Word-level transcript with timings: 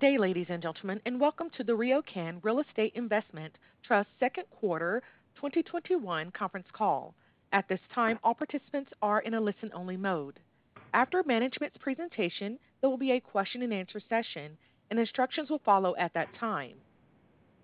Good 0.00 0.12
day, 0.12 0.18
ladies 0.18 0.46
and 0.48 0.62
gentlemen, 0.62 0.98
and 1.04 1.20
welcome 1.20 1.50
to 1.58 1.62
the 1.62 1.76
RioCan 1.76 2.42
Real 2.42 2.60
Estate 2.60 2.92
Investment 2.94 3.54
Trust 3.86 4.08
second 4.18 4.44
quarter 4.50 5.02
2021 5.34 6.30
conference 6.30 6.68
call. 6.72 7.14
At 7.52 7.68
this 7.68 7.80
time, 7.94 8.18
all 8.24 8.32
participants 8.32 8.90
are 9.02 9.20
in 9.20 9.34
a 9.34 9.40
listen-only 9.40 9.98
mode. 9.98 10.40
After 10.94 11.22
management's 11.26 11.76
presentation, 11.76 12.58
there 12.80 12.88
will 12.88 12.96
be 12.96 13.10
a 13.10 13.20
question 13.20 13.60
and 13.60 13.74
answer 13.74 14.00
session, 14.08 14.56
and 14.88 14.98
instructions 14.98 15.50
will 15.50 15.60
follow 15.66 15.94
at 15.96 16.14
that 16.14 16.34
time. 16.38 16.76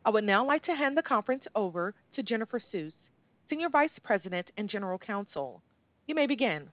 I 0.04 0.10
would 0.10 0.24
now 0.24 0.46
like 0.46 0.64
to 0.64 0.74
hand 0.74 0.94
the 0.94 1.02
conference 1.02 1.44
over 1.54 1.94
to 2.16 2.22
Jennifer 2.22 2.60
Suess, 2.70 2.92
Senior 3.48 3.70
Vice 3.70 3.88
President 4.04 4.48
and 4.58 4.68
General 4.68 4.98
Counsel. 4.98 5.62
You 6.06 6.14
may 6.14 6.26
begin. 6.26 6.68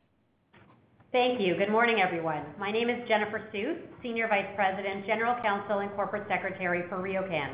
Thank 1.13 1.39
you. 1.39 1.55
Good 1.55 1.69
morning, 1.69 2.01
everyone. 2.01 2.41
My 2.57 2.71
name 2.71 2.89
is 2.89 3.07
Jennifer 3.07 3.47
Suess, 3.51 3.77
Senior 4.01 4.27
Vice 4.29 4.49
President, 4.55 5.05
General 5.05 5.39
Counsel, 5.43 5.77
and 5.77 5.91
Corporate 5.91 6.27
Secretary 6.27 6.81
for 6.89 6.97
RioCan. 6.97 7.53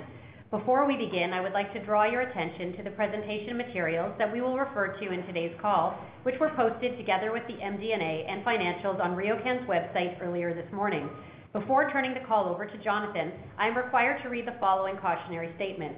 Before 0.49 0.87
we 0.87 0.95
begin, 0.95 1.33
I 1.33 1.41
would 1.41 1.51
like 1.51 1.73
to 1.73 1.83
draw 1.83 2.05
your 2.05 2.21
attention 2.21 2.77
to 2.77 2.83
the 2.83 2.91
presentation 2.91 3.57
materials 3.57 4.13
that 4.17 4.31
we 4.31 4.39
will 4.39 4.57
refer 4.57 4.97
to 4.97 5.11
in 5.11 5.25
today's 5.25 5.53
call, 5.61 5.99
which 6.23 6.39
were 6.39 6.51
posted 6.55 6.97
together 6.97 7.33
with 7.33 7.45
the 7.47 7.55
MD&A 7.55 8.25
and 8.29 8.45
financials 8.45 9.03
on 9.03 9.17
RioCan's 9.17 9.67
website 9.67 10.23
earlier 10.23 10.53
this 10.53 10.71
morning. 10.71 11.09
Before 11.51 11.91
turning 11.91 12.13
the 12.13 12.25
call 12.29 12.47
over 12.47 12.65
to 12.65 12.77
Jonathan, 12.77 13.33
I 13.57 13.67
am 13.67 13.75
required 13.75 14.23
to 14.23 14.29
read 14.29 14.47
the 14.47 14.55
following 14.61 14.95
cautionary 14.95 15.51
statement. 15.57 15.97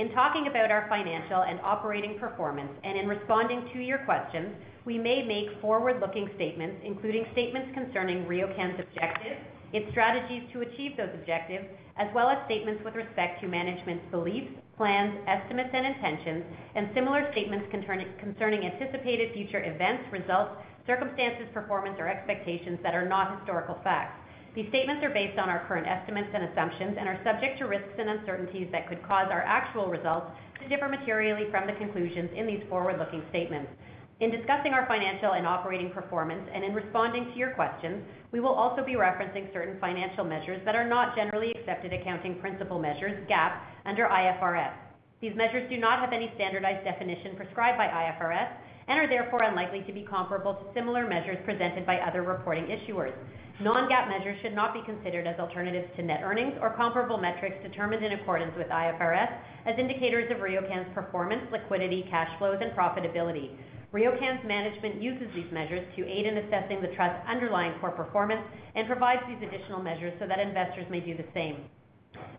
In 0.00 0.10
talking 0.12 0.46
about 0.46 0.70
our 0.70 0.88
financial 0.88 1.42
and 1.42 1.60
operating 1.60 2.18
performance, 2.18 2.72
and 2.84 2.96
in 2.96 3.06
responding 3.06 3.68
to 3.74 3.80
your 3.80 3.98
questions, 4.08 4.48
we 4.86 4.96
may 4.96 5.22
make 5.22 5.60
forward-looking 5.60 6.30
statements, 6.36 6.80
including 6.82 7.26
statements 7.32 7.68
concerning 7.74 8.24
RioCan's 8.24 8.80
objectives, 8.80 9.44
its 9.74 9.90
strategies 9.90 10.44
to 10.54 10.62
achieve 10.62 10.96
those 10.96 11.10
objectives, 11.12 11.66
as 11.98 12.08
well 12.14 12.30
as 12.30 12.38
statements 12.46 12.82
with 12.82 12.94
respect 12.94 13.42
to 13.42 13.46
management's 13.46 14.10
beliefs, 14.10 14.48
plans, 14.78 15.18
estimates, 15.28 15.68
and 15.74 15.84
intentions, 15.84 16.44
and 16.76 16.88
similar 16.94 17.30
statements 17.32 17.68
concerning 17.70 18.64
anticipated 18.64 19.34
future 19.34 19.62
events, 19.62 20.04
results, 20.10 20.52
circumstances, 20.86 21.44
performance, 21.52 21.96
or 21.98 22.08
expectations 22.08 22.78
that 22.82 22.94
are 22.94 23.06
not 23.06 23.36
historical 23.36 23.78
facts. 23.84 24.16
These 24.54 24.68
statements 24.70 25.04
are 25.04 25.10
based 25.10 25.38
on 25.38 25.48
our 25.48 25.64
current 25.66 25.86
estimates 25.86 26.30
and 26.34 26.44
assumptions 26.44 26.96
and 26.98 27.08
are 27.08 27.20
subject 27.22 27.58
to 27.58 27.66
risks 27.66 27.94
and 27.98 28.10
uncertainties 28.10 28.68
that 28.72 28.88
could 28.88 29.00
cause 29.06 29.28
our 29.30 29.42
actual 29.42 29.86
results 29.86 30.26
to 30.60 30.68
differ 30.68 30.88
materially 30.88 31.48
from 31.50 31.68
the 31.68 31.72
conclusions 31.74 32.30
in 32.34 32.46
these 32.46 32.62
forward-looking 32.68 33.22
statements. 33.30 33.70
In 34.18 34.30
discussing 34.30 34.74
our 34.74 34.86
financial 34.86 35.32
and 35.32 35.46
operating 35.46 35.90
performance 35.90 36.42
and 36.52 36.64
in 36.64 36.74
responding 36.74 37.26
to 37.26 37.38
your 37.38 37.52
questions, 37.52 38.02
we 38.32 38.40
will 38.40 38.52
also 38.52 38.84
be 38.84 38.94
referencing 38.94 39.52
certain 39.52 39.78
financial 39.80 40.24
measures 40.24 40.60
that 40.64 40.74
are 40.74 40.86
not 40.86 41.14
generally 41.14 41.52
accepted 41.52 41.92
accounting 41.92 42.34
principle 42.40 42.78
measures, 42.78 43.16
GAAP, 43.30 43.56
under 43.86 44.06
IFRS. 44.06 44.74
These 45.22 45.36
measures 45.36 45.70
do 45.70 45.78
not 45.78 46.00
have 46.00 46.12
any 46.12 46.32
standardized 46.34 46.84
definition 46.84 47.36
prescribed 47.36 47.78
by 47.78 47.86
IFRS 47.86 48.48
and 48.88 48.98
are 48.98 49.08
therefore 49.08 49.44
unlikely 49.44 49.82
to 49.82 49.92
be 49.92 50.02
comparable 50.02 50.54
to 50.54 50.64
similar 50.74 51.06
measures 51.06 51.38
presented 51.44 51.86
by 51.86 51.98
other 51.98 52.22
reporting 52.22 52.66
issuers. 52.66 53.14
Non-GAAP 53.60 54.08
measures 54.08 54.38
should 54.40 54.54
not 54.54 54.72
be 54.72 54.80
considered 54.82 55.26
as 55.26 55.38
alternatives 55.38 55.86
to 55.96 56.02
net 56.02 56.22
earnings 56.24 56.54
or 56.62 56.70
comparable 56.70 57.18
metrics 57.18 57.62
determined 57.62 58.02
in 58.02 58.12
accordance 58.12 58.56
with 58.56 58.68
IFRS 58.68 59.30
as 59.66 59.78
indicators 59.78 60.30
of 60.30 60.38
RioCan's 60.38 60.88
performance, 60.94 61.42
liquidity, 61.52 62.06
cash 62.08 62.30
flows, 62.38 62.56
and 62.62 62.72
profitability. 62.72 63.50
RioCan's 63.92 64.46
management 64.46 65.02
uses 65.02 65.28
these 65.34 65.52
measures 65.52 65.86
to 65.94 66.08
aid 66.08 66.24
in 66.24 66.38
assessing 66.38 66.80
the 66.80 66.88
trust's 66.96 67.20
underlying 67.28 67.78
core 67.80 67.90
performance 67.90 68.40
and 68.76 68.86
provides 68.86 69.20
these 69.28 69.46
additional 69.46 69.82
measures 69.82 70.14
so 70.18 70.26
that 70.26 70.38
investors 70.38 70.86
may 70.88 71.00
do 71.00 71.14
the 71.14 71.26
same. 71.34 71.56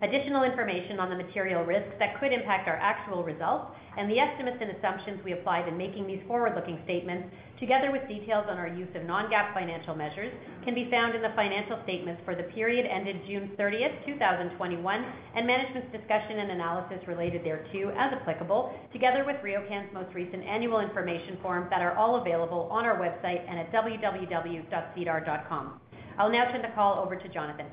Additional 0.01 0.43
information 0.43 0.99
on 0.99 1.09
the 1.09 1.15
material 1.15 1.63
risks 1.63 1.93
that 1.99 2.19
could 2.19 2.33
impact 2.33 2.67
our 2.67 2.77
actual 2.77 3.23
results 3.23 3.71
and 3.97 4.09
the 4.09 4.19
estimates 4.19 4.57
and 4.61 4.71
assumptions 4.71 5.21
we 5.23 5.33
applied 5.33 5.67
in 5.67 5.77
making 5.77 6.07
these 6.07 6.21
forward-looking 6.27 6.79
statements, 6.85 7.27
together 7.59 7.91
with 7.91 8.07
details 8.07 8.45
on 8.49 8.57
our 8.57 8.67
use 8.67 8.87
of 8.95 9.03
non-GAAP 9.03 9.53
financial 9.53 9.93
measures, 9.93 10.31
can 10.63 10.73
be 10.73 10.89
found 10.89 11.13
in 11.13 11.21
the 11.21 11.33
financial 11.35 11.77
statements 11.83 12.21
for 12.25 12.35
the 12.35 12.43
period 12.43 12.85
ended 12.85 13.21
June 13.27 13.51
30th, 13.59 14.05
2021, 14.05 15.05
and 15.35 15.45
management's 15.45 15.91
discussion 15.91 16.39
and 16.39 16.51
analysis 16.51 17.05
related 17.07 17.43
thereto, 17.43 17.89
as 17.97 18.13
applicable, 18.13 18.73
together 18.93 19.25
with 19.25 19.35
RioCan's 19.37 19.93
most 19.93 20.13
recent 20.15 20.43
annual 20.43 20.79
information 20.79 21.37
form 21.41 21.67
that 21.69 21.81
are 21.81 21.97
all 21.97 22.21
available 22.21 22.69
on 22.71 22.85
our 22.85 22.97
website 22.97 23.43
and 23.47 23.59
at 23.59 23.71
www.sedar.com. 23.71 25.79
I'll 26.17 26.31
now 26.31 26.51
turn 26.51 26.61
the 26.61 26.69
call 26.69 27.03
over 27.03 27.15
to 27.15 27.29
Jonathan. 27.29 27.67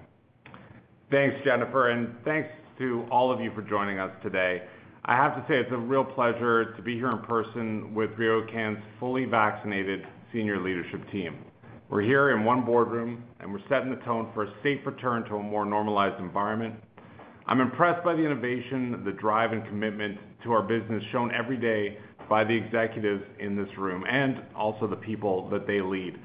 Thanks, 1.10 1.36
Jennifer, 1.42 1.88
and 1.88 2.14
thanks 2.22 2.50
to 2.76 3.06
all 3.10 3.32
of 3.32 3.40
you 3.40 3.50
for 3.54 3.62
joining 3.62 3.98
us 3.98 4.10
today. 4.22 4.64
I 5.06 5.16
have 5.16 5.36
to 5.36 5.44
say, 5.48 5.58
it's 5.58 5.72
a 5.72 5.76
real 5.76 6.04
pleasure 6.04 6.74
to 6.74 6.82
be 6.82 6.96
here 6.96 7.10
in 7.10 7.20
person 7.20 7.94
with 7.94 8.10
RioCan's 8.10 8.82
fully 9.00 9.24
vaccinated 9.24 10.06
senior 10.34 10.60
leadership 10.60 11.10
team. 11.10 11.38
We're 11.88 12.02
here 12.02 12.36
in 12.36 12.44
one 12.44 12.62
boardroom, 12.62 13.24
and 13.40 13.50
we're 13.50 13.66
setting 13.70 13.88
the 13.88 14.04
tone 14.04 14.30
for 14.34 14.44
a 14.44 14.52
safe 14.62 14.80
return 14.84 15.24
to 15.30 15.36
a 15.36 15.42
more 15.42 15.64
normalized 15.64 16.20
environment. 16.20 16.74
I'm 17.46 17.62
impressed 17.62 18.04
by 18.04 18.14
the 18.14 18.22
innovation, 18.22 19.02
the 19.06 19.12
drive, 19.12 19.52
and 19.52 19.64
commitment 19.66 20.18
to 20.44 20.52
our 20.52 20.62
business 20.62 21.02
shown 21.10 21.32
every 21.32 21.56
day 21.56 21.96
by 22.28 22.44
the 22.44 22.52
executives 22.54 23.24
in 23.38 23.56
this 23.56 23.78
room, 23.78 24.04
and 24.06 24.42
also 24.54 24.86
the 24.86 24.96
people 24.96 25.48
that 25.48 25.66
they 25.66 25.80
lead. 25.80 26.18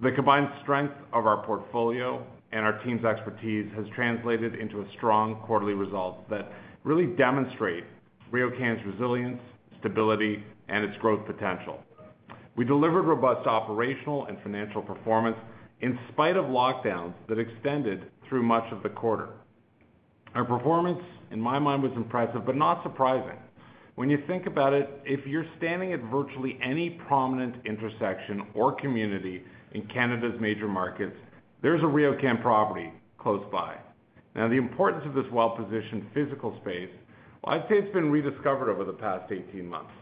The 0.00 0.12
combined 0.12 0.50
strength 0.62 0.94
of 1.12 1.26
our 1.26 1.44
portfolio 1.44 2.24
and 2.52 2.64
our 2.64 2.82
team's 2.84 3.04
expertise 3.04 3.70
has 3.76 3.86
translated 3.94 4.54
into 4.54 4.80
a 4.80 4.86
strong 4.96 5.36
quarterly 5.46 5.74
result 5.74 6.28
that 6.30 6.50
really 6.84 7.06
demonstrate 7.06 7.84
RioCan's 8.32 8.84
resilience, 8.86 9.40
stability, 9.78 10.42
and 10.68 10.84
its 10.84 10.96
growth 10.98 11.26
potential. 11.26 11.82
We 12.56 12.64
delivered 12.64 13.02
robust 13.02 13.46
operational 13.46 14.26
and 14.26 14.38
financial 14.42 14.82
performance 14.82 15.36
in 15.80 15.98
spite 16.12 16.36
of 16.36 16.46
lockdowns 16.46 17.14
that 17.28 17.38
extended 17.38 18.10
through 18.28 18.42
much 18.42 18.70
of 18.72 18.82
the 18.82 18.88
quarter. 18.88 19.30
Our 20.34 20.44
performance, 20.44 21.00
in 21.30 21.40
my 21.40 21.58
mind, 21.58 21.82
was 21.82 21.92
impressive 21.96 22.44
but 22.44 22.56
not 22.56 22.82
surprising. 22.82 23.38
When 23.96 24.08
you 24.08 24.22
think 24.26 24.46
about 24.46 24.72
it, 24.72 24.88
if 25.04 25.26
you're 25.26 25.46
standing 25.58 25.92
at 25.92 26.00
virtually 26.04 26.58
any 26.62 26.90
prominent 26.90 27.56
intersection 27.66 28.46
or 28.54 28.72
community 28.72 29.42
in 29.72 29.86
Canada's 29.88 30.40
major 30.40 30.68
markets, 30.68 31.16
there's 31.62 31.82
a 31.82 31.86
RioCan 31.86 32.40
property 32.42 32.92
close 33.18 33.44
by. 33.52 33.76
Now, 34.34 34.48
the 34.48 34.56
importance 34.56 35.04
of 35.06 35.14
this 35.14 35.30
well-positioned 35.32 36.06
physical 36.14 36.56
space, 36.60 36.90
well, 37.42 37.54
I'd 37.54 37.68
say 37.68 37.76
it's 37.76 37.92
been 37.92 38.10
rediscovered 38.10 38.68
over 38.68 38.84
the 38.84 38.92
past 38.92 39.30
18 39.30 39.66
months. 39.66 39.92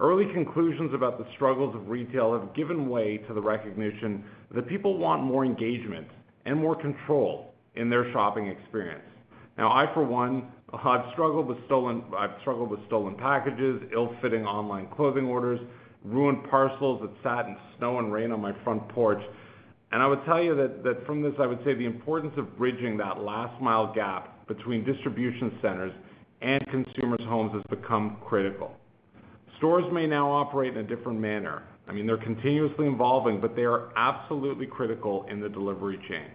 Early 0.00 0.32
conclusions 0.32 0.94
about 0.94 1.18
the 1.18 1.26
struggles 1.34 1.74
of 1.74 1.88
retail 1.88 2.32
have 2.32 2.54
given 2.54 2.88
way 2.88 3.18
to 3.28 3.34
the 3.34 3.40
recognition 3.40 4.24
that 4.54 4.68
people 4.68 4.96
want 4.96 5.22
more 5.22 5.44
engagement 5.44 6.06
and 6.46 6.58
more 6.58 6.74
control 6.74 7.52
in 7.74 7.90
their 7.90 8.10
shopping 8.12 8.46
experience. 8.46 9.02
Now, 9.56 9.70
I, 9.72 9.92
for 9.92 10.04
one, 10.04 10.48
I've 10.72 11.10
struggled 11.12 11.48
with 11.48 11.58
stolen 11.66 13.14
packages, 13.16 13.82
ill-fitting 13.92 14.46
online 14.46 14.86
clothing 14.88 15.26
orders, 15.26 15.60
ruined 16.04 16.48
parcels 16.48 17.02
that 17.02 17.10
sat 17.22 17.46
in 17.46 17.56
snow 17.76 17.98
and 17.98 18.12
rain 18.12 18.30
on 18.30 18.40
my 18.40 18.52
front 18.62 18.88
porch. 18.90 19.22
I 19.92 20.06
would 20.06 20.24
tell 20.24 20.42
you 20.42 20.54
that 20.54 21.06
from 21.06 21.22
this, 21.22 21.32
I 21.38 21.46
would 21.46 21.64
say 21.64 21.74
the 21.74 21.86
importance 21.86 22.32
of 22.36 22.56
bridging 22.56 22.96
that 22.98 23.20
last-mile 23.20 23.94
gap 23.94 24.46
between 24.46 24.84
distribution 24.84 25.58
centers 25.62 25.92
and 26.40 26.64
consumers' 26.68 27.26
homes 27.26 27.52
has 27.54 27.62
become 27.68 28.18
critical. 28.24 28.76
Stores 29.56 29.84
may 29.92 30.06
now 30.06 30.30
operate 30.30 30.76
in 30.76 30.78
a 30.78 30.96
different 30.96 31.18
manner. 31.18 31.64
I 31.88 31.92
mean, 31.92 32.06
they're 32.06 32.16
continuously 32.16 32.86
evolving, 32.86 33.40
but 33.40 33.56
they 33.56 33.64
are 33.64 33.90
absolutely 33.96 34.66
critical 34.66 35.26
in 35.30 35.40
the 35.40 35.48
delivery 35.48 35.98
chain. 36.08 36.26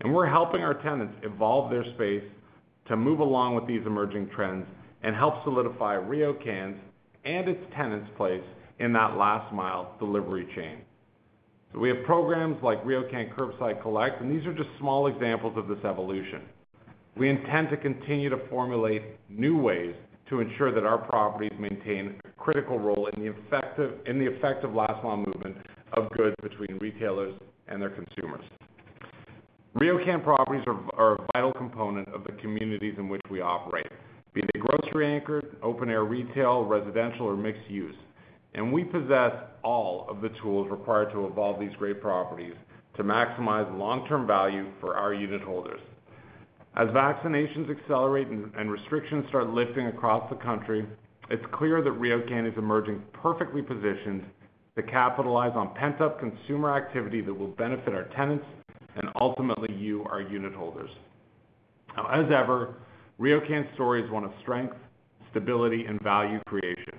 And 0.00 0.14
we're 0.14 0.26
helping 0.26 0.62
our 0.62 0.74
tenants 0.74 1.14
evolve 1.22 1.70
their 1.70 1.84
space 1.94 2.24
to 2.88 2.96
move 2.96 3.20
along 3.20 3.56
with 3.56 3.66
these 3.66 3.82
emerging 3.84 4.30
trends 4.34 4.66
and 5.02 5.14
help 5.14 5.42
solidify 5.44 5.96
RioCan's 5.96 6.78
and 7.24 7.48
its 7.48 7.60
tenants' 7.76 8.10
place 8.16 8.42
in 8.78 8.92
that 8.92 9.16
last-mile 9.16 9.96
delivery 9.98 10.46
chain. 10.54 10.78
We 11.74 11.88
have 11.88 12.04
programs 12.04 12.62
like 12.62 12.84
RioCan 12.84 13.34
Curbside 13.34 13.80
Collect, 13.80 14.20
and 14.20 14.30
these 14.30 14.46
are 14.46 14.52
just 14.52 14.68
small 14.78 15.06
examples 15.06 15.56
of 15.56 15.68
this 15.68 15.82
evolution. 15.84 16.42
we 17.16 17.28
intend 17.28 17.68
to 17.70 17.76
continue 17.76 18.30
to 18.30 18.38
formulate 18.48 19.02
new 19.28 19.58
ways 19.58 19.94
to 20.28 20.40
ensure 20.40 20.72
that 20.72 20.84
our 20.84 20.98
properties 20.98 21.52
maintain 21.58 22.14
a 22.24 22.28
critical 22.40 22.78
role 22.78 23.08
in 23.08 23.22
the 23.22 23.30
effective 24.26 24.74
last 24.74 25.04
mile 25.04 25.18
movement 25.18 25.56
of 25.92 26.08
goods 26.10 26.34
between 26.42 26.78
retailers 26.78 27.34
and 27.68 27.80
their 27.82 27.90
consumers. 27.90 28.44
RioCan 29.76 30.22
properties 30.22 30.64
are 30.94 31.14
a 31.14 31.26
vital 31.34 31.52
component 31.52 32.08
of 32.08 32.24
the 32.24 32.32
communities 32.40 32.94
in 32.98 33.08
which 33.08 33.22
we 33.30 33.40
operate, 33.40 33.86
be 34.32 34.40
they 34.40 34.60
grocery 34.60 35.06
anchored, 35.06 35.56
open 35.62 35.90
air 35.90 36.04
retail, 36.04 36.64
residential, 36.64 37.26
or 37.26 37.36
mixed 37.36 37.68
use. 37.70 37.94
And 38.54 38.72
we 38.72 38.84
possess 38.84 39.32
all 39.62 40.06
of 40.08 40.20
the 40.20 40.28
tools 40.40 40.68
required 40.70 41.10
to 41.12 41.26
evolve 41.26 41.58
these 41.58 41.74
great 41.78 42.00
properties 42.02 42.54
to 42.96 43.04
maximize 43.04 43.78
long-term 43.78 44.26
value 44.26 44.66
for 44.80 44.96
our 44.96 45.12
unitholders. 45.14 45.80
As 46.76 46.88
vaccinations 46.88 47.70
accelerate 47.70 48.28
and 48.28 48.70
restrictions 48.70 49.24
start 49.28 49.50
lifting 49.50 49.86
across 49.86 50.28
the 50.30 50.36
country, 50.36 50.86
it's 51.30 51.44
clear 51.52 51.82
that 51.82 51.90
RioCan 51.90 52.50
is 52.50 52.56
emerging 52.58 53.02
perfectly 53.12 53.62
positioned 53.62 54.24
to 54.76 54.82
capitalize 54.82 55.52
on 55.54 55.74
pent-up 55.74 56.18
consumer 56.18 56.74
activity 56.74 57.20
that 57.20 57.32
will 57.32 57.48
benefit 57.48 57.94
our 57.94 58.04
tenants 58.16 58.44
and 58.96 59.10
ultimately 59.20 59.74
you, 59.74 60.04
our 60.04 60.22
unitholders. 60.22 60.90
Now, 61.96 62.08
as 62.10 62.30
ever, 62.32 62.76
RioCan's 63.20 63.72
story 63.74 64.02
is 64.02 64.10
one 64.10 64.24
of 64.24 64.32
strength, 64.40 64.76
stability, 65.30 65.84
and 65.84 66.00
value 66.02 66.40
creation. 66.46 66.94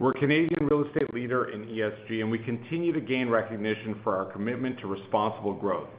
We're 0.00 0.12
a 0.12 0.18
Canadian 0.18 0.66
real 0.66 0.86
estate 0.86 1.12
leader 1.12 1.50
in 1.50 1.66
ESG, 1.66 2.22
and 2.22 2.30
we 2.30 2.38
continue 2.38 2.90
to 2.90 3.02
gain 3.02 3.28
recognition 3.28 4.00
for 4.02 4.16
our 4.16 4.32
commitment 4.32 4.80
to 4.80 4.86
responsible 4.86 5.52
growth. 5.52 5.90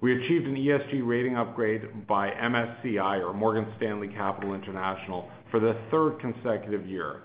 We 0.00 0.16
achieved 0.16 0.46
an 0.46 0.56
ESG 0.56 1.06
rating 1.06 1.36
upgrade 1.36 2.06
by 2.06 2.30
MSCI 2.30 3.20
or 3.20 3.34
Morgan 3.34 3.66
Stanley 3.76 4.08
Capital 4.08 4.54
International 4.54 5.28
for 5.50 5.60
the 5.60 5.76
third 5.90 6.18
consecutive 6.20 6.86
year. 6.86 7.24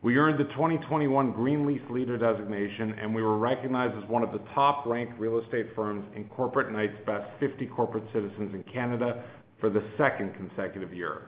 We 0.00 0.16
earned 0.16 0.40
the 0.40 0.50
2021 0.54 1.32
Green 1.32 1.66
Lease 1.66 1.82
Leader 1.90 2.16
designation, 2.16 2.94
and 2.98 3.14
we 3.14 3.20
were 3.20 3.36
recognized 3.36 4.02
as 4.02 4.08
one 4.08 4.22
of 4.22 4.32
the 4.32 4.40
top-ranked 4.54 5.20
real 5.20 5.38
estate 5.38 5.66
firms 5.76 6.06
in 6.16 6.24
Corporate 6.30 6.72
Knights 6.72 6.96
Best 7.04 7.28
50 7.40 7.66
Corporate 7.66 8.04
Citizens 8.14 8.54
in 8.54 8.64
Canada 8.72 9.22
for 9.60 9.68
the 9.68 9.84
second 9.98 10.32
consecutive 10.34 10.94
year. 10.94 11.26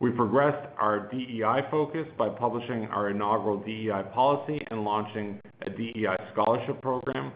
We 0.00 0.10
progressed 0.10 0.68
our 0.78 1.08
DEI 1.10 1.68
focus 1.70 2.06
by 2.18 2.28
publishing 2.28 2.86
our 2.86 3.10
inaugural 3.10 3.58
DEI 3.58 4.02
policy 4.12 4.60
and 4.70 4.82
launching 4.82 5.40
a 5.62 5.70
DEI 5.70 6.16
scholarship 6.32 6.82
program. 6.82 7.32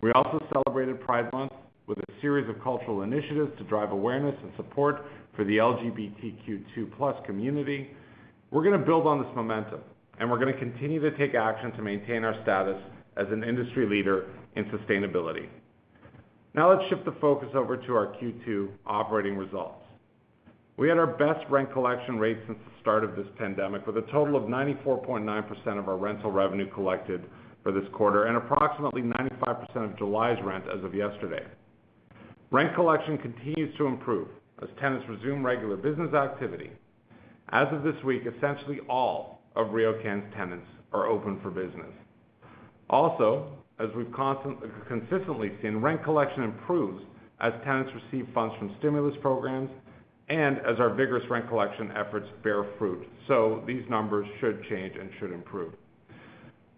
We 0.00 0.12
also 0.12 0.40
celebrated 0.52 1.00
Pride 1.00 1.32
Month 1.32 1.52
with 1.88 1.98
a 1.98 2.20
series 2.20 2.48
of 2.48 2.62
cultural 2.62 3.02
initiatives 3.02 3.50
to 3.58 3.64
drive 3.64 3.90
awareness 3.90 4.36
and 4.42 4.52
support 4.56 5.04
for 5.34 5.44
the 5.44 5.56
LGBTQ2+ 5.56 7.26
community. 7.26 7.90
We're 8.50 8.64
gonna 8.64 8.78
build 8.78 9.06
on 9.06 9.22
this 9.22 9.30
momentum, 9.34 9.80
and 10.18 10.30
we're 10.30 10.38
gonna 10.38 10.56
continue 10.56 11.00
to 11.00 11.10
take 11.18 11.34
action 11.34 11.72
to 11.72 11.82
maintain 11.82 12.24
our 12.24 12.40
status 12.42 12.80
as 13.16 13.26
an 13.30 13.42
industry 13.42 13.86
leader 13.86 14.26
in 14.54 14.64
sustainability. 14.66 15.48
Now 16.54 16.70
let's 16.70 16.88
shift 16.88 17.04
the 17.04 17.16
focus 17.20 17.48
over 17.54 17.76
to 17.76 17.94
our 17.94 18.14
Q2 18.14 18.68
operating 18.86 19.36
results. 19.36 19.85
We 20.76 20.88
had 20.88 20.98
our 20.98 21.06
best 21.06 21.48
rent 21.48 21.72
collection 21.72 22.18
rate 22.18 22.38
since 22.46 22.58
the 22.58 22.80
start 22.80 23.02
of 23.02 23.16
this 23.16 23.26
pandemic, 23.38 23.86
with 23.86 23.96
a 23.96 24.02
total 24.12 24.36
of 24.36 24.42
94.9% 24.44 25.78
of 25.78 25.88
our 25.88 25.96
rental 25.96 26.30
revenue 26.30 26.70
collected 26.70 27.24
for 27.62 27.72
this 27.72 27.88
quarter 27.94 28.24
and 28.24 28.36
approximately 28.36 29.02
95% 29.02 29.76
of 29.76 29.96
July's 29.96 30.38
rent 30.44 30.64
as 30.68 30.84
of 30.84 30.94
yesterday. 30.94 31.44
Rent 32.50 32.74
collection 32.74 33.16
continues 33.16 33.74
to 33.78 33.86
improve 33.86 34.28
as 34.62 34.68
tenants 34.78 35.06
resume 35.08 35.44
regular 35.44 35.76
business 35.76 36.12
activity. 36.14 36.70
As 37.50 37.66
of 37.72 37.82
this 37.82 37.96
week, 38.04 38.22
essentially 38.26 38.80
all 38.88 39.40
of 39.56 39.68
RioCan's 39.68 40.32
tenants 40.34 40.66
are 40.92 41.06
open 41.06 41.40
for 41.42 41.50
business. 41.50 41.92
Also, 42.90 43.48
as 43.80 43.88
we've 43.96 44.12
consistently 44.88 45.52
seen, 45.62 45.76
rent 45.78 46.04
collection 46.04 46.42
improves 46.42 47.02
as 47.40 47.52
tenants 47.64 47.90
receive 47.94 48.28
funds 48.34 48.54
from 48.58 48.74
stimulus 48.78 49.14
programs 49.22 49.70
and 50.28 50.58
as 50.58 50.78
our 50.78 50.90
vigorous 50.90 51.24
rent 51.30 51.48
collection 51.48 51.92
efforts 51.92 52.26
bear 52.42 52.64
fruit. 52.78 53.06
So 53.28 53.62
these 53.66 53.82
numbers 53.88 54.26
should 54.40 54.62
change 54.68 54.94
and 54.98 55.10
should 55.20 55.32
improve. 55.32 55.74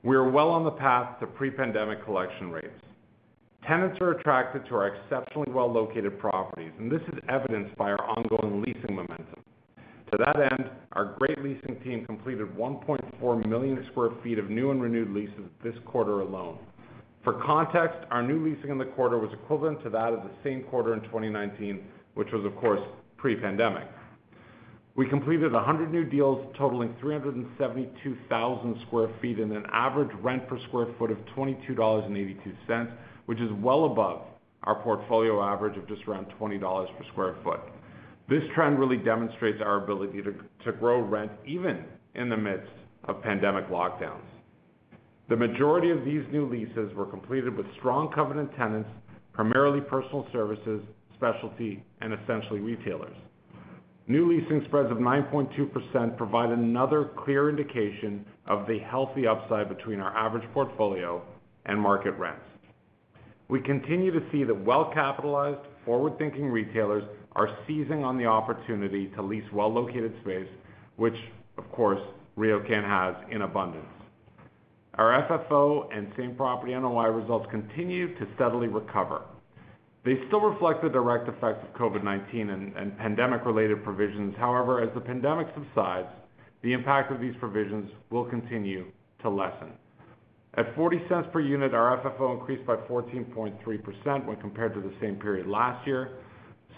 We 0.02 0.16
are 0.16 0.28
well 0.28 0.50
on 0.50 0.64
the 0.64 0.70
path 0.70 1.18
to 1.20 1.26
pre-pandemic 1.26 2.04
collection 2.04 2.50
rates. 2.50 2.68
Tenants 3.66 3.98
are 4.00 4.12
attracted 4.12 4.66
to 4.66 4.74
our 4.76 4.94
exceptionally 4.94 5.50
well-located 5.50 6.18
properties, 6.18 6.72
and 6.78 6.90
this 6.90 7.02
is 7.08 7.18
evidenced 7.28 7.76
by 7.76 7.90
our 7.90 8.04
ongoing 8.04 8.62
leasing 8.62 8.94
momentum. 8.94 9.42
To 10.12 10.16
that 10.18 10.36
end, 10.52 10.70
our 10.92 11.16
great 11.18 11.42
leasing 11.42 11.78
team 11.84 12.06
completed 12.06 12.48
1.4 12.56 13.46
million 13.46 13.84
sq 13.90 13.94
ft 13.94 14.38
of 14.38 14.48
new 14.48 14.70
and 14.70 14.80
renewed 14.80 15.10
leases 15.10 15.50
this 15.62 15.74
quarter 15.84 16.20
alone. 16.20 16.58
For 17.24 17.34
context, 17.44 17.98
our 18.10 18.22
new 18.22 18.42
leasing 18.42 18.70
in 18.70 18.78
the 18.78 18.86
quarter 18.86 19.18
was 19.18 19.30
equivalent 19.32 19.82
to 19.82 19.90
that 19.90 20.14
of 20.14 20.22
the 20.22 20.30
same 20.42 20.62
quarter 20.64 20.94
in 20.94 21.00
2019, 21.02 21.84
which 22.14 22.28
was, 22.32 22.46
of 22.46 22.56
course, 22.56 22.80
pre-pandemic. 23.18 23.86
We 24.96 25.08
completed 25.08 25.52
100 25.52 25.92
new 25.92 26.04
deals 26.04 26.44
totaling 26.58 26.94
372,000 27.00 28.76
sq 28.82 28.90
ft 28.90 29.42
and 29.42 29.52
an 29.52 29.64
average 29.72 30.10
rent 30.20 30.48
per 30.48 30.58
sq 30.58 30.72
ft 30.72 31.10
of 31.12 31.18
22.82 31.36 31.76
dollars, 31.76 32.88
which 33.26 33.38
is 33.38 33.50
well 33.60 33.84
above 33.84 34.22
our 34.64 34.82
portfolio 34.82 35.40
average 35.42 35.76
of 35.76 35.86
just 35.86 36.02
around 36.08 36.26
20 36.38 36.58
dollars 36.58 36.88
per 36.98 37.04
sq 37.04 37.44
ft. 37.44 37.60
This 38.28 38.42
trend 38.54 38.78
really 38.78 38.96
demonstrates 38.96 39.60
our 39.62 39.84
ability 39.84 40.20
to 40.22 40.72
grow 40.72 41.00
rent 41.00 41.30
even 41.46 41.84
in 42.14 42.28
the 42.28 42.36
midst 42.36 42.72
of 43.04 43.22
pandemic 43.22 43.68
lockdowns. 43.68 44.26
The 45.28 45.36
majority 45.36 45.90
of 45.90 46.04
these 46.04 46.24
new 46.32 46.46
leases 46.46 46.92
were 46.94 47.06
completed 47.06 47.56
with 47.56 47.66
strong 47.78 48.10
covenant 48.12 48.50
tenants, 48.56 48.88
primarily 49.32 49.80
personal 49.80 50.26
services, 50.32 50.82
specialty, 51.18 51.84
and 52.00 52.14
essentially 52.14 52.60
retailers. 52.60 53.14
New 54.06 54.32
leasing 54.32 54.62
spreads 54.66 54.90
of 54.90 54.96
9.2% 54.96 56.16
provide 56.16 56.50
another 56.50 57.10
clear 57.24 57.50
indication 57.50 58.24
of 58.46 58.66
the 58.66 58.78
healthy 58.78 59.26
upside 59.26 59.68
between 59.68 60.00
our 60.00 60.16
average 60.16 60.48
portfolio 60.54 61.22
and 61.66 61.78
market 61.78 62.12
rents. 62.12 62.40
We 63.48 63.60
continue 63.60 64.10
to 64.10 64.22
see 64.32 64.44
that 64.44 64.64
well-capitalized, 64.64 65.60
forward-thinking 65.84 66.46
retailers 66.46 67.04
are 67.32 67.50
seizing 67.66 68.02
on 68.02 68.16
the 68.16 68.24
opportunity 68.24 69.08
to 69.16 69.22
lease 69.22 69.44
well-located 69.52 70.14
space, 70.22 70.48
which 70.96 71.14
of 71.58 71.70
course, 71.72 72.00
RioCan 72.38 72.84
has 72.84 73.14
in 73.30 73.42
abundance. 73.42 73.84
Our 74.94 75.28
FFO 75.28 75.88
and 75.96 76.10
same-property 76.16 76.72
NOI 76.72 77.08
results 77.08 77.46
continue 77.50 78.16
to 78.18 78.26
steadily 78.36 78.68
recover. 78.68 79.22
They 80.04 80.16
still 80.28 80.40
reflect 80.40 80.82
the 80.82 80.88
direct 80.88 81.28
effects 81.28 81.64
of 81.66 81.74
COVID-19 81.74 82.76
and 82.76 82.96
pandemic-related 82.98 83.82
provisions. 83.84 84.34
However, 84.38 84.80
as 84.80 84.88
the 84.94 85.00
pandemic 85.00 85.48
subsides, 85.54 86.08
the 86.62 86.72
impact 86.72 87.12
of 87.12 87.20
these 87.20 87.34
provisions 87.38 87.90
will 88.10 88.24
continue 88.24 88.86
to 89.22 89.28
lessen. 89.28 89.72
At 90.54 90.74
$0.40 90.74 91.30
per 91.30 91.40
unit, 91.40 91.74
our 91.74 91.98
FFO 91.98 92.40
increased 92.40 92.66
by 92.66 92.76
14.3% 92.76 94.24
when 94.26 94.36
compared 94.36 94.74
to 94.74 94.80
the 94.80 94.92
same 95.00 95.16
period 95.16 95.46
last 95.46 95.86
year. 95.86 96.10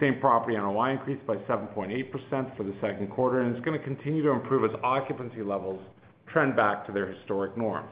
Same-property 0.01 0.57
NOI 0.57 0.93
increased 0.93 1.27
by 1.27 1.37
7.8% 1.37 2.57
for 2.57 2.63
the 2.63 2.75
second 2.81 3.11
quarter, 3.11 3.41
and 3.43 3.55
it's 3.55 3.65
gonna 3.65 3.79
continue 3.79 4.23
to 4.23 4.31
improve 4.31 4.71
as 4.71 4.79
occupancy 4.83 5.43
levels 5.43 5.81
trend 6.27 6.57
back 6.57 6.87
to 6.87 6.93
their 6.93 7.07
historic 7.07 7.57
norms. 7.57 7.91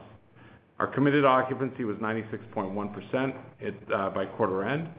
Our 0.79 0.87
committed 0.87 1.25
occupancy 1.25 1.83
was 1.83 1.97
96.1% 1.97 3.33
uh, 3.93 4.09
by 4.11 4.25
quarter 4.25 4.63
end, 4.63 4.89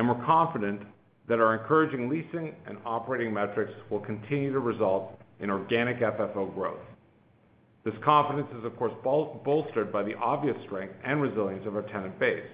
and 0.00 0.08
we're 0.08 0.24
confident 0.24 0.80
that 1.28 1.40
our 1.40 1.52
encouraging 1.52 2.08
leasing 2.08 2.54
and 2.66 2.78
operating 2.86 3.34
metrics 3.34 3.74
will 3.90 4.00
continue 4.00 4.50
to 4.50 4.58
result 4.58 5.20
in 5.40 5.50
organic 5.50 6.00
FFO 6.00 6.54
growth. 6.54 6.80
This 7.84 7.92
confidence 8.02 8.48
is, 8.58 8.64
of 8.64 8.74
course, 8.78 8.94
bolstered 9.04 9.92
by 9.92 10.02
the 10.02 10.14
obvious 10.14 10.56
strength 10.64 10.94
and 11.04 11.20
resilience 11.20 11.66
of 11.66 11.76
our 11.76 11.82
tenant 11.82 12.18
base. 12.18 12.46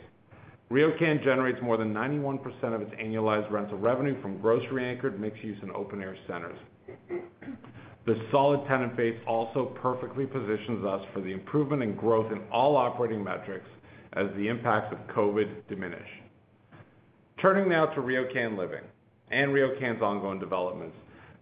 RioCan 0.72 1.22
generates 1.22 1.62
more 1.62 1.76
than 1.76 1.94
91% 1.94 2.40
of 2.74 2.82
its 2.82 2.90
annualized 2.96 3.48
rental 3.48 3.78
revenue 3.78 4.20
from 4.20 4.40
grocery-anchored, 4.40 5.20
mixed-use, 5.20 5.58
and 5.62 5.70
open-air 5.70 6.16
centers. 6.26 6.58
The 8.06 8.26
solid 8.32 8.66
tenant 8.66 8.96
base 8.96 9.20
also 9.24 9.66
perfectly 9.80 10.26
positions 10.26 10.84
us 10.84 11.06
for 11.14 11.20
the 11.20 11.30
improvement 11.30 11.84
and 11.84 11.96
growth 11.96 12.32
in 12.32 12.40
all 12.50 12.76
operating 12.76 13.22
metrics 13.22 13.68
as 14.14 14.26
the 14.36 14.48
impacts 14.48 14.92
of 14.92 14.98
COVID 15.14 15.68
diminish. 15.68 16.08
Turning 17.40 17.68
now 17.68 17.84
to 17.84 18.00
RioCan 18.00 18.56
Living 18.56 18.80
and 19.30 19.50
RioCan's 19.50 20.00
ongoing 20.00 20.38
developments. 20.38 20.96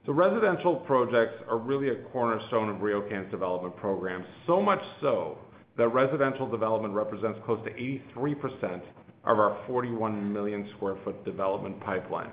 The 0.07 0.13
residential 0.13 0.75
projects 0.75 1.41
are 1.49 1.57
really 1.57 1.91
a 1.91 1.95
cornerstone 2.11 2.69
of 2.69 2.79
RioCan's 2.79 3.31
development 3.31 3.77
program, 3.77 4.25
so 4.45 4.61
much 4.61 4.81
so 5.01 5.39
that 5.77 5.87
residential 5.91 6.51
development 6.51 6.95
represents 6.95 7.39
close 7.47 7.61
to 7.65 7.71
83% 7.71 8.81
of 9.25 9.39
our 9.39 9.57
41 9.69 10.33
million 10.33 10.69
sq 10.75 10.83
ft 10.83 11.25
development 11.25 11.79
pipeline. 11.81 12.31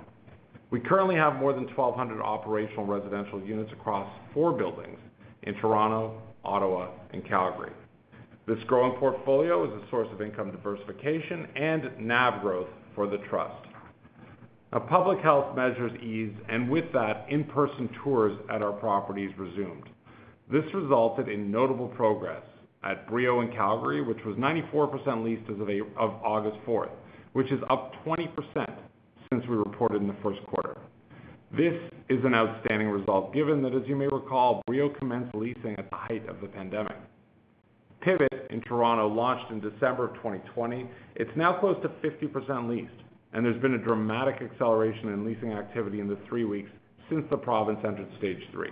We 0.72 0.80
currently 0.80 1.16
have 1.16 1.36
more 1.36 1.54
than 1.54 1.66
1,200 1.66 2.20
operational 2.20 2.88
residential 2.88 3.40
units 3.42 3.72
across 3.74 4.10
four 4.34 4.54
buildings 4.54 4.98
in 5.44 5.54
Toronto, 5.56 6.20
Ottawa, 6.44 6.90
and 7.14 7.24
Calgary. 7.24 7.74
This 8.48 8.58
growing 8.66 8.98
portfolio 8.98 9.66
is 9.66 9.84
a 9.84 9.90
source 9.92 10.08
of 10.12 10.20
income 10.20 10.50
diversification 10.50 11.48
and 11.56 11.92
NAV 12.00 12.42
growth 12.42 12.68
for 12.96 13.08
the 13.08 13.18
trust. 13.30 13.66
Now, 14.72 14.80
public 14.80 15.20
health 15.20 15.56
measures 15.56 15.92
eased, 16.02 16.38
and 16.50 16.70
with 16.70 16.86
that, 16.94 17.26
in-person 17.30 17.90
tours 18.04 18.38
at 18.50 18.62
our 18.62 18.72
properties 18.72 19.32
resumed. 19.38 19.90
This 20.50 20.64
resulted 20.74 21.28
in 21.28 21.52
notable 21.52 21.88
progress 21.90 22.44
at 22.84 23.08
Brio 23.08 23.42
in 23.42 23.52
Calgary, 23.52 24.02
which 24.02 24.24
was 24.26 24.36
94% 24.38 25.24
leased 25.24 25.50
as 25.50 25.58
of 25.98 26.10
August 26.24 26.58
4th, 26.66 26.92
which 27.34 27.52
is 27.52 27.60
up 27.70 27.94
20% 28.06 28.28
since 29.32 29.46
we 29.48 29.56
reported 29.56 30.02
in 30.02 30.08
the 30.08 30.16
first 30.24 30.42
quarter. 30.48 30.78
This 31.52 31.74
is 32.10 32.24
an 32.24 32.34
outstanding 32.34 32.90
result 32.90 33.34
given 33.34 33.62
that, 33.64 33.74
as 33.74 33.84
you 33.86 33.96
may 33.96 34.08
recall, 34.08 34.62
Brio 34.66 34.90
commenced 34.90 35.36
leasing 35.36 35.76
at 35.78 35.90
the 35.90 35.96
height 35.96 36.28
of 36.30 36.40
the 36.42 36.48
pandemic. 36.48 36.96
Pivot 38.02 38.48
in 38.50 38.62
Toronto 38.62 39.08
launched 39.08 39.52
in 39.52 39.60
December 39.60 40.10
of 40.10 40.16
2020. 40.16 40.90
It's 41.16 41.32
now 41.36 41.60
close 41.60 41.78
to 41.84 41.90
50% 42.08 42.70
leased, 42.70 42.92
and 43.34 43.46
there's 43.46 43.62
been 43.62 43.76
a 43.76 43.78
dramatic 43.78 44.42
acceleration 44.42 45.10
in 45.10 45.26
leasing 45.26 45.54
activity 45.54 46.00
in 46.00 46.08
the 46.08 46.18
three 46.28 46.46
weeks 46.46 46.70
since 47.10 47.26
the 47.30 47.38
province 47.38 47.80
entered 47.86 48.08
stage 48.18 48.42
three. 48.52 48.72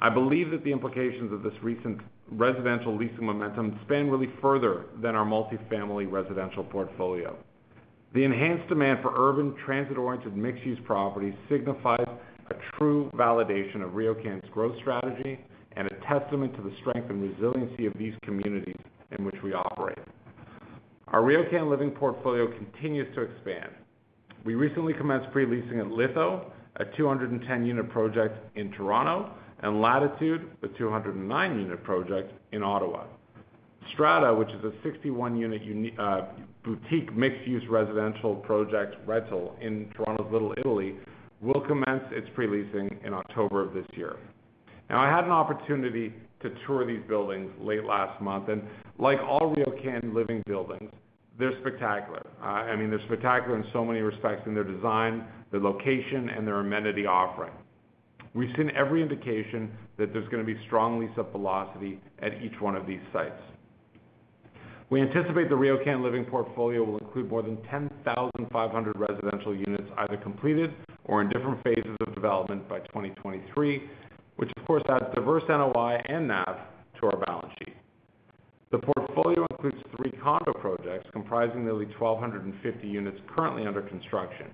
I 0.00 0.10
believe 0.10 0.50
that 0.50 0.64
the 0.64 0.72
implications 0.72 1.32
of 1.32 1.42
this 1.42 1.54
recent 1.62 2.00
residential 2.30 2.96
leasing 2.96 3.24
momentum 3.24 3.78
span 3.84 4.10
really 4.10 4.32
further 4.40 4.86
than 5.02 5.14
our 5.14 5.24
multifamily 5.24 6.10
residential 6.10 6.64
portfolio. 6.64 7.36
The 8.14 8.24
enhanced 8.24 8.68
demand 8.68 9.00
for 9.02 9.12
urban, 9.16 9.54
transit-oriented, 9.64 10.36
mixed-use 10.36 10.78
properties 10.84 11.34
signifies 11.50 12.06
a 12.50 12.54
true 12.76 13.10
validation 13.14 13.82
of 13.82 13.90
RioCan's 13.90 14.48
growth 14.52 14.76
strategy 14.80 15.40
and 15.76 15.88
a 15.88 15.94
testament 16.06 16.54
to 16.56 16.62
the 16.62 16.72
strength 16.80 17.10
and 17.10 17.22
resiliency 17.22 17.86
of 17.86 17.92
these 17.98 18.14
communities 18.22 18.76
in 19.16 19.24
which 19.24 19.36
we 19.42 19.52
operate. 19.52 19.98
Our 21.08 21.22
RioCan 21.22 21.68
Living 21.70 21.90
portfolio 21.90 22.46
continues 22.46 23.12
to 23.14 23.22
expand. 23.22 23.70
We 24.44 24.54
recently 24.54 24.92
commenced 24.92 25.30
pre-leasing 25.32 25.80
at 25.80 25.90
Litho, 25.90 26.52
a 26.76 26.84
210-unit 26.84 27.88
project 27.90 28.56
in 28.56 28.70
Toronto, 28.72 29.30
and 29.60 29.80
Latitude, 29.80 30.50
a 30.62 30.68
209-unit 30.68 31.84
project 31.84 32.32
in 32.52 32.62
Ottawa. 32.62 33.04
Strata, 33.92 34.34
which 34.34 34.48
is 34.48 34.64
a 34.64 34.86
61-unit 34.86 35.98
uh, 35.98 36.22
boutique 36.64 37.14
mixed-use 37.14 37.62
residential 37.68 38.34
project 38.36 38.96
rental 39.06 39.56
in 39.60 39.90
Toronto's 39.94 40.30
Little 40.32 40.52
Italy, 40.56 40.96
will 41.40 41.60
commence 41.60 42.02
its 42.10 42.28
pre-leasing 42.34 42.98
in 43.04 43.12
October 43.14 43.62
of 43.62 43.74
this 43.74 43.86
year. 43.92 44.16
Now, 44.90 45.00
I 45.00 45.10
had 45.10 45.24
an 45.24 45.30
opportunity 45.30 46.12
to 46.42 46.50
tour 46.66 46.86
these 46.86 47.02
buildings 47.08 47.50
late 47.60 47.84
last 47.84 48.20
month, 48.20 48.48
and 48.48 48.62
like 48.98 49.18
all 49.20 49.54
RioCan 49.54 50.14
Living 50.14 50.42
buildings, 50.46 50.90
they're 51.38 51.58
spectacular. 51.60 52.24
Uh, 52.40 52.46
I 52.46 52.76
mean, 52.76 52.90
they're 52.90 53.04
spectacular 53.06 53.56
in 53.56 53.64
so 53.72 53.84
many 53.84 54.00
respects 54.00 54.42
in 54.46 54.54
their 54.54 54.64
design, 54.64 55.24
their 55.50 55.60
location, 55.60 56.28
and 56.28 56.46
their 56.46 56.60
amenity 56.60 57.06
offering. 57.06 57.52
We've 58.34 58.54
seen 58.56 58.70
every 58.76 59.00
indication 59.00 59.70
that 59.96 60.12
there's 60.12 60.28
gonna 60.28 60.44
be 60.44 60.58
strong 60.66 60.98
lease-up 60.98 61.32
velocity 61.32 62.00
at 62.20 62.42
each 62.42 62.60
one 62.60 62.76
of 62.76 62.86
these 62.86 63.00
sites. 63.12 63.40
We 64.90 65.00
anticipate 65.00 65.48
the 65.48 65.56
RioCan 65.56 66.02
Living 66.02 66.24
portfolio 66.24 66.84
will 66.84 66.98
include 66.98 67.30
more 67.30 67.42
than 67.42 67.56
10,500 67.70 68.98
residential 68.98 69.54
units, 69.54 69.88
either 69.98 70.16
completed 70.18 70.74
or 71.06 71.22
in 71.22 71.28
different 71.30 71.62
phases 71.64 71.96
of 72.06 72.14
development 72.14 72.68
by 72.68 72.80
2023, 72.80 73.82
which 74.36 74.50
of 74.56 74.64
course 74.66 74.82
adds 74.88 75.06
diverse 75.14 75.44
NOI 75.48 76.02
and 76.06 76.28
NAV 76.28 76.56
to 77.00 77.06
our 77.06 77.16
balance 77.24 77.52
sheet. 77.58 77.74
The 78.70 78.78
portfolio 78.78 79.46
includes 79.50 79.76
three 79.96 80.10
condo 80.22 80.52
projects 80.52 81.08
comprising 81.12 81.64
nearly 81.64 81.86
1,250 81.98 82.88
units 82.88 83.18
currently 83.34 83.66
under 83.66 83.82
construction. 83.82 84.46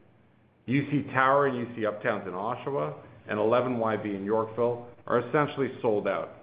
UC 0.69 1.13
Tower 1.15 1.47
and 1.47 1.67
UC 1.67 1.79
Uptowns 1.81 2.27
in 2.27 2.35
Oshawa 2.35 2.93
and 3.29 3.39
11YV 3.39 4.05
in 4.05 4.25
Yorkville 4.25 4.87
are 5.07 5.21
essentially 5.21 5.71
sold 5.81 6.07
out. 6.07 6.41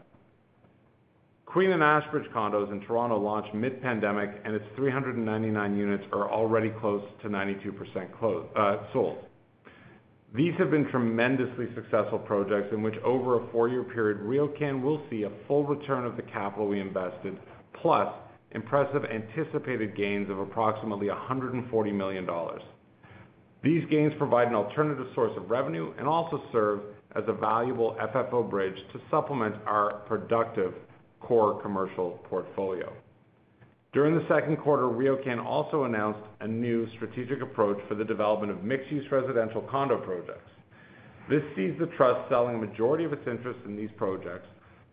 Queen 1.46 1.72
and 1.72 1.82
Ashbridge 1.82 2.30
condos 2.32 2.72
in 2.72 2.82
Toronto 2.82 3.18
launched 3.18 3.54
mid-pandemic, 3.54 4.42
and 4.44 4.54
its 4.54 4.66
399 4.76 5.78
units 5.78 6.04
are 6.12 6.30
already 6.30 6.70
close 6.82 7.04
to 7.22 7.30
92% 7.30 8.52
uh, 8.56 8.78
sold. 8.92 9.27
These 10.36 10.54
have 10.58 10.72
been 10.72 10.90
tremendously 10.90 11.68
successful 11.74 12.20
projects 12.20 12.74
in 12.74 12.84
which 12.84 12.98
over 13.04 13.38
a 13.38 13.48
four-year 13.52 13.84
period, 13.84 14.20
RioCan 14.20 14.82
will 14.82 15.02
see 15.10 15.24
a 15.24 15.32
full 15.48 15.64
return 15.66 16.06
of 16.06 16.18
the 16.18 16.22
capital 16.22 16.68
we 16.68 16.82
invested, 16.82 17.38
plus 17.82 18.14
impressive 18.52 19.06
anticipated 19.06 19.96
gains 19.96 20.30
of 20.30 20.40
approximately 20.40 21.08
140 21.08 21.92
million 21.92 22.26
dollars. 22.26 22.62
These 23.64 23.86
gains 23.90 24.14
provide 24.18 24.48
an 24.48 24.56
alternative 24.56 25.08
source 25.16 25.36
of 25.38 25.50
revenue 25.50 25.94
and 25.98 26.08
also 26.08 26.42
serve 26.52 26.82
as 27.16 27.24
a 27.28 27.34
valuable 27.34 27.98
FFO 28.00 28.50
bridge 28.50 28.78
to 28.94 29.02
supplement 29.10 29.56
our 29.66 30.00
productive 30.08 30.74
core 31.20 31.62
commercial 31.62 32.20
portfolio. 32.30 32.94
During 33.94 34.16
the 34.16 34.26
second 34.28 34.58
quarter, 34.58 34.84
RioCan 34.84 35.44
also 35.44 35.86
announced 35.86 36.20
a 36.42 36.48
new 36.48 36.90
strategic 36.96 37.42
approach 37.42 37.80
for 37.88 37.96
the 37.96 38.04
development 38.04 38.52
of 38.52 38.64
mixed-use 38.64 39.10
residential 39.12 39.62
condo 39.62 39.98
projects. 39.98 40.50
This 41.30 41.44
sees 41.56 41.74
the 41.80 41.88
trust 41.98 42.30
selling 42.30 42.56
a 42.56 42.58
majority 42.58 43.06
of 43.06 43.14
its 43.14 43.28
interest 43.28 43.60
in 43.66 43.76
these 43.76 43.90
projects 43.98 44.48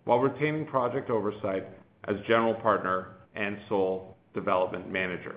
while 0.05 0.19
retaining 0.19 0.67
project 0.67 1.11
oversight 1.11 1.67
as 2.05 2.17
general 2.27 2.55
partner 2.55 3.17
and 3.35 3.59
sole 3.69 4.17
development 4.33 4.91
manager. 4.91 5.37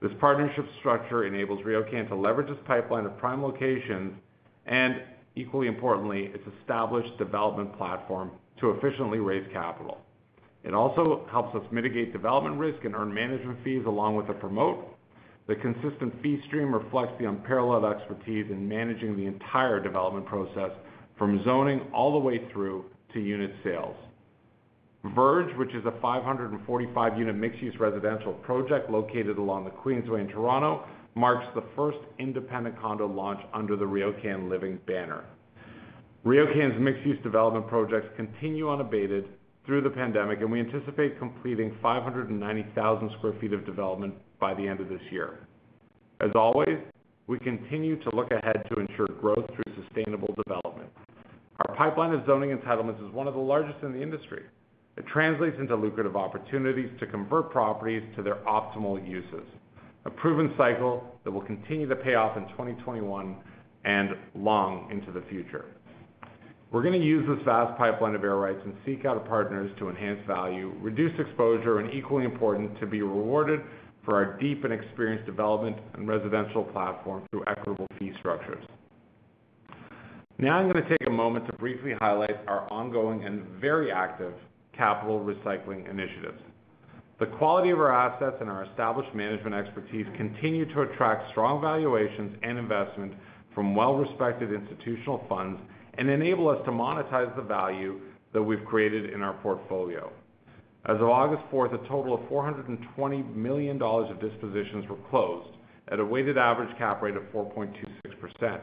This 0.00 0.12
partnership 0.20 0.66
structure 0.80 1.26
enables 1.26 1.64
RioCan 1.64 2.08
to 2.08 2.14
leverage 2.14 2.50
its 2.50 2.60
pipeline 2.66 3.06
of 3.06 3.16
prime 3.18 3.42
locations 3.42 4.12
and, 4.66 5.02
equally 5.36 5.66
importantly, 5.66 6.26
its 6.34 6.44
established 6.60 7.16
development 7.18 7.76
platform 7.76 8.30
to 8.60 8.70
efficiently 8.70 9.18
raise 9.18 9.46
capital. 9.52 10.03
It 10.64 10.72
also 10.72 11.26
helps 11.30 11.54
us 11.54 11.62
mitigate 11.70 12.12
development 12.12 12.58
risk 12.58 12.84
and 12.84 12.94
earn 12.94 13.12
management 13.12 13.62
fees 13.62 13.82
along 13.86 14.16
with 14.16 14.26
the 14.26 14.32
promote. 14.32 14.96
The 15.46 15.56
consistent 15.56 16.14
fee 16.22 16.40
stream 16.46 16.74
reflects 16.74 17.12
the 17.18 17.28
unparalleled 17.28 17.84
expertise 17.84 18.50
in 18.50 18.66
managing 18.66 19.14
the 19.16 19.26
entire 19.26 19.78
development 19.78 20.24
process 20.24 20.70
from 21.18 21.44
zoning 21.44 21.82
all 21.92 22.12
the 22.12 22.18
way 22.18 22.48
through 22.50 22.86
to 23.12 23.20
unit 23.20 23.54
sales. 23.62 23.96
Verge, 25.14 25.54
which 25.58 25.74
is 25.74 25.84
a 25.84 25.90
545-unit 25.90 27.36
mixed-use 27.36 27.78
residential 27.78 28.32
project 28.32 28.90
located 28.90 29.36
along 29.36 29.64
the 29.64 29.70
Queensway 29.70 30.22
in 30.22 30.28
Toronto, 30.28 30.86
marks 31.14 31.46
the 31.54 31.62
first 31.76 31.98
independent 32.18 32.80
condo 32.80 33.06
launch 33.06 33.40
under 33.52 33.76
the 33.76 33.84
RioCan 33.84 34.48
Living 34.48 34.78
banner. 34.86 35.24
RioCan's 36.24 36.80
mixed-use 36.80 37.22
development 37.22 37.68
projects 37.68 38.08
continue 38.16 38.70
unabated 38.70 39.28
through 39.66 39.82
the 39.82 39.90
pandemic, 39.90 40.40
and 40.40 40.50
we 40.50 40.60
anticipate 40.60 41.18
completing 41.18 41.76
590,000 41.80 43.10
sq 43.10 43.24
ft 43.24 43.54
of 43.54 43.64
development 43.64 44.14
by 44.38 44.54
the 44.54 44.66
end 44.66 44.80
of 44.80 44.88
this 44.88 45.00
year. 45.10 45.46
As 46.20 46.30
always, 46.34 46.78
we 47.26 47.38
continue 47.38 48.02
to 48.02 48.14
look 48.14 48.30
ahead 48.30 48.66
to 48.70 48.80
ensure 48.80 49.06
growth 49.20 49.46
through 49.54 49.84
sustainable 49.84 50.34
development. 50.46 50.90
Our 51.66 51.74
pipeline 51.76 52.12
of 52.12 52.26
zoning 52.26 52.56
entitlements 52.56 53.06
is 53.06 53.14
one 53.14 53.26
of 53.26 53.34
the 53.34 53.40
largest 53.40 53.82
in 53.82 53.92
the 53.92 54.02
industry. 54.02 54.42
It 54.96 55.06
translates 55.06 55.56
into 55.58 55.74
lucrative 55.74 56.16
opportunities 56.16 56.90
to 57.00 57.06
convert 57.06 57.50
properties 57.50 58.02
to 58.16 58.22
their 58.22 58.36
optimal 58.46 59.06
uses, 59.08 59.46
a 60.04 60.10
proven 60.10 60.52
cycle 60.56 61.18
that 61.24 61.30
will 61.30 61.42
continue 61.42 61.88
to 61.88 61.96
pay 61.96 62.14
off 62.14 62.36
in 62.36 62.44
2021 62.48 63.36
and 63.84 64.10
long 64.34 64.88
into 64.90 65.10
the 65.10 65.22
future. 65.28 65.66
We're 66.74 66.82
gonna 66.82 66.96
use 66.96 67.24
this 67.28 67.38
vast 67.44 67.78
pipeline 67.78 68.16
of 68.16 68.24
air 68.24 68.34
rights 68.34 68.58
and 68.64 68.74
seek 68.84 69.04
out 69.04 69.24
partners 69.28 69.70
to 69.78 69.90
enhance 69.90 70.18
value, 70.26 70.74
reduce 70.80 71.16
exposure, 71.20 71.78
and 71.78 71.94
equally 71.94 72.24
important, 72.24 72.80
to 72.80 72.86
be 72.86 73.00
rewarded 73.00 73.60
for 74.04 74.16
our 74.16 74.36
deep 74.40 74.64
and 74.64 74.72
experienced 74.72 75.24
development 75.24 75.76
and 75.92 76.08
residential 76.08 76.64
platform 76.64 77.22
through 77.30 77.44
equitable 77.46 77.86
fee 77.96 78.10
structures. 78.18 78.64
Now 80.38 80.58
I'm 80.58 80.66
gonna 80.66 80.88
take 80.88 81.06
a 81.06 81.12
moment 81.12 81.46
to 81.46 81.52
briefly 81.58 81.92
highlight 82.00 82.40
our 82.48 82.68
ongoing 82.72 83.22
and 83.22 83.46
very 83.60 83.92
active 83.92 84.34
capital 84.72 85.20
recycling 85.20 85.88
initiatives. 85.88 86.42
The 87.20 87.26
quality 87.26 87.70
of 87.70 87.78
our 87.78 87.94
assets 87.94 88.38
and 88.40 88.50
our 88.50 88.64
established 88.64 89.14
management 89.14 89.54
expertise 89.54 90.06
continue 90.16 90.64
to 90.74 90.80
attract 90.80 91.30
strong 91.30 91.60
valuations 91.60 92.36
and 92.42 92.58
investment 92.58 93.12
from 93.54 93.76
well-respected 93.76 94.52
institutional 94.52 95.24
funds 95.28 95.60
and 95.98 96.08
enable 96.08 96.48
us 96.48 96.58
to 96.64 96.70
monetize 96.70 97.34
the 97.36 97.42
value 97.42 98.00
that 98.32 98.42
we've 98.42 98.64
created 98.64 99.10
in 99.10 99.22
our 99.22 99.34
portfolio. 99.34 100.10
As 100.86 100.96
of 100.96 101.08
August 101.08 101.42
4th, 101.50 101.72
a 101.74 101.88
total 101.88 102.14
of 102.14 102.28
420 102.28 103.22
million 103.34 103.78
dollars 103.78 104.10
of 104.10 104.20
dispositions 104.20 104.86
were 104.88 104.98
closed 105.08 105.56
at 105.88 106.00
a 106.00 106.04
weighted 106.04 106.36
average 106.36 106.76
cap 106.78 107.00
rate 107.02 107.16
of 107.16 107.22
4.26%. 107.32 108.60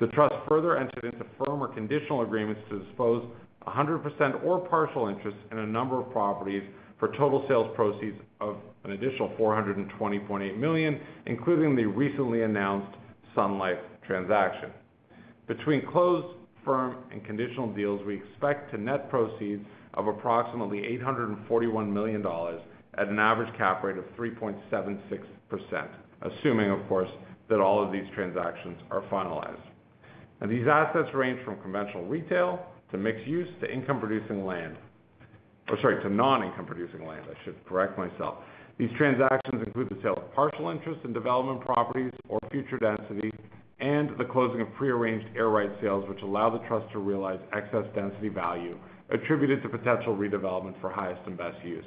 The 0.00 0.06
trust 0.08 0.34
further 0.48 0.76
entered 0.76 1.04
into 1.04 1.24
firm 1.38 1.62
or 1.62 1.68
conditional 1.68 2.22
agreements 2.22 2.60
to 2.70 2.80
dispose 2.80 3.26
100% 3.66 4.44
or 4.44 4.58
partial 4.58 5.08
interest 5.08 5.36
in 5.52 5.58
a 5.58 5.66
number 5.66 6.00
of 6.00 6.10
properties 6.10 6.62
for 6.98 7.08
total 7.16 7.44
sales 7.48 7.70
proceeds 7.74 8.18
of 8.40 8.56
an 8.84 8.92
additional 8.92 9.28
420.8 9.38 10.58
million, 10.58 11.00
including 11.26 11.76
the 11.76 11.84
recently 11.84 12.42
announced 12.42 12.96
Sun 13.34 13.58
Life 13.58 13.78
transaction. 14.06 14.70
Between 15.46 15.86
closed, 15.86 16.36
firm, 16.64 16.96
and 17.10 17.24
conditional 17.24 17.72
deals, 17.72 18.04
we 18.06 18.16
expect 18.16 18.70
to 18.72 18.78
net 18.78 19.10
proceeds 19.10 19.64
of 19.94 20.06
approximately 20.06 20.80
$841 21.02 21.88
million 21.88 22.24
at 22.94 23.08
an 23.08 23.18
average 23.18 23.52
cap 23.56 23.82
rate 23.82 23.96
of 23.96 24.04
3.76%, 24.16 25.88
assuming, 26.22 26.70
of 26.70 26.86
course, 26.88 27.10
that 27.48 27.60
all 27.60 27.82
of 27.84 27.92
these 27.92 28.06
transactions 28.14 28.78
are 28.90 29.02
finalized. 29.02 29.60
These 30.48 30.66
assets 30.66 31.12
range 31.14 31.40
from 31.44 31.60
conventional 31.60 32.04
retail 32.06 32.64
to 32.92 32.98
mixed 32.98 33.26
use 33.26 33.48
to 33.60 33.72
income-producing 33.72 34.44
land. 34.46 34.76
Or 35.68 35.78
sorry, 35.80 36.02
to 36.02 36.08
non-income 36.08 36.66
producing 36.66 37.06
land, 37.06 37.24
I 37.30 37.44
should 37.44 37.56
correct 37.66 37.98
myself. 37.98 38.36
These 38.78 38.90
transactions 38.96 39.62
include 39.64 39.90
the 39.90 39.98
sale 40.02 40.14
of 40.16 40.34
partial 40.34 40.70
interest 40.70 41.00
in 41.04 41.12
development 41.12 41.60
properties 41.60 42.12
or 42.28 42.38
future 42.50 42.78
density, 42.78 43.30
and 43.80 44.16
the 44.18 44.24
closing 44.24 44.60
of 44.60 44.72
prearranged 44.74 45.26
air 45.36 45.48
right 45.48 45.70
sales, 45.80 46.08
which 46.08 46.22
allow 46.22 46.50
the 46.50 46.66
trust 46.66 46.90
to 46.92 46.98
realize 46.98 47.40
excess 47.52 47.84
density 47.94 48.28
value 48.28 48.78
attributed 49.10 49.62
to 49.62 49.68
potential 49.68 50.16
redevelopment 50.16 50.80
for 50.80 50.90
highest 50.90 51.20
and 51.26 51.36
best 51.36 51.62
use. 51.64 51.84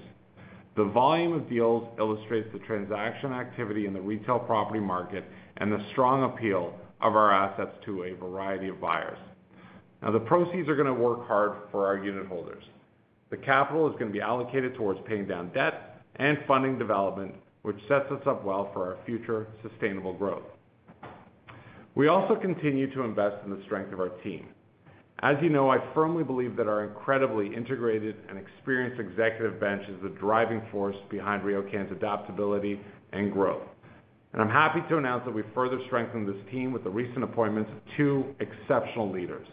The 0.75 0.85
volume 0.85 1.33
of 1.33 1.47
deals 1.47 1.87
illustrates 1.99 2.49
the 2.51 2.59
transaction 2.59 3.31
activity 3.31 3.85
in 3.85 3.93
the 3.93 4.01
retail 4.01 4.39
property 4.39 4.79
market 4.79 5.23
and 5.57 5.71
the 5.71 5.85
strong 5.91 6.23
appeal 6.23 6.73
of 6.99 7.15
our 7.15 7.31
assets 7.31 7.75
to 7.85 8.03
a 8.03 8.13
variety 8.13 8.69
of 8.69 8.81
buyers. 8.81 9.17
Now, 10.01 10.11
the 10.11 10.19
proceeds 10.19 10.67
are 10.67 10.75
gonna 10.75 10.93
work 10.93 11.27
hard 11.27 11.53
for 11.71 11.85
our 11.85 11.97
unitholders. 11.97 12.63
The 13.29 13.37
capital 13.37 13.89
is 13.89 13.95
gonna 13.99 14.11
be 14.11 14.21
allocated 14.21 14.75
towards 14.75 14.99
paying 15.05 15.27
down 15.27 15.49
debt 15.53 16.01
and 16.15 16.39
funding 16.47 16.77
development, 16.77 17.35
which 17.61 17.77
sets 17.87 18.11
us 18.11 18.21
up 18.25 18.43
well 18.43 18.71
for 18.73 18.87
our 18.87 18.97
future 19.05 19.47
sustainable 19.61 20.13
growth. 20.13 20.43
We 21.95 22.07
also 22.07 22.35
continue 22.35 22.91
to 22.95 23.03
invest 23.03 23.37
in 23.45 23.51
the 23.51 23.61
strength 23.65 23.93
of 23.93 23.99
our 23.99 24.09
team. 24.23 24.47
As 25.19 25.37
you 25.41 25.49
know, 25.49 25.69
I 25.69 25.77
firmly 25.93 26.23
believe 26.23 26.55
that 26.57 26.67
our 26.67 26.83
incredibly 26.83 27.53
integrated 27.55 28.15
and 28.27 28.37
experienced 28.37 28.99
executive 28.99 29.59
bench 29.59 29.83
is 29.87 29.95
the 30.01 30.09
driving 30.09 30.61
force 30.71 30.97
behind 31.09 31.43
RioCan's 31.43 31.91
adaptability 31.91 32.81
and 33.13 33.31
growth. 33.31 33.61
And 34.33 34.41
I'm 34.41 34.49
happy 34.49 34.81
to 34.89 34.97
announce 34.97 35.23
that 35.25 35.33
we 35.33 35.43
further 35.53 35.79
strengthened 35.85 36.27
this 36.27 36.51
team 36.51 36.73
with 36.73 36.83
the 36.83 36.89
recent 36.89 37.23
appointments 37.23 37.69
of 37.71 37.77
two 37.95 38.25
exceptional 38.39 39.11
leaders. 39.11 39.47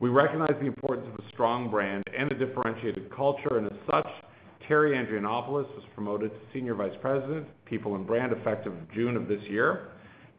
We 0.00 0.08
recognize 0.08 0.54
the 0.58 0.66
importance 0.66 1.06
of 1.12 1.24
a 1.24 1.28
strong 1.28 1.70
brand 1.70 2.04
and 2.16 2.32
a 2.32 2.34
differentiated 2.34 3.14
culture, 3.14 3.58
and 3.58 3.66
as 3.66 3.78
such, 3.88 4.08
Terri 4.66 4.96
Andrianopoulos 4.96 5.68
was 5.74 5.84
promoted 5.94 6.30
to 6.30 6.38
Senior 6.54 6.74
Vice 6.74 6.96
President, 7.02 7.46
People 7.66 7.96
and 7.96 8.06
Brand, 8.06 8.32
effective 8.32 8.72
June 8.94 9.16
of 9.16 9.28
this 9.28 9.42
year. 9.42 9.88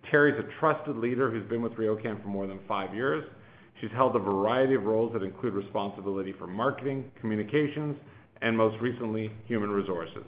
Terri's 0.10 0.40
a 0.40 0.60
trusted 0.60 0.98
leader 0.98 1.30
who's 1.30 1.48
been 1.50 1.62
with 1.62 1.74
RioCan 1.74 2.22
for 2.22 2.28
more 2.28 2.48
than 2.48 2.60
five 2.68 2.96
years. 2.96 3.24
She's 3.80 3.92
held 3.92 4.16
a 4.16 4.20
variety 4.20 4.76
of 4.76 4.84
roles 4.84 5.14
that 5.14 5.24
include 5.24 5.54
responsibility 5.54 6.34
for 6.38 6.48
marketing, 6.48 7.12
communications, 7.20 7.96
and 8.42 8.58
most 8.58 8.80
recently, 8.82 9.32
human 9.48 9.70
resources. 9.70 10.24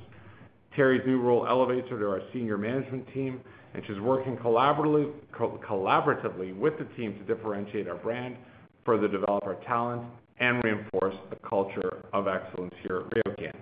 Terri's 0.76 1.02
new 1.06 1.20
role 1.20 1.48
elevates 1.48 1.90
her 1.90 2.00
to 2.00 2.08
our 2.08 2.22
senior 2.32 2.58
management 2.58 3.12
team, 3.14 3.42
and 3.74 3.84
she's 3.86 4.00
working 4.00 4.38
collaboratively 4.38 6.58
with 6.58 6.78
the 6.78 6.86
team 6.96 7.18
to 7.18 7.36
differentiate 7.36 7.88
our 7.88 7.98
brand, 7.98 8.38
further 8.86 9.08
develop 9.08 9.44
our 9.46 9.56
talent, 9.66 10.04
and 10.40 10.64
reinforce 10.64 11.16
the 11.30 11.36
culture 11.48 12.04
of 12.12 12.28
excellence 12.28 12.74
here 12.82 13.04
at 13.06 13.26
RioCan. 13.26 13.56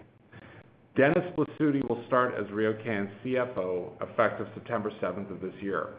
Dennis 0.98 1.24
Blasutti 1.38 1.88
will 1.88 2.04
start 2.08 2.34
as 2.38 2.46
RioCan's 2.48 3.10
CFO, 3.24 3.92
effective 4.02 4.48
September 4.54 4.92
seventh 5.00 5.32
of 5.32 5.40
this 5.40 5.54
year. 5.62 5.94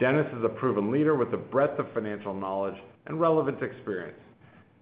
Dennis 0.00 0.26
is 0.36 0.42
a 0.44 0.48
proven 0.48 0.90
leader 0.90 1.14
with 1.14 1.32
a 1.32 1.36
breadth 1.36 1.78
of 1.78 1.86
financial 1.94 2.34
knowledge 2.34 2.74
and 3.06 3.20
relevant 3.20 3.62
experience. 3.62 4.18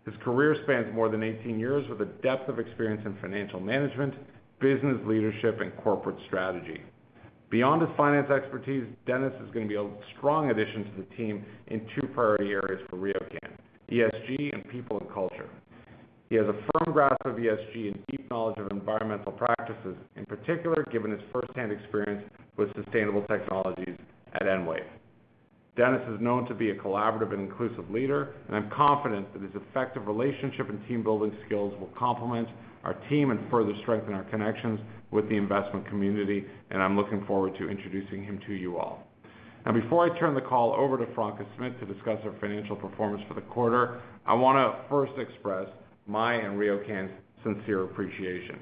His 0.07 0.15
career 0.23 0.57
spans 0.65 0.95
more 0.95 1.11
than 1.11 1.23
18 1.23 1.59
years 1.59 1.87
with 1.91 2.01
a 2.01 2.11
depth 2.23 2.49
of 2.49 2.59
experience 2.59 3.03
in 3.05 3.19
financial 3.21 3.61
management, 3.61 4.15
business 4.61 4.97
leadership, 5.05 5.61
and 5.61 5.77
corporate 5.77 6.17
strategy. 6.27 6.81
Beyond 7.51 7.83
his 7.83 7.91
finance 7.99 8.31
expertise, 8.31 8.87
Dennis 9.07 9.35
is 9.47 9.51
gonna 9.53 9.67
be 9.67 9.75
a 9.75 9.87
strong 10.17 10.53
addition 10.53 10.85
to 10.85 11.03
the 11.03 11.17
team 11.17 11.45
in 11.67 11.87
two 11.95 12.07
priority 12.15 12.53
areas 12.53 12.81
for 12.89 12.97
RioCan, 12.97 13.51
ESG 13.91 14.55
and 14.55 14.67
people 14.71 14.99
and 14.99 15.13
culture. 15.13 15.51
He 16.31 16.37
has 16.37 16.47
a 16.47 16.53
firm 16.53 16.93
grasp 16.93 17.25
of 17.27 17.37
ESG 17.37 17.93
and 17.93 18.07
deep 18.11 18.31
knowledge 18.31 18.59
of 18.59 18.71
environmental 18.71 19.33
practices, 19.33 19.97
in 20.17 20.25
particular, 20.25 20.87
given 20.91 21.11
his 21.11 21.21
firsthand 21.33 21.71
experience 21.71 22.25
with 22.57 22.69
sustainable 22.75 23.23
technologies 23.29 23.99
at 24.33 24.43
Enwave. 24.43 24.87
Dennis 25.77 26.03
is 26.09 26.21
known 26.21 26.47
to 26.47 26.55
be 26.55 26.71
a 26.71 26.75
collaborative 26.77 27.33
and 27.33 27.43
inclusive 27.43 27.91
leader, 27.91 28.35
and 28.47 28.57
I'm 28.57 28.71
confident 28.71 29.33
that 29.33 29.43
his 29.43 29.51
effective 29.55 30.07
relationship 30.07 30.69
and 30.71 30.81
team-building 30.87 31.37
skills 31.47 31.75
will 31.81 31.91
complement 31.99 32.49
our 32.85 32.95
team 33.09 33.31
and 33.31 33.41
further 33.51 33.73
strengthen 33.83 34.15
our 34.15 34.25
connections 34.25 34.79
with 35.11 35.29
the 35.29 35.37
investment 35.37 35.87
community, 35.89 36.45
and 36.71 36.81
I'm 36.81 36.97
looking 36.97 37.25
forward 37.27 37.57
to 37.59 37.69
introducing 37.69 38.25
him 38.25 38.39
to 38.47 38.53
you 38.53 38.79
all. 38.79 39.07
Now, 39.67 39.73
before 39.73 40.05
I 40.09 40.19
turn 40.19 40.35
the 40.35 40.43
call 40.43 40.75
over 40.75 40.97
to 40.99 41.13
Franca 41.15 41.45
Smith 41.57 41.73
to 41.81 41.87
discuss 41.87 42.19
our 42.25 42.35
financial 42.41 42.77
performance 42.77 43.23
for 43.27 43.35
the 43.35 43.41
quarter, 43.41 44.01
I 44.27 44.35
wanna 44.35 44.85
first 44.89 45.13
express 45.19 45.67
my 46.07 46.35
and 46.35 46.59
RioCan's 46.59 47.13
sincere 47.43 47.85
appreciation. 47.85 48.59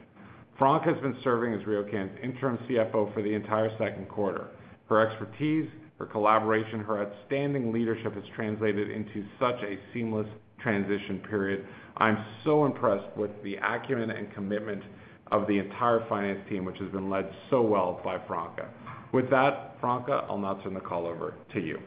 Franca 0.58 0.92
has 0.92 1.00
been 1.02 1.16
serving 1.24 1.54
as 1.54 1.62
RioCan's 1.62 2.18
interim 2.22 2.58
CFO 2.68 3.12
for 3.14 3.22
the 3.22 3.34
entire 3.34 3.70
second 3.78 4.08
quarter. 4.08 4.48
Her 4.88 5.06
expertise, 5.08 5.68
her 5.98 6.06
collaboration, 6.06 6.80
her 6.80 7.02
outstanding 7.02 7.72
leadership 7.72 8.14
has 8.14 8.24
translated 8.34 8.90
into 8.90 9.24
such 9.40 9.62
a 9.62 9.78
seamless 9.92 10.28
transition 10.60 11.20
period. 11.28 11.66
I'm 11.96 12.24
so 12.44 12.64
impressed 12.64 13.16
with 13.16 13.30
the 13.42 13.56
acumen 13.56 14.10
and 14.10 14.32
commitment 14.32 14.82
of 15.30 15.46
the 15.46 15.58
entire 15.58 16.06
finance 16.08 16.40
team, 16.48 16.64
which 16.64 16.78
has 16.78 16.90
been 16.90 17.08
led 17.08 17.30
so 17.50 17.62
well 17.62 18.00
by 18.04 18.18
Franca. 18.26 18.68
With 19.12 19.30
that, 19.30 19.76
Franca, 19.80 20.26
I'll 20.28 20.38
now 20.38 20.60
turn 20.62 20.74
the 20.74 20.80
call 20.80 21.06
over 21.06 21.34
to 21.54 21.60
you. 21.60 21.78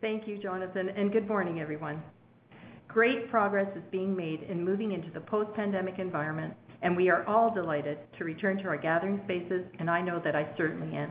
Thank 0.00 0.28
you, 0.28 0.38
Jonathan, 0.38 0.90
and 0.90 1.12
good 1.12 1.26
morning, 1.26 1.60
everyone. 1.60 2.02
Great 2.94 3.28
progress 3.28 3.66
is 3.74 3.82
being 3.90 4.14
made 4.14 4.44
in 4.44 4.64
moving 4.64 4.92
into 4.92 5.10
the 5.10 5.20
post-pandemic 5.20 5.98
environment, 5.98 6.54
and 6.82 6.96
we 6.96 7.08
are 7.08 7.26
all 7.26 7.52
delighted 7.52 7.98
to 8.16 8.22
return 8.22 8.56
to 8.56 8.68
our 8.68 8.76
gathering 8.76 9.20
spaces, 9.24 9.64
and 9.80 9.90
I 9.90 10.00
know 10.00 10.20
that 10.24 10.36
I 10.36 10.46
certainly 10.56 10.96
am. 10.96 11.10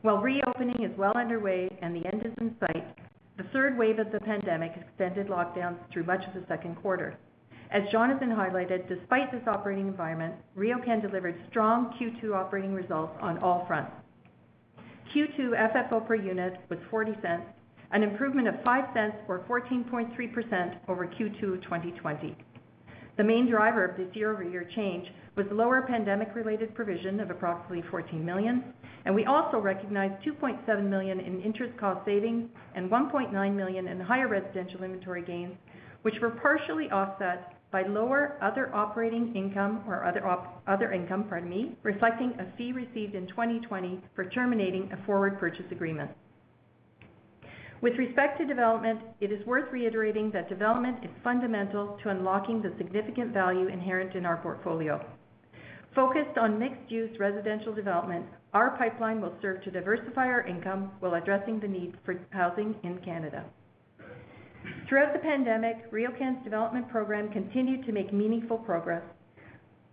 While 0.00 0.22
reopening 0.22 0.82
is 0.82 0.96
well 0.96 1.12
underway 1.14 1.68
and 1.82 1.94
the 1.94 2.06
end 2.06 2.24
is 2.24 2.32
in 2.40 2.56
sight, 2.58 2.86
the 3.36 3.42
third 3.52 3.76
wave 3.76 3.98
of 3.98 4.10
the 4.12 4.20
pandemic 4.20 4.72
extended 4.80 5.26
lockdowns 5.26 5.76
through 5.92 6.04
much 6.04 6.26
of 6.26 6.32
the 6.32 6.46
second 6.48 6.76
quarter. 6.76 7.18
As 7.70 7.82
Jonathan 7.92 8.30
highlighted, 8.30 8.88
despite 8.88 9.30
this 9.30 9.46
operating 9.46 9.88
environment, 9.88 10.36
RioCan 10.56 11.02
delivered 11.02 11.38
strong 11.50 11.92
Q2 12.00 12.34
operating 12.34 12.72
results 12.72 13.12
on 13.20 13.36
all 13.40 13.66
fronts. 13.66 13.92
Q2 15.14 15.50
FFO 15.70 16.06
per 16.06 16.14
unit 16.14 16.54
was 16.70 16.78
0.40, 16.90 17.42
an 17.92 18.02
improvement 18.02 18.48
of 18.48 18.54
0.05 18.56 19.14
or 19.28 19.40
14.3% 19.48 20.76
over 20.88 21.06
Q2 21.06 21.62
2020. 21.62 22.36
The 23.16 23.24
main 23.24 23.50
driver 23.50 23.84
of 23.84 23.96
this 23.96 24.14
year-over-year 24.14 24.70
change 24.76 25.08
was 25.36 25.46
lower 25.50 25.82
pandemic-related 25.82 26.74
provision 26.74 27.18
of 27.18 27.30
approximately 27.30 27.82
14 27.90 28.24
million, 28.24 28.62
and 29.04 29.14
we 29.14 29.24
also 29.24 29.58
recognized 29.58 30.24
2.7 30.24 30.88
million 30.88 31.18
in 31.18 31.40
interest 31.42 31.76
cost 31.78 32.04
savings 32.04 32.48
and 32.74 32.90
1.9 32.90 33.56
million 33.56 33.88
in 33.88 34.00
higher 34.00 34.28
residential 34.28 34.84
inventory 34.84 35.22
gains, 35.22 35.56
which 36.02 36.14
were 36.20 36.30
partially 36.30 36.90
offset 36.90 37.54
by 37.70 37.82
lower 37.82 38.38
other 38.40 38.74
operating 38.74 39.34
income 39.34 39.82
or 39.86 40.04
other 40.66 40.92
income, 40.92 41.24
pardon 41.28 41.50
me, 41.50 41.72
reflecting 41.82 42.32
a 42.38 42.56
fee 42.56 42.72
received 42.72 43.14
in 43.14 43.26
2020 43.26 44.00
for 44.14 44.24
terminating 44.30 44.90
a 44.92 45.06
forward 45.06 45.38
purchase 45.38 45.66
agreement. 45.70 46.10
With 47.80 47.94
respect 47.96 48.38
to 48.38 48.44
development, 48.44 49.00
it 49.20 49.30
is 49.30 49.44
worth 49.46 49.72
reiterating 49.72 50.32
that 50.32 50.48
development 50.48 51.04
is 51.04 51.10
fundamental 51.22 51.96
to 52.02 52.08
unlocking 52.08 52.60
the 52.60 52.74
significant 52.76 53.32
value 53.32 53.68
inherent 53.68 54.16
in 54.16 54.26
our 54.26 54.38
portfolio. 54.38 55.04
Focused 55.94 56.36
on 56.36 56.58
mixed-use 56.58 57.18
residential 57.20 57.72
development, 57.72 58.26
our 58.52 58.76
pipeline 58.76 59.20
will 59.20 59.34
serve 59.40 59.62
to 59.62 59.70
diversify 59.70 60.26
our 60.26 60.46
income 60.46 60.90
while 60.98 61.14
addressing 61.14 61.60
the 61.60 61.68
need 61.68 61.94
for 62.04 62.18
housing 62.30 62.74
in 62.82 62.98
Canada. 63.04 63.44
Throughout 64.88 65.12
the 65.12 65.20
pandemic, 65.20 65.90
RioCan's 65.92 66.42
development 66.42 66.88
program 66.88 67.30
continued 67.30 67.86
to 67.86 67.92
make 67.92 68.12
meaningful 68.12 68.58
progress. 68.58 69.02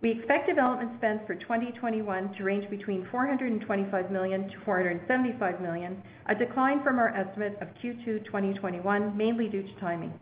We 0.02 0.10
expect 0.10 0.46
development 0.46 0.92
spend 0.98 1.20
for 1.26 1.34
2021 1.34 2.34
to 2.34 2.44
range 2.44 2.68
between 2.68 3.08
425 3.10 4.10
million-475 4.10 5.62
million, 5.62 6.02
a 6.26 6.34
decline 6.34 6.82
from 6.84 6.98
our 6.98 7.08
estimate 7.08 7.56
of 7.62 7.68
Q2 7.82 8.26
2021, 8.26 9.16
mainly 9.16 9.48
due 9.48 9.62
to 9.62 9.74
timing. 9.80 10.12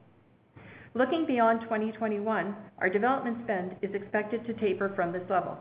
Looking 0.94 1.26
beyond 1.26 1.62
2021, 1.62 2.54
our 2.78 2.88
development 2.88 3.38
spend 3.42 3.74
is 3.82 3.92
expected 3.94 4.46
to 4.46 4.54
taper 4.54 4.92
from 4.94 5.12
this 5.12 5.28
level. 5.28 5.58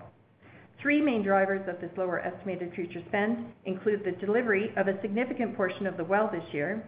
Three 0.79 1.01
main 1.01 1.23
drivers 1.23 1.67
of 1.67 1.81
this 1.81 1.89
lower 1.97 2.19
estimated 2.19 2.71
future 2.75 3.01
spend 3.07 3.45
include 3.65 4.03
the 4.05 4.11
delivery 4.23 4.71
of 4.77 4.87
a 4.87 5.01
significant 5.01 5.57
portion 5.57 5.87
of 5.87 5.97
The 5.97 6.03
Well 6.03 6.29
this 6.31 6.53
year, 6.53 6.85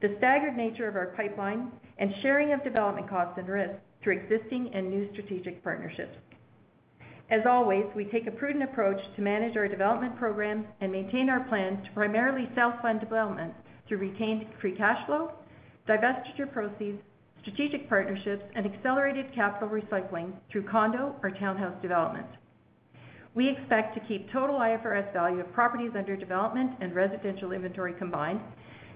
the 0.00 0.14
staggered 0.16 0.56
nature 0.56 0.88
of 0.88 0.96
our 0.96 1.12
pipeline, 1.16 1.70
and 1.98 2.14
sharing 2.22 2.54
of 2.54 2.64
development 2.64 3.10
costs 3.10 3.34
and 3.36 3.46
risks 3.46 3.76
through 4.02 4.20
existing 4.20 4.70
and 4.72 4.88
new 4.88 5.06
strategic 5.12 5.62
partnerships. 5.62 6.16
As 7.30 7.40
always, 7.46 7.86
we 7.96 8.04
take 8.04 8.26
a 8.26 8.30
prudent 8.30 8.64
approach 8.64 9.00
to 9.16 9.22
manage 9.22 9.56
our 9.56 9.68
development 9.68 10.16
program 10.18 10.66
and 10.80 10.92
maintain 10.92 11.30
our 11.30 11.40
plan 11.48 11.82
to 11.82 11.90
primarily 11.92 12.48
self-fund 12.54 13.00
development 13.00 13.54
through 13.88 13.98
retained 13.98 14.46
free 14.60 14.76
cash 14.76 15.04
flow, 15.06 15.32
divestiture 15.88 16.52
proceeds, 16.52 17.00
strategic 17.40 17.88
partnerships, 17.88 18.44
and 18.54 18.66
accelerated 18.66 19.34
capital 19.34 19.68
recycling 19.68 20.32
through 20.50 20.68
condo 20.68 21.16
or 21.22 21.30
townhouse 21.30 21.74
development. 21.82 22.26
We 23.34 23.48
expect 23.48 23.94
to 23.94 24.06
keep 24.06 24.30
total 24.30 24.58
IFRS 24.58 25.12
value 25.12 25.40
of 25.40 25.52
properties 25.52 25.92
under 25.96 26.16
development 26.16 26.72
and 26.80 26.94
residential 26.94 27.52
inventory 27.52 27.94
combined 27.98 28.40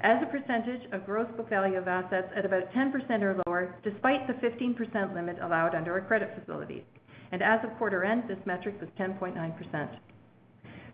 as 0.03 0.23
a 0.23 0.27
percentage 0.27 0.83
of 0.93 1.07
gross 1.07 1.27
book 1.37 1.49
value 1.49 1.79
of 1.79 1.89
assets 1.89 2.29
at 2.37 2.45
about 2.45 2.71
10% 2.73 3.23
or 3.23 3.43
lower, 3.47 3.77
despite 3.83 4.27
the 4.27 4.35
15% 4.35 5.15
limit 5.15 5.39
allowed 5.43 5.75
under 5.75 5.95
our 5.95 6.03
credit 6.03 6.31
facilities. 6.39 6.83
And 7.33 7.43
as 7.43 7.65
of 7.65 7.77
quarter 7.79 8.05
end, 8.05 8.25
this 8.29 8.39
metric 8.47 8.81
was 8.81 8.89
10.9%. 8.99 9.89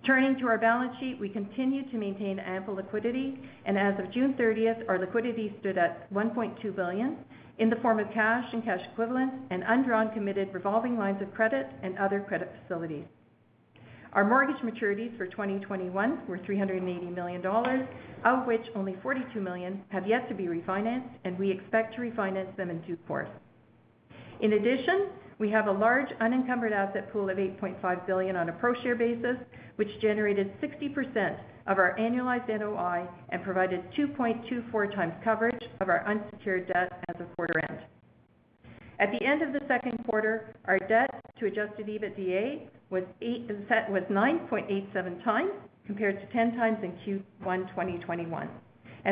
Turning 0.05 0.37
to 0.41 0.49
our 0.49 0.59
balance 0.59 0.93
sheet, 0.99 1.19
we 1.21 1.29
continue 1.29 1.89
to 1.91 1.97
maintain 1.97 2.41
ample 2.41 2.75
liquidity, 2.75 3.39
and 3.67 3.79
as 3.79 3.97
of 4.01 4.11
June 4.13 4.35
30th, 4.35 4.89
our 4.89 4.99
liquidity 4.99 5.55
stood 5.61 5.79
at 5.79 6.13
1.2 6.13 6.75
billion 6.75 7.17
in 7.59 7.71
the 7.71 7.77
form 7.77 8.01
of 8.01 8.11
cash 8.13 8.45
and 8.53 8.65
cash 8.65 8.81
equivalents 8.93 9.37
and 9.51 9.63
undrawn 9.65 10.11
committed 10.13 10.53
revolving 10.53 10.99
lines 10.99 11.23
of 11.23 11.33
credit 11.33 11.69
and 11.85 11.97
other 11.99 12.21
credit 12.21 12.53
facilities. 12.61 13.05
Our 14.13 14.25
mortgage 14.25 14.61
maturities 14.63 15.17
for 15.17 15.27
2021 15.27 16.27
were 16.27 16.39
380 16.39 17.07
million 17.07 17.41
dollars, 17.41 17.87
of 18.25 18.47
which 18.47 18.67
only 18.75 18.97
42 19.03 19.41
million 19.41 19.83
have 19.89 20.07
yet 20.07 20.29
to 20.29 20.35
be 20.35 20.45
refinanced, 20.45 21.09
and 21.25 21.39
we 21.39 21.51
expect 21.51 21.95
to 21.95 22.01
refinance 22.01 22.55
them 22.57 22.71
in 22.71 22.81
due 22.83 22.97
course. 23.09 23.31
In 24.41 24.55
addition, 24.55 25.09
we 25.43 25.51
have 25.51 25.67
a 25.67 25.73
large 25.73 26.09
unencumbered 26.21 26.73
asset 26.73 27.13
pool 27.13 27.29
of 27.29 27.37
8.5 27.37 28.07
billion 28.07 28.37
on 28.37 28.49
a 28.49 28.53
pro-share 28.53 28.95
basis, 28.95 29.37
which 29.75 29.89
generated 30.01 30.53
60% 30.63 31.37
of 31.67 31.79
our 31.79 31.97
annualized 31.99 32.49
NOI 32.49 33.09
and 33.31 33.43
provided 33.43 33.83
2.24x 33.99 35.25
coverage 35.25 35.65
of 35.81 35.89
our 35.89 36.07
unsecured 36.07 36.69
debt 36.69 36.93
as 37.09 37.21
of 37.21 37.27
quarter 37.35 37.59
end. 37.69 37.81
At 39.01 39.11
the 39.11 39.21
end 39.27 39.43
of 39.43 39.53
the 39.53 39.63
second 39.67 39.99
quarter, 40.09 40.55
our 40.67 40.79
debt 40.79 41.11
to 41.41 41.47
adjusted 41.47 41.89
EBITDA 41.89 42.69
was 42.91 43.03
9.87x 43.19 45.49
compared 45.87 46.21
to 46.21 46.27
10x 46.39 46.85
in 46.85 46.93
Q1 47.45 47.69
2021. 47.71 48.49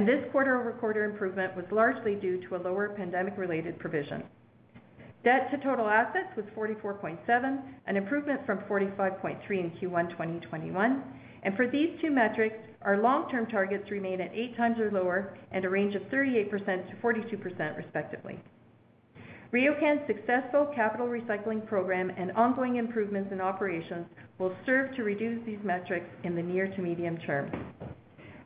This 0.06 0.24
quarter-over-quarter 0.30 1.02
improvement 1.02 1.56
was 1.56 1.64
largely 1.72 2.14
due 2.14 2.40
to 2.48 2.54
a 2.54 2.58
lower 2.58 2.90
pandemic-related 2.90 3.80
provision. 3.80 4.22
Debt 5.22 5.50
to 5.50 5.58
total 5.58 5.86
assets 5.86 6.34
was 6.34 6.46
44.7, 6.56 7.60
an 7.86 7.96
improvement 7.96 8.40
from 8.46 8.58
45.3 8.60 9.38
in 9.50 9.70
Q1 9.72 10.10
2021. 10.10 11.02
For 11.56 11.68
these 11.70 11.90
two 12.00 12.10
metrics, 12.10 12.56
our 12.82 13.02
long-term 13.02 13.46
targets 13.46 13.90
remain 13.90 14.22
at 14.22 14.32
8x 14.32 14.78
or 14.78 14.90
lower 14.90 15.36
and 15.52 15.64
a 15.64 15.68
range 15.68 15.94
of 15.94 16.02
38%-42% 16.04 17.76
respectively. 17.76 18.40
RioCan's 19.52 20.06
successful 20.06 20.70
capital 20.74 21.08
recycling 21.08 21.66
program 21.66 22.10
and 22.16 22.30
ongoing 22.32 22.76
improvements 22.76 23.30
in 23.32 23.40
operations 23.40 24.06
will 24.38 24.54
serve 24.64 24.94
to 24.96 25.02
reduce 25.02 25.44
these 25.44 25.58
metrics 25.64 26.08
in 26.24 26.34
the 26.34 26.42
near 26.42 26.68
to 26.68 26.80
medium 26.80 27.18
term. 27.26 27.50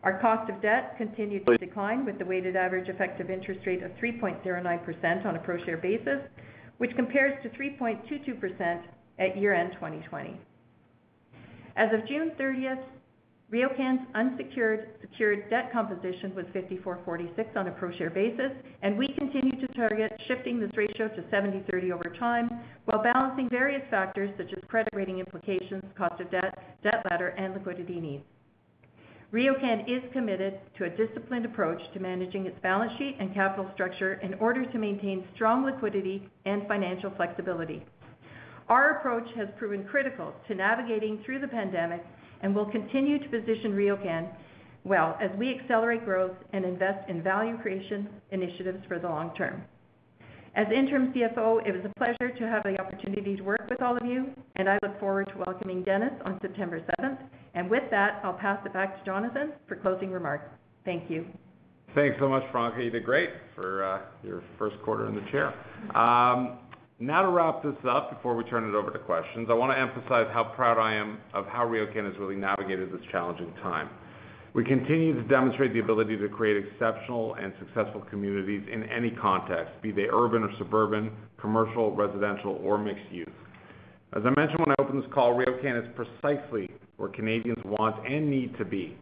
Our 0.02 0.18
cost 0.20 0.50
of 0.50 0.60
debt 0.60 0.94
continued 0.98 1.46
to 1.46 1.56
decline 1.58 2.04
with 2.04 2.18
the 2.18 2.24
weighted 2.24 2.56
average 2.56 2.88
effective 2.88 3.30
interest 3.30 3.60
rate 3.66 3.82
of 3.82 3.90
3.09% 3.92 5.26
on 5.26 5.36
a 5.36 5.38
pro-share 5.38 5.76
basis, 5.76 6.20
which 6.78 6.94
compares 6.96 7.40
to 7.42 7.48
3.22% 7.50 8.82
at 9.18 9.36
year-end 9.36 9.72
2020. 9.74 10.36
As 11.76 11.92
of 11.92 12.06
June 12.06 12.32
30th, 12.38 12.82
RioCan's 13.52 14.00
unsecured 14.14 14.88
secured 15.02 15.48
debt 15.50 15.70
composition 15.70 16.34
was 16.34 16.46
54/46 16.46 17.56
on 17.56 17.68
a 17.68 17.70
pro-share 17.72 18.10
basis, 18.10 18.50
and 18.82 18.98
we 18.98 19.06
continue 19.18 19.60
to 19.60 19.68
target 19.74 20.12
shifting 20.26 20.58
this 20.58 20.70
ratio 20.76 21.08
to 21.08 21.22
70/30 21.30 21.92
over 21.92 22.10
time 22.18 22.50
while 22.86 23.02
balancing 23.02 23.48
various 23.48 23.82
factors 23.90 24.30
such 24.38 24.52
as 24.52 24.64
credit 24.66 24.92
rating 24.94 25.18
implications, 25.18 25.84
cost 25.94 26.20
of 26.20 26.30
debt 26.30 26.58
debt 26.82 27.04
ladder, 27.10 27.28
and 27.36 27.54
liquidity 27.54 28.00
needs. 28.00 28.24
RioCan 29.34 29.88
is 29.88 30.00
committed 30.12 30.60
to 30.78 30.84
a 30.84 30.90
disciplined 30.90 31.44
approach 31.44 31.80
to 31.92 31.98
managing 31.98 32.46
its 32.46 32.56
balance 32.62 32.92
sheet 32.98 33.16
and 33.18 33.34
capital 33.34 33.68
structure 33.74 34.14
in 34.22 34.34
order 34.34 34.64
to 34.64 34.78
maintain 34.78 35.24
strong 35.34 35.64
liquidity 35.64 36.28
and 36.46 36.68
financial 36.68 37.10
flexibility. 37.16 37.84
Our 38.68 38.98
approach 38.98 39.26
has 39.34 39.48
proven 39.58 39.88
critical 39.90 40.32
to 40.46 40.54
navigating 40.54 41.20
through 41.26 41.40
the 41.40 41.48
pandemic 41.48 42.06
and 42.42 42.54
will 42.54 42.70
continue 42.70 43.18
to 43.18 43.28
position 43.28 43.72
RioCan 43.72 44.28
well 44.84 45.18
as 45.20 45.30
we 45.36 45.58
accelerate 45.58 46.04
growth 46.04 46.36
and 46.52 46.64
invest 46.64 47.10
in 47.10 47.20
value 47.20 47.58
creation 47.58 48.08
initiatives 48.30 48.84
for 48.86 49.00
the 49.00 49.08
long 49.08 49.34
term. 49.34 49.64
As 50.54 50.68
interim 50.72 51.12
CFO, 51.12 51.66
it 51.66 51.72
was 51.72 51.84
a 51.84 51.98
pleasure 51.98 52.32
to 52.32 52.46
have 52.46 52.62
the 52.62 52.80
opportunity 52.80 53.34
to 53.34 53.42
work 53.42 53.66
with 53.68 53.82
all 53.82 53.96
of 53.96 54.06
you, 54.06 54.26
and 54.54 54.68
I 54.68 54.78
look 54.80 55.00
forward 55.00 55.26
to 55.32 55.38
welcoming 55.44 55.82
Dennis 55.82 56.12
on 56.24 56.38
September 56.40 56.80
7th. 57.00 57.18
And 57.54 57.70
with 57.70 57.84
that, 57.90 58.20
I'll 58.24 58.32
pass 58.32 58.58
it 58.66 58.72
back 58.72 58.98
to 58.98 59.04
Jonathan 59.04 59.52
for 59.68 59.76
closing 59.76 60.10
remarks. 60.10 60.46
Thank 60.84 61.10
you. 61.10 61.26
Thanks 61.94 62.16
so 62.18 62.28
much, 62.28 62.42
Franca. 62.50 62.82
You 62.82 62.90
did 62.90 63.04
great 63.04 63.30
for 63.54 63.84
uh, 63.84 64.00
your 64.26 64.42
first 64.58 64.76
quarter 64.84 65.06
in 65.06 65.14
the 65.14 65.24
chair. 65.30 65.54
Um, 65.96 66.58
now 66.98 67.22
to 67.22 67.28
wrap 67.28 67.62
this 67.62 67.74
up 67.88 68.10
before 68.10 68.34
we 68.34 68.44
turn 68.44 68.68
it 68.68 68.74
over 68.74 68.90
to 68.90 68.98
questions, 68.98 69.48
I 69.50 69.54
want 69.54 69.72
to 69.72 69.78
emphasize 69.78 70.26
how 70.32 70.52
proud 70.56 70.78
I 70.78 70.94
am 70.94 71.18
of 71.32 71.46
how 71.46 71.64
RioCan 71.64 72.04
has 72.04 72.18
really 72.18 72.36
navigated 72.36 72.92
this 72.92 73.00
challenging 73.12 73.52
time. 73.62 73.90
We 74.54 74.64
continue 74.64 75.14
to 75.14 75.22
demonstrate 75.28 75.72
the 75.72 75.80
ability 75.80 76.16
to 76.16 76.28
create 76.28 76.64
exceptional 76.64 77.34
and 77.34 77.52
successful 77.58 78.02
communities 78.08 78.62
in 78.72 78.84
any 78.84 79.10
context, 79.10 79.72
be 79.82 79.90
they 79.90 80.06
urban 80.12 80.44
or 80.44 80.50
suburban, 80.58 81.10
commercial, 81.40 81.94
residential, 81.94 82.60
or 82.62 82.78
mixed 82.78 83.10
use. 83.10 83.28
As 84.14 84.22
I 84.24 84.30
mentioned 84.38 84.60
when 84.60 84.76
I 84.78 84.80
opened 84.80 85.02
this 85.02 85.10
call, 85.12 85.34
RioCan 85.34 85.82
is 85.82 85.88
precisely 85.96 86.70
where 86.98 87.08
Canadians 87.08 87.58
want 87.64 88.06
and 88.06 88.30
need 88.30 88.56
to 88.58 88.64
be. 88.64 88.96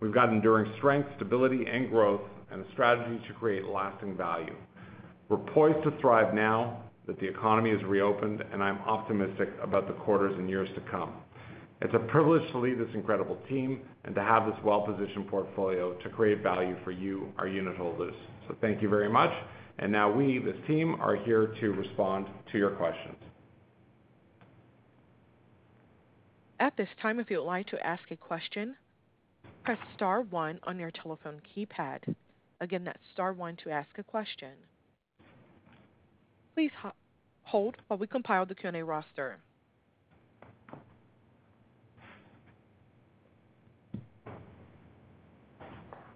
We've 0.00 0.14
got 0.14 0.30
enduring 0.30 0.72
strength, 0.78 1.10
stability, 1.16 1.66
and 1.70 1.90
growth, 1.90 2.22
and 2.50 2.64
a 2.64 2.72
strategy 2.72 3.22
to 3.28 3.34
create 3.34 3.66
lasting 3.66 4.16
value. 4.16 4.54
We're 5.28 5.36
poised 5.36 5.84
to 5.84 5.90
thrive 6.00 6.32
now 6.32 6.84
that 7.06 7.20
the 7.20 7.28
economy 7.28 7.70
has 7.70 7.82
reopened, 7.84 8.42
and 8.50 8.62
I'm 8.62 8.78
optimistic 8.78 9.50
about 9.62 9.86
the 9.88 9.92
quarters 9.92 10.34
and 10.38 10.48
years 10.48 10.70
to 10.74 10.80
come. 10.90 11.12
It's 11.82 11.92
a 11.92 11.98
privilege 11.98 12.50
to 12.52 12.58
lead 12.58 12.78
this 12.78 12.88
incredible 12.94 13.36
team 13.46 13.80
and 14.04 14.14
to 14.14 14.22
have 14.22 14.46
this 14.46 14.56
well-positioned 14.64 15.28
portfolio 15.28 15.92
to 15.92 16.08
create 16.08 16.42
value 16.42 16.76
for 16.82 16.92
you, 16.92 17.30
our 17.36 17.46
unitholders. 17.46 18.14
Thank 18.62 18.80
you 18.80 18.88
very 18.88 19.10
much. 19.10 19.32
And 19.80 19.92
now 19.92 20.10
we, 20.10 20.38
this 20.38 20.56
team, 20.66 20.94
are 20.98 21.16
here 21.16 21.54
to 21.60 21.72
respond 21.72 22.26
to 22.52 22.58
your 22.58 22.70
questions. 22.70 23.16
At 26.60 26.76
this 26.76 26.88
time, 27.00 27.18
if 27.18 27.30
you 27.30 27.38
would 27.38 27.46
like 27.46 27.66
to 27.68 27.86
ask 27.86 28.02
a 28.10 28.16
question, 28.16 28.76
press 29.64 29.78
star 29.96 30.20
one 30.20 30.60
on 30.64 30.78
your 30.78 30.90
telephone 30.90 31.40
keypad. 31.56 32.14
Again, 32.60 32.84
that's 32.84 32.98
star 33.14 33.32
one 33.32 33.56
to 33.64 33.70
ask 33.70 33.88
a 33.96 34.02
question. 34.02 34.50
Please 36.54 36.70
hold 37.44 37.76
while 37.86 37.98
we 37.98 38.06
compile 38.06 38.44
the 38.44 38.54
Q&A 38.54 38.84
roster. 38.84 39.38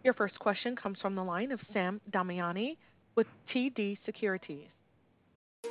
Your 0.03 0.13
first 0.13 0.39
question 0.39 0.77
comes 0.77 0.99
from 1.01 1.15
the 1.15 1.25
line 1.25 1.53
of 1.53 1.61
Sam 1.73 2.03
Damiani 2.13 2.77
with 3.17 3.27
TD 3.55 3.97
Securities. 4.05 4.69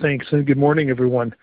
Thanks, 0.00 0.26
and 0.30 0.46
good 0.46 0.58
morning, 0.58 0.90
everyone. 0.90 1.34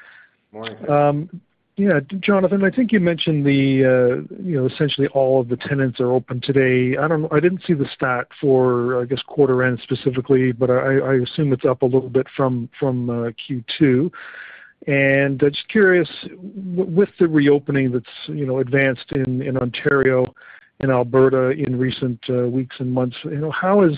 Morning. 0.52 0.90
Um, 0.90 1.42
yeah, 1.76 2.00
Jonathan, 2.20 2.64
I 2.64 2.70
think 2.70 2.92
you 2.92 3.00
mentioned 3.00 3.44
the, 3.48 3.84
uh, 3.84 4.36
you 4.44 4.60
know, 4.60 4.68
essentially 4.68 5.08
all 5.08 5.42
of 5.42 5.50
the 5.50 5.58
tenants 5.58 6.00
are 6.00 6.12
open 6.12 6.40
today. 6.40 6.96
I 6.98 7.08
don't, 7.08 7.32
I 7.34 7.40
didn't 7.40 7.64
see 7.66 7.74
the 7.74 7.90
stat 7.96 8.28
for, 8.40 9.02
I 9.02 9.06
guess, 9.06 9.22
quarter 9.26 9.64
end 9.64 9.80
specifically, 9.82 10.52
but 10.52 10.70
I, 10.70 10.98
I 10.98 11.14
assume 11.16 11.52
it's 11.52 11.66
up 11.66 11.82
a 11.82 11.86
little 11.86 12.10
bit 12.10 12.28
from 12.38 12.70
from 12.80 13.10
uh, 13.10 13.32
Q2. 13.50 14.12
And 14.86 15.42
uh, 15.42 15.50
just 15.50 15.68
curious, 15.70 16.10
with 16.76 17.10
the 17.20 17.28
reopening 17.28 17.92
that's 17.92 18.06
you 18.28 18.46
know 18.46 18.60
advanced 18.60 19.12
in 19.12 19.42
in 19.42 19.58
Ontario 19.58 20.32
and 20.80 20.92
Alberta 20.92 21.52
in 21.52 21.80
recent 21.80 22.20
weeks 22.52 22.76
and 22.80 22.92
months, 22.92 23.18
you 23.24 23.38
know, 23.38 23.52
how 23.52 23.82
has 23.82 23.98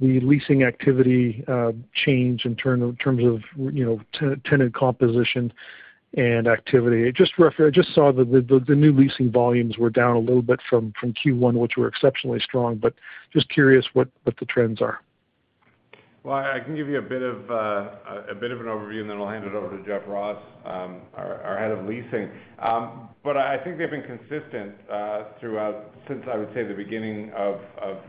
the 0.00 0.20
leasing 0.20 0.62
activity 0.62 1.44
uh, 1.48 1.72
changed 1.94 2.44
in 2.46 2.56
terms 2.56 3.24
of 3.24 3.42
you 3.74 3.84
know 3.84 4.00
tenant 4.44 4.74
composition? 4.74 5.52
and 6.16 6.48
activity. 6.48 7.12
Just 7.12 7.32
I 7.38 7.70
just 7.70 7.94
saw 7.94 8.10
that 8.12 8.30
the 8.66 8.74
new 8.74 8.92
leasing 8.92 9.30
volumes 9.30 9.76
were 9.76 9.90
down 9.90 10.16
a 10.16 10.20
little 10.20 10.40
bit 10.40 10.60
from 10.68 10.94
Q1, 11.02 11.54
which 11.54 11.76
were 11.76 11.88
exceptionally 11.88 12.40
strong, 12.40 12.76
but 12.76 12.94
just 13.32 13.48
curious 13.50 13.84
what 13.92 14.08
the 14.24 14.32
trends 14.46 14.80
are. 14.80 15.00
Well, 16.26 16.34
I 16.38 16.58
can 16.58 16.74
give 16.74 16.88
you 16.88 16.98
a 16.98 17.02
bit 17.02 17.22
of 17.22 17.48
uh, 17.48 18.32
a 18.32 18.34
bit 18.34 18.50
of 18.50 18.58
an 18.58 18.66
overview, 18.66 19.00
and 19.00 19.08
then 19.08 19.18
I'll 19.18 19.28
hand 19.28 19.44
it 19.44 19.54
over 19.54 19.78
to 19.78 19.84
Jeff 19.86 20.02
Ross, 20.08 20.42
um, 20.64 21.02
our 21.14 21.56
head 21.56 21.70
of 21.70 21.86
leasing. 21.86 22.28
Um, 22.58 23.10
but 23.22 23.36
I 23.36 23.62
think 23.62 23.78
they've 23.78 23.88
been 23.88 24.02
consistent 24.02 24.74
uh, 24.90 25.22
throughout 25.38 25.94
since 26.08 26.24
I 26.28 26.36
would 26.36 26.48
say 26.52 26.64
the 26.64 26.74
beginning 26.74 27.30
of 27.36 27.60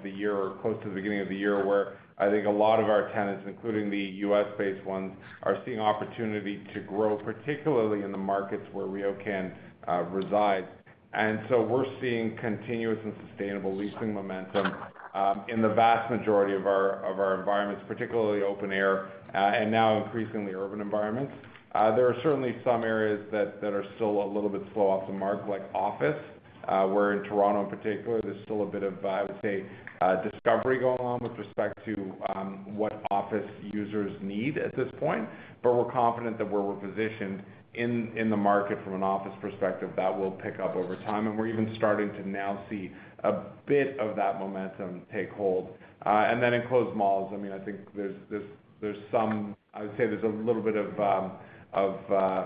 the 0.01 0.09
year 0.09 0.35
or 0.35 0.57
close 0.63 0.81
to 0.81 0.89
the 0.89 0.95
beginning 0.95 1.19
of 1.19 1.29
the 1.29 1.35
year, 1.35 1.63
where 1.63 1.99
I 2.17 2.27
think 2.31 2.47
a 2.47 2.49
lot 2.49 2.79
of 2.79 2.89
our 2.89 3.13
tenants, 3.13 3.43
including 3.45 3.91
the 3.91 4.03
U.S.-based 4.25 4.83
ones, 4.83 5.13
are 5.43 5.61
seeing 5.63 5.79
opportunity 5.79 6.63
to 6.73 6.79
grow, 6.79 7.17
particularly 7.17 8.03
in 8.03 8.11
the 8.11 8.17
markets 8.17 8.63
where 8.71 8.87
RioCan 8.87 9.53
uh, 9.87 10.01
resides. 10.05 10.65
And 11.13 11.41
so 11.49 11.61
we're 11.61 11.85
seeing 12.01 12.35
continuous 12.37 12.97
and 13.03 13.13
sustainable 13.29 13.77
leasing 13.77 14.11
momentum 14.11 14.65
um, 14.65 14.75
in 15.47 15.61
the 15.61 15.69
vast 15.69 16.11
majority 16.11 16.53
of 16.55 16.67
our 16.67 17.39
environments, 17.39 17.83
particularly 17.87 18.43
open 18.43 18.71
air, 18.71 19.09
uh, 19.33 19.37
and 19.37 19.71
now 19.71 20.03
increasingly 20.03 20.53
urban 20.53 20.81
environments. 20.81 21.33
Uh, 21.75 21.95
there 21.95 22.07
are 22.07 22.15
certainly 22.23 22.55
some 22.63 22.83
areas 22.83 23.23
that 23.31 23.63
are 23.63 23.85
still 23.95 24.23
a 24.23 24.27
little 24.27 24.49
bit 24.49 24.61
slow 24.73 24.89
off 24.89 25.07
the 25.07 25.13
mark, 25.13 25.47
like 25.47 25.61
office, 25.73 26.19
where 26.93 27.13
in 27.13 27.29
Toronto 27.29 27.63
in 27.63 27.69
particular, 27.69 28.19
there's 28.21 28.41
still 28.43 28.63
a 28.63 28.65
bit 28.65 28.83
of, 28.83 29.05
I 29.05 29.23
would 29.23 29.39
say, 29.41 29.65
uh, 30.01 30.21
discovery 30.29 30.79
going 30.79 30.99
on 30.99 31.19
with 31.21 31.37
respect 31.37 31.73
to 31.85 32.13
um, 32.35 32.75
what 32.75 33.01
office 33.09 33.49
users 33.61 34.11
need 34.21 34.57
at 34.57 34.75
this 34.75 34.89
point. 34.99 35.27
But 35.63 35.73
we're 35.73 35.91
confident 35.91 36.37
that 36.37 36.49
where 36.49 36.61
we're 36.61 36.75
positioned 36.75 37.43
in 37.73 38.29
the 38.29 38.37
market 38.37 38.83
from 38.83 38.95
an 38.95 39.03
office 39.03 39.33
perspective, 39.39 39.91
that 39.95 40.17
will 40.17 40.31
pick 40.31 40.59
up 40.59 40.75
over 40.75 40.95
time, 40.97 41.27
and 41.27 41.37
we're 41.37 41.47
even 41.47 41.73
starting 41.77 42.11
to 42.13 42.27
now 42.27 42.63
see 42.71 42.91
a 43.27 43.43
bit 43.65 43.99
of 43.99 44.15
that 44.15 44.39
momentum 44.39 45.01
take 45.13 45.29
hold. 45.31 45.75
Uh, 46.05 46.27
and 46.29 46.41
then 46.41 46.53
enclosed 46.53 46.95
malls, 46.95 47.31
I 47.33 47.37
mean, 47.37 47.51
I 47.51 47.59
think 47.59 47.79
there's 47.95 48.97
some. 49.11 49.55
I 49.73 49.81
would 49.81 49.91
say 49.91 50.07
there's 50.07 50.23
a 50.23 50.27
little 50.27 50.61
bit 50.61 50.75
of 50.75 50.99
um, 50.99 51.31
uh, 51.73 52.45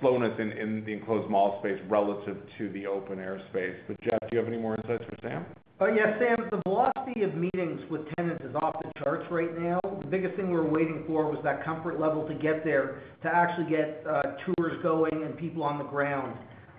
slowness 0.00 0.38
in 0.38 0.82
the 0.84 0.92
enclosed 0.92 1.30
mall 1.30 1.60
space 1.60 1.80
relative 1.88 2.36
to 2.58 2.68
the 2.70 2.86
open 2.86 3.18
air 3.18 3.40
space. 3.50 3.76
But 3.88 4.00
Jeff, 4.02 4.18
do 4.20 4.28
you 4.32 4.38
have 4.38 4.48
any 4.48 4.58
more 4.58 4.76
insights 4.76 5.04
for 5.08 5.16
Sam? 5.22 5.46
Uh, 5.80 5.86
yeah, 5.86 6.16
Sam, 6.18 6.48
the 6.50 6.60
velocity 6.66 7.22
of 7.22 7.34
meetings 7.34 7.80
with 7.90 8.02
tenants 8.16 8.44
is 8.44 8.54
off 8.54 8.76
the 8.80 8.90
charts 9.02 9.26
right 9.30 9.58
now. 9.58 9.80
The 9.82 10.06
biggest 10.06 10.36
thing 10.36 10.48
we 10.48 10.54
were 10.54 10.68
waiting 10.68 11.02
for 11.06 11.28
was 11.28 11.40
that 11.42 11.64
comfort 11.64 11.98
level 11.98 12.28
to 12.28 12.34
get 12.34 12.64
there, 12.64 13.02
to 13.22 13.28
actually 13.28 13.68
get 13.70 14.04
tours 14.04 14.80
going 14.82 15.24
and 15.24 15.36
people 15.36 15.64
on 15.64 15.78
the 15.78 15.84
ground. 15.84 16.36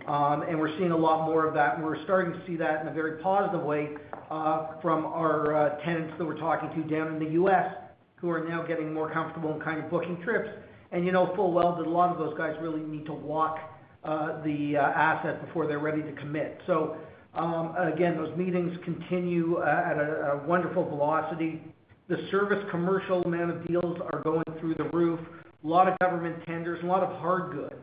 Um, 0.08 0.44
and 0.44 0.60
we're 0.60 0.78
seeing 0.78 0.92
a 0.92 0.98
lot 0.98 1.26
more 1.26 1.48
of 1.48 1.54
that, 1.56 1.76
and 1.76 1.84
we're 1.84 2.04
starting 2.04 2.34
to 2.34 2.46
see 2.46 2.56
that 2.58 2.82
in 2.82 2.88
a 2.88 2.94
very 2.94 3.22
positive 3.24 3.62
way 3.62 3.90
uh, 4.30 4.80
from 4.82 5.06
our 5.06 5.80
tenants 5.84 6.14
that 6.18 6.26
we're 6.26 6.38
talking 6.38 6.70
to 6.70 6.88
down 6.88 7.08
in 7.16 7.20
the 7.20 7.32
U.S., 7.32 7.74
who 8.18 8.30
are 8.30 8.48
now 8.48 8.62
getting 8.64 8.94
more 8.94 9.12
comfortable 9.12 9.54
in 9.54 9.60
kind 9.62 9.84
of 9.84 9.90
booking 9.90 10.22
trips. 10.24 10.50
And 10.92 11.06
you 11.06 11.12
know 11.12 11.34
full 11.36 11.52
well 11.52 11.76
that 11.76 11.86
a 11.86 11.90
lot 11.90 12.12
of 12.12 12.18
those 12.18 12.38
guys 12.38 12.56
really 12.62 12.82
need 12.82 13.06
to 13.08 13.14
walk 13.14 13.58
the 14.04 14.78
asset 14.78 15.44
before 15.46 15.68
they're 15.68 15.80
ready 15.80 16.04
to 16.04 16.12
commit. 16.14 16.62
So 16.68 16.98
um, 17.36 17.76
again, 17.76 18.16
those 18.16 18.36
meetings 18.38 18.78
continue 18.84 19.58
uh, 19.58 19.66
at 19.66 19.98
a 19.98 20.42
wonderful 20.48 20.88
velocity. 20.88 21.62
The 22.08 22.28
service 22.32 22.64
commercial 22.72 23.22
amount 23.24 23.52
of 23.52 23.68
deals 23.68 23.98
are 24.14 24.22
going 24.24 24.46
through 24.60 24.76
the 24.76 24.86
roof. 24.86 25.20
A 25.64 25.68
lot 25.68 25.88
of 25.88 26.00
government 26.00 26.38
tenders, 26.46 26.82
a 26.84 26.86
lot 26.86 27.04
of 27.04 27.18
hard 27.20 27.52
goods. 27.52 27.82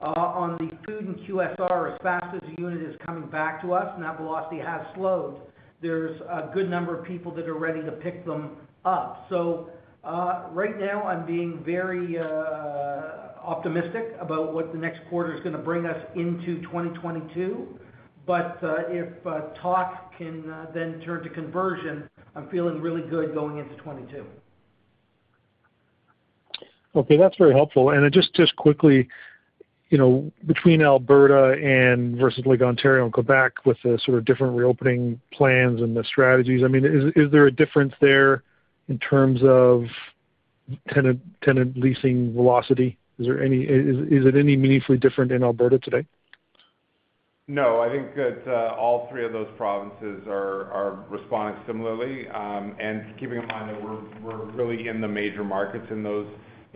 Uh, 0.00 0.12
on 0.16 0.56
the 0.58 0.70
food 0.86 1.06
and 1.06 1.16
QSR, 1.26 1.92
as 1.92 1.98
fast 2.02 2.34
as 2.34 2.40
the 2.42 2.62
unit 2.62 2.82
is 2.82 2.96
coming 3.04 3.28
back 3.28 3.60
to 3.62 3.72
us, 3.72 3.90
and 3.94 4.04
that 4.04 4.16
velocity 4.16 4.60
has 4.60 4.80
slowed, 4.94 5.40
there's 5.82 6.20
a 6.20 6.50
good 6.54 6.70
number 6.70 6.96
of 6.96 7.04
people 7.04 7.34
that 7.34 7.48
are 7.48 7.58
ready 7.58 7.82
to 7.82 7.90
pick 7.90 8.24
them 8.24 8.56
up. 8.84 9.26
So 9.28 9.70
uh, 10.04 10.46
right 10.52 10.78
now, 10.78 11.02
I'm 11.02 11.26
being 11.26 11.62
very 11.64 12.16
optimistic 13.48 14.14
about 14.20 14.52
what 14.52 14.72
the 14.72 14.78
next 14.78 15.00
quarter 15.08 15.34
is 15.34 15.40
going 15.40 15.54
to 15.54 15.62
bring 15.62 15.86
us 15.86 15.98
into 16.14 16.60
2022. 16.62 17.78
But 18.26 18.62
uh, 18.62 18.80
If 18.88 19.26
uh, 19.26 19.40
talk 19.60 20.16
can 20.18 20.50
uh, 20.50 20.66
then 20.74 21.00
turn 21.00 21.22
to 21.22 21.30
conversion, 21.30 22.08
I'm 22.36 22.48
feeling 22.50 22.80
really 22.80 23.00
good 23.08 23.32
going 23.32 23.56
into 23.56 23.74
2022. 23.76 24.26
Okay, 26.94 27.16
that's 27.16 27.36
very 27.36 27.54
helpful. 27.54 27.90
And 27.90 28.12
Just 28.12 28.54
quickly, 28.56 29.08
you 29.90 29.96
know, 29.96 30.30
between 30.46 30.82
Alberta 30.82 31.56
and 31.62 32.16
versus 32.16 32.44
like 32.44 32.60
Ontario 32.60 33.04
and 33.04 33.12
Quebec 33.12 33.64
with 33.64 33.78
the 33.82 33.98
sort 34.04 34.18
of 34.18 34.24
different 34.24 34.56
reopening 34.56 35.20
plans 35.32 35.80
and 35.80 35.96
the 35.96 36.04
strategies, 36.04 36.62
I 36.62 36.68
mean, 36.68 36.84
is 36.84 37.12
is 37.16 37.30
there 37.32 37.46
a 37.46 37.52
difference 37.52 37.94
there 38.00 38.42
in 38.88 38.98
terms 38.98 39.40
of 39.42 39.84
tenant 40.92 41.20
tenant 41.42 41.76
leasing 41.76 42.34
velocity? 42.34 42.98
Is 43.18 43.26
there 43.26 43.42
any, 43.42 43.62
is, 43.62 43.96
is 44.10 44.26
it 44.26 44.36
any 44.36 44.56
meaningfully 44.56 44.98
different 44.98 45.32
in 45.32 45.42
Alberta 45.42 45.78
today? 45.78 46.06
No, 47.50 47.80
I 47.80 47.88
think 47.88 48.14
that 48.14 48.42
uh, 48.46 48.74
all 48.78 49.08
three 49.10 49.24
of 49.24 49.32
those 49.32 49.48
provinces 49.56 50.22
are 50.28 50.70
are 50.70 51.04
responding 51.08 51.60
similarly. 51.66 52.28
Um, 52.28 52.76
and 52.78 53.18
keeping 53.18 53.38
in 53.38 53.46
mind 53.46 53.70
that 53.70 53.82
we're, 53.82 54.02
we're 54.20 54.44
really 54.50 54.86
in 54.86 55.00
the 55.00 55.08
major 55.08 55.42
markets 55.42 55.86
in 55.90 56.02
those 56.02 56.26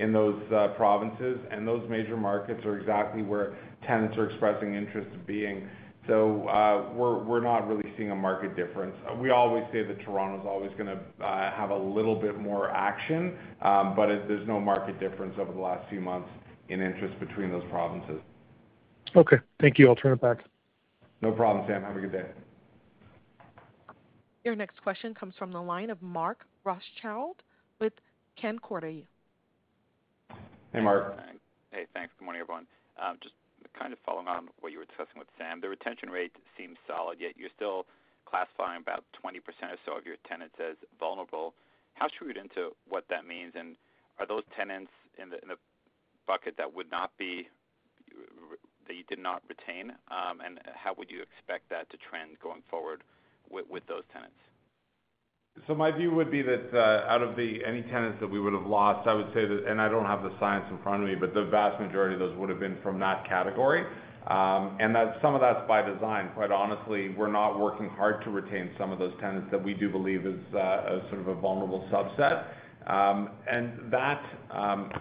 uh, 0.02 0.68
provinces, 0.76 1.38
and 1.50 1.66
those 1.66 1.88
major 1.88 2.16
markets 2.16 2.64
are 2.64 2.78
exactly 2.78 3.22
where 3.22 3.56
tenants 3.86 4.16
are 4.16 4.28
expressing 4.28 4.74
interest 4.74 5.08
in 5.12 5.22
being. 5.26 5.68
So 6.08 6.48
uh, 6.48 6.92
we're 6.94 7.42
not 7.42 7.68
really 7.68 7.88
seeing 7.96 8.10
a 8.10 8.16
market 8.16 8.56
difference. 8.56 8.96
We 9.20 9.30
always 9.30 9.62
say 9.72 9.84
that 9.84 10.00
Toronto's 10.00 10.44
always 10.44 10.72
gonna 10.76 11.00
have 11.20 11.70
a 11.70 11.78
little 11.78 12.16
bit 12.16 12.40
more 12.40 12.70
action, 12.70 13.36
um, 13.62 13.94
but 13.94 14.06
there's 14.06 14.46
no 14.48 14.58
market 14.58 14.98
difference 14.98 15.34
over 15.38 15.52
the 15.52 15.60
last 15.60 15.88
few 15.88 16.00
months 16.00 16.28
in 16.68 16.80
interest 16.80 17.18
between 17.20 17.52
those 17.52 17.62
provinces. 17.70 18.20
Okay. 19.14 19.36
Thank 19.60 19.78
you. 19.78 19.88
I'll 19.88 19.94
turn 19.94 20.12
it 20.12 20.20
back. 20.20 20.38
No 21.20 21.30
problem, 21.30 21.64
Sam. 21.68 21.82
Have 21.82 21.96
a 21.96 22.00
good 22.00 22.12
day. 22.12 22.26
Your 24.44 24.56
next 24.56 24.82
question 24.82 25.14
comes 25.14 25.34
from 25.38 25.52
the 25.52 25.62
line 25.62 25.90
of 25.90 26.02
Mark 26.02 26.46
Rothschild 26.64 27.36
with 27.78 27.92
Canaccord. 28.42 29.04
Hey, 30.72 30.80
Mark. 30.80 31.20
Hey, 31.70 31.84
thanks. 31.92 32.12
Good 32.18 32.24
morning, 32.24 32.40
everyone. 32.40 32.66
Um, 32.96 33.18
just 33.22 33.34
kind 33.76 33.92
of 33.92 33.98
following 34.04 34.28
on 34.28 34.48
what 34.60 34.72
you 34.72 34.78
were 34.80 34.88
discussing 34.88 35.20
with 35.20 35.28
Sam. 35.36 35.60
The 35.60 35.68
retention 35.68 36.08
rate 36.08 36.32
seems 36.56 36.76
solid, 36.88 37.20
yet 37.20 37.36
you're 37.36 37.52
still 37.54 37.84
classifying 38.24 38.80
about 38.80 39.04
20% 39.20 39.36
or 39.68 39.76
so 39.84 39.96
of 40.00 40.06
your 40.06 40.16
tenants 40.24 40.56
as 40.56 40.76
vulnerable. 40.98 41.52
How 41.92 42.08
should 42.08 42.24
we 42.24 42.28
read 42.32 42.40
into 42.40 42.72
what 42.88 43.04
that 43.10 43.26
means? 43.28 43.52
And 43.54 43.76
Are 44.18 44.26
those 44.26 44.44
tenants 44.56 44.92
in 45.20 45.28
the 45.28 45.36
bucket 46.26 46.56
that 46.56 46.72
would 46.72 46.90
not 46.90 47.12
be 47.18 47.48
that 48.88 48.94
you 48.96 49.04
did 49.08 49.18
not 49.20 49.42
retain? 49.48 49.92
Um, 50.08 50.40
and 50.40 50.58
how 50.72 50.94
would 50.96 51.10
you 51.10 51.20
expect 51.20 51.68
that 51.68 51.90
to 51.90 51.96
trend 52.00 52.40
going 52.40 52.62
forward 52.70 53.04
with 53.50 53.84
those 53.88 54.04
tenants? 54.12 54.40
So 55.68 55.74
my 55.76 55.90
view 55.90 56.10
would 56.10 56.30
be 56.30 56.42
that 56.42 56.74
uh, 56.74 57.06
out 57.08 57.22
of 57.22 57.36
the 57.36 57.64
any 57.64 57.82
tenants 57.82 58.18
that 58.20 58.26
we 58.28 58.40
would 58.40 58.52
have 58.52 58.66
lost, 58.66 59.06
I 59.06 59.14
would 59.14 59.28
say 59.32 59.46
that, 59.46 59.64
and 59.68 59.80
I 59.80 59.88
don't 59.88 60.06
have 60.06 60.22
the 60.22 60.32
science 60.40 60.64
in 60.70 60.78
front 60.82 61.02
of 61.02 61.08
me, 61.08 61.14
but 61.14 61.34
the 61.34 61.44
vast 61.44 61.80
majority 61.80 62.14
of 62.14 62.20
those 62.20 62.36
would 62.36 62.48
have 62.48 62.58
been 62.58 62.78
from 62.82 62.98
that 63.00 63.28
category. 63.28 63.84
Um, 64.26 64.76
and 64.80 64.94
that 64.94 65.18
some 65.20 65.34
of 65.34 65.40
that's 65.40 65.66
by 65.68 65.82
design. 65.82 66.30
Quite 66.34 66.52
honestly, 66.52 67.10
we're 67.10 67.30
not 67.30 67.58
working 67.60 67.88
hard 67.90 68.24
to 68.24 68.30
retain 68.30 68.70
some 68.78 68.92
of 68.92 68.98
those 68.98 69.12
tenants 69.20 69.48
that 69.50 69.62
we 69.62 69.74
do 69.74 69.88
believe 69.88 70.26
is 70.26 70.40
uh, 70.54 71.00
sort 71.10 71.20
of 71.20 71.28
a 71.28 71.34
vulnerable 71.34 71.88
subset. 71.92 72.46
Um 72.86 73.30
and 73.48 73.92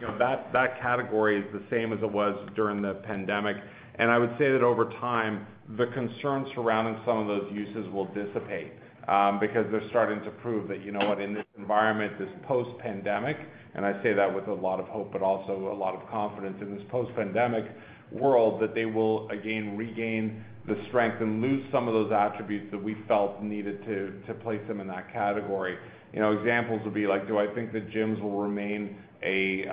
know, 0.07 0.17
that 0.53 0.79
category 0.79 1.39
is 1.39 1.45
the 1.51 1.63
same 1.71 1.93
as 1.93 1.99
it 2.03 2.11
was 2.11 2.35
during 2.55 2.79
the 2.79 2.93
pandemic. 3.05 3.57
And 3.95 4.11
I 4.11 4.19
would 4.19 4.35
say 4.37 4.51
that 4.51 4.61
over 4.61 4.85
time, 4.99 5.47
the 5.77 5.87
concerns 5.87 6.47
surrounding 6.53 7.01
some 7.05 7.17
of 7.17 7.27
those 7.27 7.51
uses 7.51 7.91
will 7.91 8.05
dissipate, 8.13 8.73
Um, 9.07 9.39
because 9.39 9.65
they're 9.71 9.87
starting 9.89 10.23
to 10.23 10.29
prove 10.29 10.67
that, 10.67 10.83
you 10.83 10.91
know 10.91 11.07
what, 11.07 11.19
in 11.19 11.33
this 11.33 11.45
environment, 11.57 12.19
this 12.19 12.29
post-pandemic, 12.43 13.35
and 13.73 13.83
I 13.83 14.01
say 14.03 14.13
that 14.13 14.33
with 14.33 14.47
a 14.47 14.53
lot 14.53 14.79
of 14.79 14.87
hope, 14.87 15.11
but 15.11 15.23
also 15.23 15.71
a 15.71 15.77
lot 15.77 15.95
of 15.95 16.07
confidence 16.09 16.57
in 16.61 16.75
this 16.75 16.83
post-pandemic 16.89 17.65
world, 18.11 18.61
that 18.61 18.75
they 18.75 18.85
will 18.85 19.27
again 19.29 19.75
regain 19.75 20.45
the 20.67 20.77
strength 20.89 21.19
and 21.21 21.41
lose 21.41 21.63
some 21.71 21.87
of 21.87 21.95
those 21.95 22.11
attributes 22.11 22.69
that 22.71 22.81
we 22.81 22.95
felt 23.07 23.41
needed 23.41 23.83
to 23.85 24.33
place 24.35 24.61
them 24.67 24.79
in 24.79 24.87
that 24.87 25.11
category. 25.11 25.77
You 26.13 26.19
know, 26.19 26.33
examples 26.33 26.81
would 26.83 26.93
be 26.93 27.07
like, 27.07 27.27
do 27.27 27.37
I 27.37 27.47
think 27.47 27.71
that 27.73 27.89
gyms 27.89 28.21
will 28.21 28.41
remain 28.41 28.97
a 29.23 29.65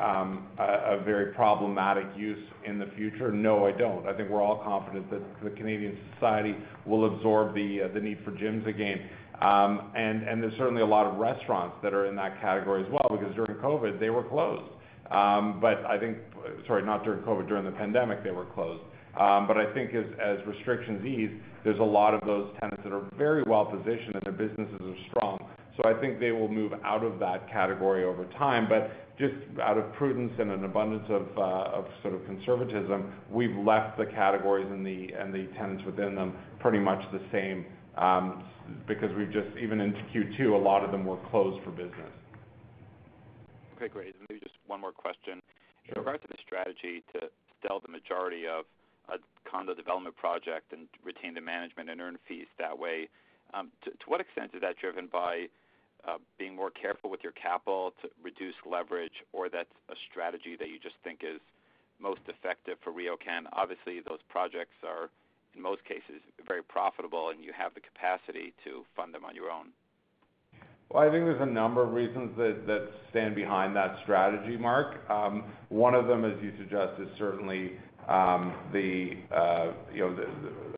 very 1.04 1.32
problematic 1.32 2.06
use 2.16 2.38
in 2.64 2.78
the 2.78 2.86
future? 2.96 3.32
No, 3.32 3.66
I 3.66 3.72
don't. 3.72 4.06
I 4.06 4.12
think 4.12 4.28
we're 4.28 4.42
all 4.42 4.62
confident 4.62 5.10
that 5.10 5.22
the 5.42 5.50
Canadian 5.50 5.98
society 6.14 6.54
will 6.86 7.06
absorb 7.14 7.54
the 7.54 7.90
the 7.92 8.00
need 8.00 8.18
for 8.24 8.32
gyms 8.32 8.66
again. 8.66 9.00
Um 9.40 9.90
and 9.96 10.42
there's 10.42 10.56
certainly 10.58 10.82
a 10.82 10.86
lot 10.86 11.06
of 11.06 11.16
restaurants 11.16 11.76
that 11.82 11.94
are 11.94 12.06
in 12.06 12.16
that 12.16 12.40
category 12.40 12.84
as 12.84 12.90
well, 12.90 13.08
because 13.18 13.34
during 13.34 13.54
COVID, 13.60 13.98
they 13.98 14.10
were 14.10 14.24
closed. 14.24 14.70
Um 15.10 15.60
but 15.60 15.84
I 15.86 15.98
think 15.98 16.18
sorry, 16.66 16.84
not 16.84 17.02
during 17.04 17.22
COVID, 17.22 17.48
during 17.48 17.64
the 17.64 17.72
pandemic, 17.72 18.22
they 18.22 18.32
were 18.32 18.46
closed. 18.46 18.82
Um 19.18 19.46
but 19.46 19.56
I 19.56 19.72
think 19.72 19.94
as 19.94 20.38
restrictions 20.46 21.04
ease, 21.04 21.30
there's 21.64 21.80
a 21.80 21.90
lot 21.98 22.14
of 22.14 22.20
those 22.26 22.50
tenants 22.60 22.82
that 22.84 22.92
are 22.92 23.06
very 23.16 23.42
well 23.44 23.64
positioned 23.64 24.14
and 24.14 24.22
their 24.24 24.32
businesses 24.46 24.80
are 24.80 25.08
strong. 25.08 25.38
I 25.84 25.94
think 25.94 26.18
they 26.18 26.32
will 26.32 26.48
move 26.48 26.72
out 26.84 27.04
of 27.04 27.18
that 27.20 27.48
category 27.50 28.04
over 28.04 28.24
time. 28.36 28.68
But 28.68 28.90
just 29.18 29.34
out 29.60 29.78
of 29.78 29.92
prudence 29.94 30.32
and 30.38 30.50
an 30.50 30.64
abundance 30.64 31.06
of 31.08 31.26
uh, 31.38 31.88
sort 32.02 32.14
of 32.14 32.24
conservatism, 32.26 33.12
we've 33.30 33.56
left 33.56 33.98
the 33.98 34.06
categories 34.06 34.66
and 34.70 34.84
the 34.84 35.48
tenants 35.56 35.84
within 35.84 36.14
them 36.14 36.34
pretty 36.60 36.78
much 36.78 37.00
the 37.12 37.20
same, 37.32 37.66
um, 37.96 38.44
because 38.86 39.10
we've 39.16 39.32
just 39.32 39.48
even 39.60 39.80
into 39.80 40.00
Q2, 40.14 40.52
a 40.52 40.56
lot 40.56 40.84
of 40.84 40.90
them 40.90 41.04
were 41.04 41.18
closed 41.30 41.62
for 41.64 41.70
business. 41.70 42.12
Okay, 43.76 43.88
great. 43.88 44.14
Maybe 44.28 44.40
just 44.40 44.54
one 44.66 44.80
more 44.80 44.92
question. 44.92 45.40
In 45.88 45.98
regards 45.98 46.22
to 46.22 46.28
the 46.28 46.38
strategy 46.44 47.02
to 47.14 47.28
sell 47.66 47.80
the 47.80 47.90
majority 47.90 48.46
of 48.46 48.64
a 49.08 49.18
condo 49.48 49.74
development 49.74 50.16
project 50.16 50.72
and 50.72 50.86
retain 51.02 51.34
the 51.34 51.40
management 51.40 51.88
and 51.88 52.00
earn 52.00 52.18
fees 52.28 52.46
that 52.58 52.78
way, 52.78 53.08
um, 53.54 53.70
to 53.84 53.92
what 54.06 54.20
extent 54.20 54.50
is 54.54 54.60
that 54.60 54.76
driven 54.76 55.08
by 55.10 55.46
Um, 56.08 56.20
being 56.38 56.54
more 56.54 56.70
careful 56.70 57.10
with 57.10 57.20
your 57.22 57.32
capital 57.32 57.92
to 58.02 58.08
reduce 58.22 58.54
leverage, 58.64 59.24
or 59.32 59.48
that's 59.48 59.72
a 59.90 59.94
strategy 60.10 60.56
that 60.58 60.68
you 60.68 60.78
just 60.78 60.94
think 61.04 61.20
is 61.22 61.40
most 62.00 62.20
effective 62.28 62.78
for 62.82 62.92
RioCan? 62.92 63.44
Obviously, 63.52 64.00
those 64.00 64.20
projects 64.28 64.76
are, 64.86 65.10
in 65.54 65.60
most 65.60 65.84
cases, 65.84 66.22
very 66.46 66.62
profitable, 66.62 67.30
and 67.30 67.44
you 67.44 67.52
have 67.52 67.74
the 67.74 67.80
capacity 67.80 68.54
to 68.64 68.84
fund 68.96 69.12
them 69.12 69.24
on 69.24 69.34
your 69.34 69.50
own. 69.50 69.68
Well, 70.90 71.02
I 71.02 71.10
think 71.10 71.24
there's 71.26 71.42
a 71.42 71.52
number 71.52 71.82
of 71.82 71.92
reasons 71.92 72.34
that 72.36 72.88
stand 73.10 73.34
behind 73.34 73.76
that 73.76 73.98
strategy, 74.04 74.56
Mark. 74.56 75.08
Um, 75.10 75.44
one 75.68 75.94
of 75.94 76.06
them, 76.06 76.24
as 76.24 76.42
you 76.42 76.52
suggest, 76.56 77.00
is 77.00 77.08
certainly 77.18 77.72
Um, 78.08 78.54
the 78.72 79.10
uh, 79.30 79.72
you 79.92 80.00
know, 80.00 80.16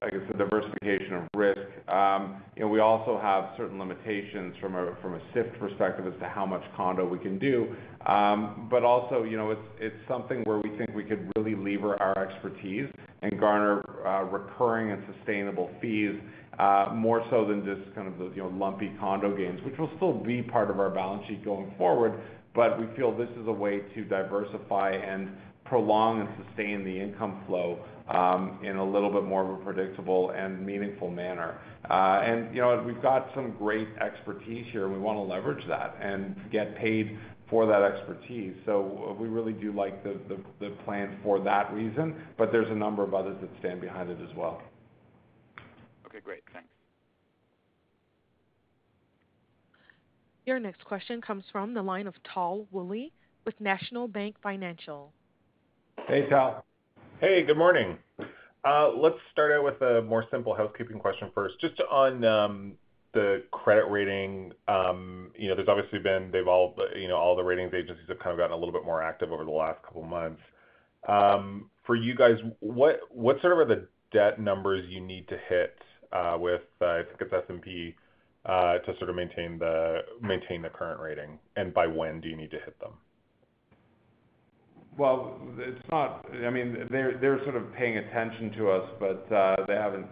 I 0.03 0.11
guess, 0.11 0.21
the 0.33 0.37
diversification 0.37 1.15
of 1.15 1.23
risk. 1.37 1.61
Um, 1.89 2.43
you 2.57 2.63
know, 2.63 2.69
we 2.69 2.81
also 2.81 3.21
have 3.23 3.51
certain 3.57 3.79
limitations 3.79 4.55
from 4.61 4.75
a 4.75 5.21
SIFT 5.33 5.59
perspective 5.61 6.07
as 6.13 6.19
to 6.21 6.27
how 6.27 6.45
much 6.45 6.63
condo 6.77 7.07
we 7.07 7.19
can 7.19 7.39
do. 7.39 7.75
Um, 8.07 8.67
but 8.71 8.83
also, 8.83 9.23
you 9.23 9.37
know, 9.37 9.55
it's 9.79 9.95
something 10.09 10.43
where 10.45 10.59
we 10.59 10.77
think 10.77 10.91
we 10.95 11.05
could 11.05 11.31
really 11.37 11.55
lever 11.55 12.01
our 12.03 12.19
expertise 12.19 12.89
and 13.23 13.39
garner 13.39 13.85
uh, 14.07 14.25
recurring 14.25 14.91
and 14.91 15.03
sustainable 15.15 15.71
fees, 15.81 16.15
uh, 16.59 16.87
more 16.95 17.25
so 17.31 17.47
than 17.47 17.65
just 17.65 17.95
kind 17.95 18.09
of 18.09 18.19
the 18.19 18.35
you 18.35 18.43
know, 18.43 18.49
lumpy 18.49 18.91
condo 18.99 19.37
gains, 19.37 19.61
which 19.65 19.79
will 19.79 19.91
still 19.97 20.13
be 20.13 20.43
part 20.43 20.71
of 20.71 20.81
our 20.81 20.91
balance 20.91 21.23
sheet 21.29 21.45
going 21.45 21.73
forward. 21.79 22.19
But 22.55 22.81
we 22.81 22.87
feel 22.97 23.17
this 23.17 23.29
is 23.41 23.47
a 23.47 23.53
way 23.53 23.81
to 23.95 24.05
diversify 24.05 24.91
and 24.91 25.31
prolong 25.71 26.21
and 26.21 26.29
sustain 26.45 26.85
the 26.85 27.01
income 27.01 27.43
flow 27.47 27.79
um, 28.09 28.59
in 28.63 28.77
a 28.77 28.85
little 28.85 29.11
bit 29.11 29.23
more 29.25 29.45
of 29.45 29.61
a 29.61 29.65
predictable 29.65 30.31
and 30.31 30.67
meaningful 30.67 31.09
manner. 31.09 31.59
Uh, 31.89 32.21
and 32.25 32.53
you 32.55 32.61
know, 32.61 32.83
we've 32.85 33.01
got 33.01 33.31
some 33.35 33.53
great 33.53 33.89
expertise 34.01 34.67
here, 34.73 34.85
and 34.85 34.93
we 34.93 34.99
wanna 34.99 35.23
leverage 35.23 35.65
that 35.69 35.97
and 36.03 36.37
get 36.51 36.77
paid 36.77 37.17
for 37.49 37.67
that 37.67 37.83
expertise. 37.83 38.53
So 38.67 39.09
uh, 39.09 39.15
we 39.15 39.29
really 39.29 39.53
do 39.53 39.73
like 39.73 40.03
the 40.05 40.71
plan 40.85 41.19
for 41.23 41.41
that 41.41 41.73
reason, 41.73 42.17
but 42.37 42.51
there's 42.53 42.71
a 42.71 42.75
number 42.75 43.03
of 43.05 43.15
others 43.15 43.37
that 43.41 43.51
stand 43.61 43.81
behind 43.81 44.11
it 44.11 44.19
as 44.29 44.37
well. 44.37 44.61
Okay, 46.05 46.19
great. 46.23 46.43
Thanks. 46.53 46.69
Your 50.47 50.59
next 50.59 50.85
question 50.85 51.21
comes 51.21 51.45
from 51.53 51.75
the 51.75 51.83
line 51.83 52.09
of 52.09 52.15
Tal 52.35 52.67
Woolley 52.73 53.13
with 53.45 53.61
National 53.61 54.09
Bank 54.09 54.35
Financial. 54.43 55.13
Hey, 56.11 56.29
Tal. 56.29 56.65
Hey, 57.21 57.45
good 57.45 57.57
morning. 57.57 57.97
Uh, 58.65 58.89
let's 58.97 59.15
start 59.31 59.53
out 59.53 59.63
with 59.63 59.81
a 59.81 60.03
more 60.03 60.25
simple 60.29 60.57
housekeeping 60.57 60.99
question 60.99 61.31
first. 61.33 61.55
Just 61.61 61.81
on 61.89 62.25
um, 62.25 62.73
the 63.15 63.45
credit 63.53 63.85
rating, 63.89 64.51
um, 64.67 65.31
you 65.39 65.49
know, 65.49 65.55
there's 65.55 65.69
obviously 65.69 66.01
been 66.01 66.33
they've 66.33 66.49
all 66.49 66.75
you 66.97 67.07
know, 67.07 67.15
all 67.15 67.37
the 67.37 67.45
ratings 67.45 67.73
agencies 67.75 68.09
have 68.09 68.19
kind 68.19 68.33
of 68.33 68.39
gotten 68.39 68.51
a 68.51 68.57
little 68.57 68.73
bit 68.73 68.85
more 68.85 69.01
active 69.01 69.31
over 69.31 69.45
the 69.45 69.53
last 69.53 69.81
couple 69.85 70.03
of 70.03 70.09
months. 70.09 70.41
Um, 71.07 71.71
for 71.87 71.95
you 71.95 72.17
guys, 72.17 72.39
what 72.59 72.99
what 73.11 73.41
sort 73.41 73.53
of 73.53 73.61
are 73.61 73.73
the 73.77 73.87
debt 74.13 74.41
numbers 74.41 74.85
you 74.89 75.01
need 75.01 75.29
to 75.29 75.39
hit 75.49 75.79
uh, 76.13 76.37
with, 76.41 76.63
uh, 76.83 76.87
I 76.87 77.03
think 77.05 77.21
it's 77.21 77.33
S&P, 77.33 77.95
to 78.49 78.95
sort 78.99 79.11
of 79.11 79.15
maintain 79.15 79.61
the 79.61 80.01
maintain 80.21 80.63
the 80.63 80.71
current 80.71 81.01
rating? 81.01 81.39
And 81.55 81.73
by 81.73 81.87
when 81.87 82.21
do 82.21 82.29
you 82.29 82.37
need 82.37 82.51
to 82.51 82.59
hit 82.59 82.81
them? 82.81 82.95
Well, 85.01 85.35
it's 85.57 85.81
not. 85.91 86.27
I 86.45 86.51
mean, 86.51 86.87
they're 86.91 87.41
sort 87.45 87.57
of 87.57 87.73
paying 87.73 87.97
attention 87.97 88.53
to 88.59 88.69
us, 88.69 88.87
but 89.01 89.35
uh, 89.35 89.57
they 89.67 89.73
haven't 89.73 90.05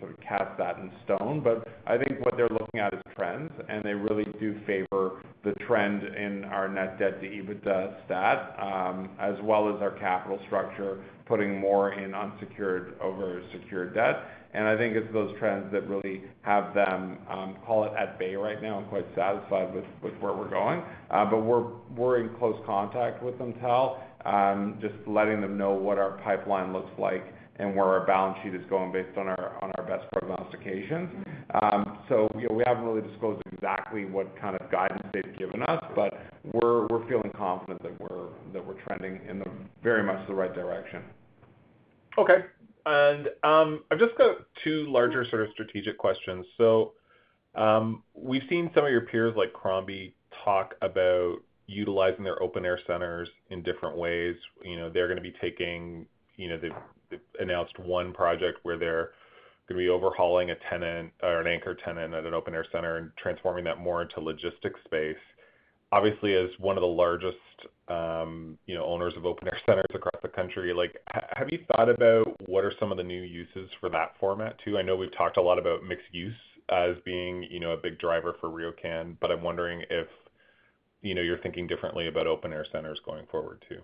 sort 0.00 0.12
of 0.12 0.20
cast 0.26 0.56
that 0.56 0.78
in 0.78 0.90
stone. 1.04 1.42
But 1.44 1.68
I 1.86 1.98
think 1.98 2.24
what 2.24 2.38
they're 2.38 2.48
looking 2.48 2.80
at 2.80 2.94
is 2.94 3.00
trends, 3.14 3.52
and 3.68 3.84
they 3.84 3.92
really 3.92 4.24
do 4.40 4.58
favor 4.66 5.22
the 5.44 5.52
trend 5.66 6.02
in 6.02 6.44
our 6.44 6.66
net 6.66 6.98
debt 6.98 7.20
to 7.20 7.26
EBITDA 7.26 8.06
stat, 8.06 8.56
um, 8.58 9.10
as 9.20 9.34
well 9.42 9.68
as 9.68 9.82
our 9.82 9.90
capital 9.98 10.40
structure, 10.46 11.04
putting 11.26 11.60
more 11.60 11.92
in 11.92 12.14
unsecured 12.14 12.94
over 13.02 13.42
secured 13.52 13.94
debt. 13.94 14.16
And 14.54 14.66
I 14.66 14.76
think 14.76 14.96
it's 14.96 15.10
those 15.14 15.34
trends 15.38 15.72
that 15.72 15.88
really 15.88 16.22
have 16.42 16.74
them 16.74 17.18
um, 17.30 17.56
call 17.64 17.84
it 17.84 17.92
at 17.98 18.18
bay 18.18 18.34
right 18.34 18.62
now. 18.62 18.78
I'm 18.78 18.86
quite 18.86 19.06
satisfied 19.16 19.74
with 19.74 20.12
where 20.20 20.34
we're 20.34 20.50
going. 20.50 20.82
Uh, 21.10 21.24
but 21.24 21.38
we're 21.38 22.20
in 22.20 22.28
close 22.36 22.60
contact 22.66 23.22
with 23.22 23.38
them, 23.38 23.54
Tal, 23.54 24.02
Um, 24.24 24.78
just 24.80 24.94
letting 25.06 25.40
them 25.40 25.58
know 25.58 25.72
what 25.72 25.98
our 25.98 26.18
pipeline 26.18 26.72
looks 26.72 26.90
like 26.98 27.34
and 27.56 27.76
where 27.76 27.84
our 27.84 28.06
balance 28.06 28.38
sheet 28.42 28.54
is 28.54 28.62
going 28.68 28.92
based 28.92 29.16
on 29.16 29.28
our 29.28 29.58
on 29.62 29.70
our 29.78 29.84
best 29.84 30.10
prognostications. 30.12 31.10
Um, 31.60 31.98
so, 32.08 32.28
You 32.34 32.48
know, 32.48 32.54
we 32.54 32.62
haven't 32.66 32.84
really 32.84 33.06
disclosed 33.06 33.42
exactly 33.52 34.04
what 34.04 34.34
kind 34.40 34.56
of 34.58 34.70
guidance 34.70 35.02
they've 35.12 35.36
given 35.38 35.62
us, 35.64 35.82
but 35.94 36.14
we're 36.44 36.86
we're 36.88 37.06
feeling 37.08 37.30
confident 37.36 37.82
that 37.82 38.00
we're 38.00 38.28
that 38.52 38.66
we're 38.66 38.80
trending 38.82 39.20
in 39.28 39.38
the 39.38 39.50
very 39.82 40.02
much 40.02 40.26
the 40.28 40.34
right 40.34 40.54
direction. 40.54 41.02
Okay. 42.18 42.44
And, 42.84 43.28
um, 43.44 43.84
I've 43.92 44.00
just 44.00 44.18
got 44.18 44.38
two 44.64 44.90
larger 44.90 45.24
sort 45.30 45.42
of 45.42 45.50
strategic 45.52 45.98
questions. 45.98 46.44
So, 46.58 46.94
we've 48.14 48.42
seen 48.48 48.70
some 48.74 48.84
of 48.84 48.90
your 48.90 49.02
peers, 49.02 49.34
like 49.36 49.52
Crombie, 49.52 50.14
talk 50.44 50.74
about 50.82 51.36
utilizing 51.72 52.24
their 52.24 52.42
open-air 52.42 52.78
centers 52.86 53.28
in 53.50 53.62
different 53.62 53.96
ways. 53.96 54.36
You 54.64 54.76
know, 54.76 54.90
they're 54.90 55.08
gonna 55.08 55.20
be 55.20 55.34
taking, 55.40 56.06
you 56.36 56.48
know, 56.48 56.58
they've 56.58 57.20
announced 57.40 57.78
one 57.78 58.12
project 58.12 58.60
where 58.62 58.78
they're 58.78 59.10
gonna 59.68 59.78
be 59.78 59.88
overhauling 59.88 60.50
a 60.50 60.54
tenant 60.70 61.12
or 61.22 61.40
an 61.40 61.46
anchor 61.46 61.74
tenant 61.74 62.14
at 62.14 62.24
an 62.24 62.34
open-air 62.34 62.66
center 62.72 62.96
and 62.96 63.10
transforming 63.16 63.64
that 63.64 63.78
more 63.78 64.02
into 64.02 64.20
logistics 64.20 64.80
space. 64.84 65.16
Obviously, 65.92 66.34
as 66.34 66.48
one 66.58 66.76
of 66.76 66.80
the 66.80 66.86
largest, 66.86 67.36
um, 67.88 68.56
you 68.66 68.74
know, 68.74 68.84
owners 68.84 69.14
of 69.16 69.26
open-air 69.26 69.58
centers 69.66 69.84
across 69.94 70.20
the 70.22 70.28
country, 70.28 70.72
like, 70.72 70.96
have 71.36 71.48
you 71.50 71.58
thought 71.70 71.88
about 71.88 72.34
what 72.48 72.64
are 72.64 72.72
some 72.80 72.90
of 72.90 72.96
the 72.96 73.04
new 73.04 73.22
uses 73.22 73.70
for 73.78 73.88
that 73.90 74.14
format 74.18 74.58
too? 74.64 74.78
I 74.78 74.82
know 74.82 74.96
we've 74.96 75.14
talked 75.16 75.36
a 75.36 75.42
lot 75.42 75.58
about 75.58 75.84
mixed 75.84 76.12
use 76.12 76.34
as 76.70 76.96
being, 77.04 77.44
you 77.50 77.60
know, 77.60 77.72
a 77.72 77.76
big 77.76 77.98
driver 77.98 78.34
for 78.40 78.48
RioCan, 78.48 79.16
but 79.20 79.30
I'm 79.30 79.42
wondering 79.42 79.82
if, 79.90 80.08
you 81.02 81.14
know, 81.14 81.20
you're 81.20 81.38
thinking 81.38 81.66
differently 81.66 82.08
about 82.08 82.26
open-air 82.26 82.66
centers 82.72 82.98
going 83.04 83.26
forward 83.30 83.64
too. 83.68 83.80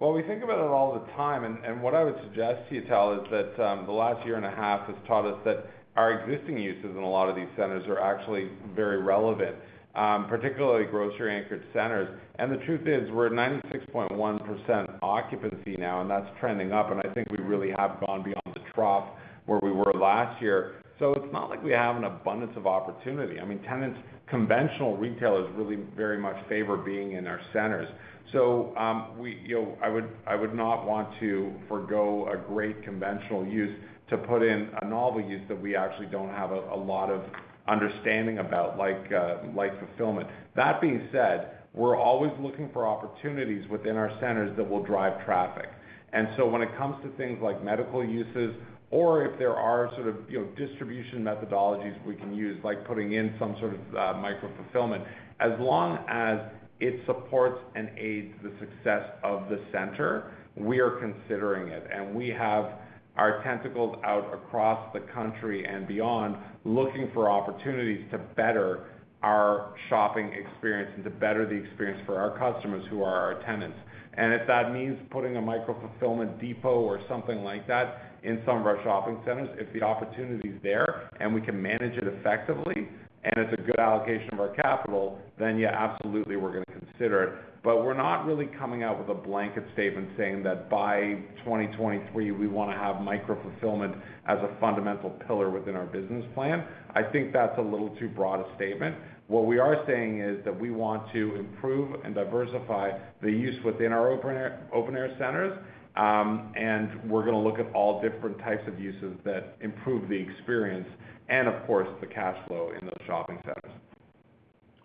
Well, 0.00 0.12
we 0.12 0.22
think 0.22 0.42
about 0.42 0.58
it 0.58 0.70
all 0.70 0.92
the 0.94 1.12
time, 1.12 1.44
and 1.44 1.80
what 1.80 1.94
I 1.94 2.02
would 2.02 2.16
suggest 2.24 2.68
to 2.68 2.74
you, 2.74 2.80
Tal, 2.82 3.14
is 3.14 3.30
that 3.30 3.64
um, 3.64 3.86
the 3.86 3.92
last 3.92 4.26
year 4.26 4.34
and 4.34 4.44
a 4.44 4.50
half 4.50 4.88
has 4.88 4.96
taught 5.06 5.24
us 5.24 5.38
that 5.44 5.66
our 5.94 6.12
existing 6.12 6.58
uses 6.58 6.90
in 6.90 6.96
a 6.96 7.08
lot 7.08 7.28
of 7.28 7.36
these 7.36 7.48
centers 7.56 7.86
are 7.86 8.00
actually 8.00 8.50
very 8.74 9.00
relevant. 9.00 9.54
Um, 9.94 10.26
particularly 10.26 10.86
grocery-anchored 10.86 11.64
centers. 11.74 12.08
And 12.36 12.50
the 12.50 12.56
truth 12.64 12.88
is, 12.88 13.10
we're 13.10 13.26
at 13.26 13.32
96.1% 13.32 14.98
occupancy 15.02 15.76
now, 15.76 16.00
and 16.00 16.10
that's 16.10 16.24
trending 16.40 16.72
up, 16.72 16.90
and 16.90 16.98
I 16.98 17.12
think 17.12 17.30
we 17.30 17.44
really 17.44 17.74
have 17.76 18.00
gone 18.06 18.22
beyond 18.22 18.54
the 18.54 18.62
trough 18.74 19.06
where 19.44 19.60
we 19.62 19.70
were 19.70 19.92
last 19.92 20.40
year. 20.40 20.76
So 20.98 21.12
it's 21.12 21.30
not 21.30 21.50
like 21.50 21.62
we 21.62 21.72
have 21.72 21.96
an 21.96 22.04
abundance 22.04 22.52
of 22.56 22.66
opportunity. 22.66 23.38
I 23.38 23.44
mean, 23.44 23.60
tenants, 23.64 23.98
conventional 24.26 24.96
retailers 24.96 25.50
really 25.54 25.78
very 25.96 26.18
much 26.18 26.36
favor 26.48 26.76
being 26.76 27.12
in 27.12 27.26
our 27.26 27.40
centers. 27.52 27.88
So, 28.32 28.74
um, 28.76 29.18
we, 29.18 29.40
you 29.44 29.56
know, 29.56 29.78
I 29.82 29.88
would 29.88 30.08
I 30.26 30.36
would 30.36 30.54
not 30.54 30.86
want 30.86 31.08
to 31.20 31.52
forgo 31.68 32.28
a 32.32 32.36
great 32.36 32.82
conventional 32.82 33.44
use 33.44 33.76
to 34.08 34.16
put 34.16 34.42
in 34.42 34.70
a 34.80 34.86
novel 34.86 35.20
use 35.20 35.42
that 35.48 35.60
we 35.60 35.74
actually 35.74 36.06
don't 36.06 36.30
have 36.30 36.50
a 36.50 36.74
lot 36.74 37.10
of 37.10 37.22
understanding 37.68 38.38
about, 38.38 38.78
uh, 38.78 39.38
like 39.54 39.78
fulfillment. 39.78 40.28
That 40.54 40.80
being 40.80 41.08
said, 41.12 41.58
we're 41.74 41.96
always 41.96 42.32
looking 42.40 42.68
for 42.72 42.86
opportunities 42.86 43.68
within 43.68 43.96
our 43.96 44.10
centers 44.20 44.54
that 44.56 44.68
will 44.68 44.82
drive 44.82 45.24
traffic. 45.24 45.68
And 46.12 46.28
so 46.36 46.46
when 46.46 46.60
it 46.60 46.76
comes 46.76 47.02
to 47.02 47.10
things 47.16 47.40
like 47.42 47.64
medical 47.64 48.04
uses 48.04 48.54
or 48.92 49.24
if 49.24 49.38
there 49.38 49.56
are 49.56 49.90
sort 49.96 50.06
of, 50.06 50.16
you 50.28 50.38
know, 50.38 50.46
distribution 50.66 51.24
methodologies 51.24 51.94
we 52.06 52.14
can 52.14 52.34
use, 52.34 52.62
like 52.62 52.86
putting 52.86 53.12
in 53.12 53.34
some 53.38 53.56
sort 53.58 53.74
of 53.74 53.80
uh, 53.96 54.20
micro-fulfillment, 54.20 55.02
as 55.40 55.52
long 55.58 55.98
as 56.08 56.38
it 56.78 57.00
supports 57.06 57.58
and 57.74 57.88
aids 57.98 58.34
the 58.42 58.52
success 58.60 59.08
of 59.24 59.48
the 59.48 59.58
center, 59.72 60.30
we 60.56 60.78
are 60.78 61.00
considering 61.00 61.68
it. 61.68 61.86
And 61.90 62.14
we 62.14 62.28
have 62.28 62.72
our 63.16 63.42
tentacles 63.42 63.96
out 64.04 64.30
across 64.32 64.92
the 64.92 65.00
country 65.00 65.64
and 65.66 65.88
beyond, 65.88 66.36
looking 66.64 67.10
for 67.14 67.30
opportunities 67.30 68.04
to 68.10 68.18
better 68.18 68.88
our 69.22 69.74
shopping 69.88 70.32
experience 70.34 70.90
and 70.96 71.04
to 71.04 71.10
better 71.10 71.46
the 71.46 71.54
experience 71.54 72.02
for 72.04 72.18
our 72.18 72.36
customers 72.38 72.84
who 72.90 73.02
are 73.02 73.16
our 73.16 73.42
tenants. 73.44 73.78
And 74.14 74.34
if 74.34 74.46
that 74.48 74.70
means 74.72 74.98
putting 75.10 75.36
a 75.36 75.40
micro-fulfillment 75.40 76.38
depot 76.38 76.80
or 76.80 77.00
something 77.08 77.42
like 77.42 77.66
that 77.68 78.11
in 78.22 78.40
some 78.46 78.58
of 78.58 78.66
our 78.66 78.82
shopping 78.84 79.18
centers, 79.26 79.48
if 79.58 79.72
the 79.72 79.82
opportunity 79.82 80.50
is 80.50 80.62
there 80.62 81.08
and 81.20 81.34
we 81.34 81.40
can 81.40 81.60
manage 81.60 81.96
it 81.96 82.06
effectively 82.06 82.88
and 83.24 83.34
it's 83.36 83.52
a 83.52 83.62
good 83.62 83.78
allocation 83.78 84.30
of 84.32 84.40
our 84.40 84.48
capital, 84.48 85.18
then 85.38 85.56
yeah, 85.56 85.70
absolutely, 85.70 86.36
we're 86.36 86.52
gonna 86.52 86.80
consider 86.80 87.22
it. 87.22 87.34
But 87.62 87.84
we're 87.84 87.96
not 87.96 88.26
really 88.26 88.46
coming 88.58 88.82
out 88.82 88.98
with 88.98 89.08
a 89.16 89.20
blanket 89.20 89.62
statement 89.74 90.08
saying 90.16 90.42
that 90.42 90.68
by 90.68 91.18
2023, 91.44 92.32
we 92.32 92.48
wanna 92.48 92.76
have 92.76 93.00
micro-fulfillment 93.00 93.94
as 94.26 94.38
a 94.38 94.56
fundamental 94.60 95.10
pillar 95.28 95.50
within 95.50 95.76
our 95.76 95.86
business 95.86 96.24
plan. 96.34 96.64
I 96.96 97.02
think 97.04 97.32
that's 97.32 97.56
a 97.58 97.62
little 97.62 97.90
too 98.00 98.08
broad 98.08 98.40
a 98.40 98.56
statement. 98.56 98.96
What 99.28 99.46
we 99.46 99.60
are 99.60 99.84
saying 99.86 100.20
is 100.20 100.44
that 100.44 100.58
we 100.58 100.72
want 100.72 101.10
to 101.12 101.36
improve 101.36 102.04
and 102.04 102.14
diversify 102.16 102.98
the 103.22 103.30
use 103.30 103.62
within 103.64 103.92
our 103.92 104.10
open-air 104.10 105.16
centers, 105.18 105.58
Um, 105.96 106.52
and 106.56 107.10
we're 107.10 107.24
gonna 107.24 107.42
look 107.42 107.58
at 107.58 107.70
all 107.74 108.00
different 108.00 108.38
types 108.38 108.66
of 108.66 108.80
uses 108.80 109.14
that 109.24 109.56
improve 109.60 110.08
the 110.08 110.16
experience 110.16 110.88
and 111.28 111.48
of 111.48 111.66
course, 111.66 111.88
the 112.00 112.06
cash 112.06 112.36
flow 112.46 112.72
in 112.78 112.86
those 112.86 113.00
shopping 113.06 113.38
centers. 113.44 113.72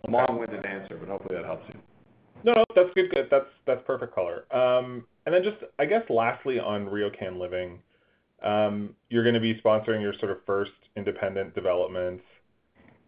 Long-winded 0.08 0.64
answer, 0.64 0.96
but 0.98 1.08
hopefully 1.08 1.36
that 1.36 1.44
helps 1.44 1.64
you. 1.68 1.80
No, 2.44 2.64
that's 2.74 2.88
good. 2.94 3.10
Good. 3.10 3.28
That's 3.30 3.46
that's 3.66 3.82
perfect 3.86 4.14
color. 4.14 4.44
Um, 4.54 5.04
and 5.26 5.34
then 5.34 5.42
just, 5.42 5.56
I 5.78 5.84
guess, 5.84 6.02
lastly, 6.08 6.58
on 6.58 6.86
RioCan 6.86 7.38
Living, 7.38 7.80
um, 8.42 8.94
you're 9.10 9.24
gonna 9.24 9.40
be 9.40 9.60
sponsoring 9.60 10.00
your 10.00 10.14
sort 10.20 10.30
of 10.30 10.38
first 10.46 10.72
independent 10.96 11.54
development. 11.54 12.20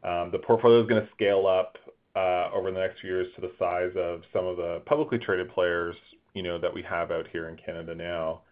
The 0.02 0.38
portfolio 0.44 0.82
is 0.82 0.88
gonna 0.88 1.08
scale 1.14 1.46
up 1.46 1.76
uh, 2.16 2.50
over 2.52 2.72
the 2.72 2.78
next 2.80 3.00
few 3.00 3.10
years 3.10 3.28
to 3.36 3.40
the 3.40 3.52
size 3.58 3.92
of 3.96 4.22
some 4.32 4.46
of 4.46 4.56
the 4.56 4.82
publicly 4.84 5.18
traded 5.18 5.48
players, 5.50 5.94
you 6.34 6.42
know, 6.42 6.58
that 6.58 6.72
we 6.72 6.82
have 6.82 7.10
out 7.10 7.26
here 7.32 7.48
in 7.48 7.56
Canada 7.56 7.94
now. 7.94 8.42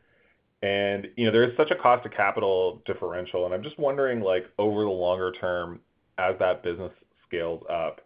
And, 0.63 1.09
you 1.17 1.27
know, 1.27 1.33
there 1.33 1.45
is 1.45 1.57
such 1.57 1.71
a 1.71 1.77
cost 1.77 2.05
of 2.05 2.13
capital 2.13 2.83
differential, 2.85 3.45
and 3.45 3.55
I'm 3.55 3.63
just 3.63 3.79
wondering, 3.79 4.21
like, 4.21 4.47
over 4.59 4.83
the 4.83 4.91
longer 4.91 5.33
term, 5.33 5.81
as 6.19 6.35
that 6.41 6.65
business 6.65 6.93
scales 7.27 7.63
up, 7.71 8.01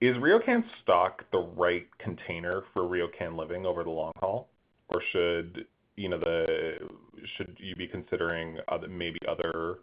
is 0.00 0.16
RioCan 0.16 0.64
stock 0.82 1.24
the 1.30 1.38
right 1.38 1.86
container 1.98 2.62
for 2.72 2.82
RioCan 2.82 3.36
Living 3.36 3.64
over 3.64 3.84
the 3.84 3.90
long 3.90 4.12
haul? 4.20 4.48
Or 4.88 5.02
should 5.12 5.66
you 5.98 6.08
know, 6.08 6.18
the 6.18 6.76
should 7.36 7.56
you 7.58 7.74
be 7.74 7.88
considering 7.88 8.58
maybe 8.88 9.18
other, 9.28 9.80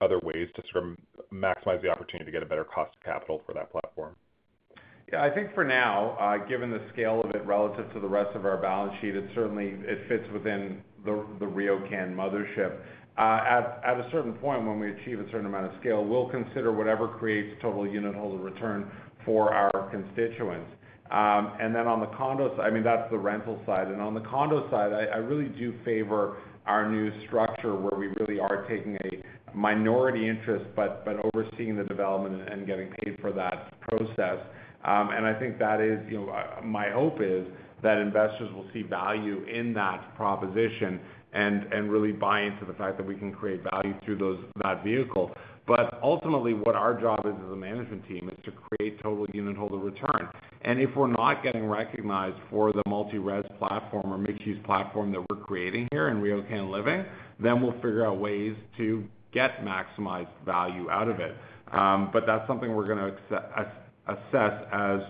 other 0.00 0.18
ways 0.18 0.48
to 0.56 0.62
sort 0.72 0.84
of 0.84 0.96
maximize 1.32 1.80
the 1.80 1.88
opportunity 1.88 2.24
to 2.24 2.32
get 2.32 2.42
a 2.42 2.46
better 2.46 2.64
cost 2.64 2.90
of 2.96 3.02
capital 3.04 3.40
for 3.46 3.54
that 3.54 3.70
platform? 3.70 4.16
Yeah. 5.12 5.22
I 5.22 5.30
think 5.30 5.54
for 5.54 5.64
now, 5.64 6.16
uh, 6.20 6.46
given 6.46 6.70
the 6.70 6.80
scale 6.92 7.20
of 7.22 7.30
it 7.30 7.44
relative 7.44 7.92
to 7.92 8.00
the 8.00 8.08
rest 8.08 8.34
of 8.34 8.46
our 8.46 8.56
balance 8.56 8.94
sheet, 9.00 9.14
it 9.14 9.24
certainly 9.34 9.74
it 9.80 10.08
fits 10.08 10.24
within 10.32 10.82
the 11.04 11.12
RioCan 11.12 12.14
mothership. 12.14 12.78
Uh, 13.16 13.78
at 13.86 14.00
a 14.00 14.08
certain 14.10 14.32
point, 14.32 14.66
when 14.66 14.80
we 14.80 14.90
achieve 14.90 15.20
a 15.20 15.24
certain 15.30 15.46
amount 15.46 15.66
of 15.66 15.72
scale, 15.80 16.04
we'll 16.04 16.28
consider 16.28 16.72
whatever 16.72 17.06
creates 17.06 17.56
total 17.62 17.84
unitholder 17.84 18.42
return 18.42 18.90
for 19.24 19.54
our 19.54 19.88
constituents. 19.90 20.68
Um, 21.12 21.52
and 21.60 21.74
then 21.74 21.86
on 21.86 22.00
the 22.00 22.10
condo 22.16 22.56
side, 22.56 22.66
I 22.66 22.70
mean, 22.70 22.82
that's 22.82 23.08
the 23.10 23.18
rental 23.18 23.60
side. 23.66 23.88
And 23.88 24.00
on 24.00 24.14
the 24.14 24.20
condo 24.22 24.68
side, 24.70 24.92
I 24.92 25.18
really 25.18 25.48
do 25.48 25.74
favor 25.84 26.38
our 26.66 26.90
new 26.90 27.12
structure 27.26 27.74
where 27.76 27.96
we 27.96 28.08
really 28.18 28.40
are 28.40 28.66
taking 28.68 28.96
a 28.96 29.56
minority 29.56 30.28
interest, 30.28 30.64
but 30.74 31.04
but 31.04 31.16
overseeing 31.32 31.76
the 31.76 31.84
development 31.84 32.48
and 32.50 32.66
getting 32.66 32.90
paid 33.04 33.18
for 33.20 33.32
that 33.32 33.78
process. 33.82 34.38
I 34.84 35.34
think 35.38 35.58
that 35.58 35.80
is, 35.80 35.98
you 36.10 36.18
know, 36.18 36.60
my 36.62 36.90
hope 36.90 37.20
is 37.20 37.46
that 37.82 37.98
investors 37.98 38.52
will 38.54 38.66
see 38.72 38.82
value 38.82 39.44
in 39.44 39.74
that 39.74 40.14
proposition 40.16 41.00
and 41.32 41.64
and 41.72 41.90
really 41.90 42.12
buy 42.12 42.42
into 42.42 42.64
the 42.64 42.72
fact 42.74 42.96
that 42.96 43.06
we 43.06 43.14
can 43.16 43.32
create 43.32 43.62
value 43.70 43.94
through 44.04 44.18
those 44.18 44.38
that 44.62 44.82
vehicle. 44.84 45.32
But 45.66 45.98
ultimately, 46.02 46.52
what 46.52 46.74
our 46.74 46.98
job 47.00 47.24
is 47.24 47.32
as 47.44 47.50
a 47.50 47.56
management 47.56 48.06
team 48.06 48.28
is 48.28 48.44
to 48.44 48.52
create 48.52 49.02
total 49.02 49.26
unitholder 49.28 49.82
return. 49.82 50.28
And 50.60 50.78
if 50.78 50.94
we're 50.94 51.06
not 51.08 51.42
getting 51.42 51.66
recognized 51.66 52.36
for 52.50 52.72
the 52.72 52.82
multi-res 52.86 53.44
platform 53.58 54.12
or 54.12 54.18
mixed-use 54.18 54.58
platform 54.64 55.10
that 55.12 55.24
we're 55.30 55.42
creating 55.42 55.88
here 55.90 56.08
in 56.08 56.18
RioCan 56.18 56.70
Living, 56.70 57.04
then 57.40 57.62
we'll 57.62 57.72
figure 57.74 58.06
out 58.06 58.18
ways 58.18 58.54
to 58.76 59.04
get 59.32 59.64
maximized 59.64 60.28
value 60.44 60.90
out 60.90 61.08
of 61.08 61.18
it. 61.18 61.34
Um 61.72 62.10
but 62.12 62.24
that's 62.26 62.46
something 62.46 62.74
we're 62.74 62.86
gonna 62.86 63.16
assess 64.06 64.64
as 64.72 65.00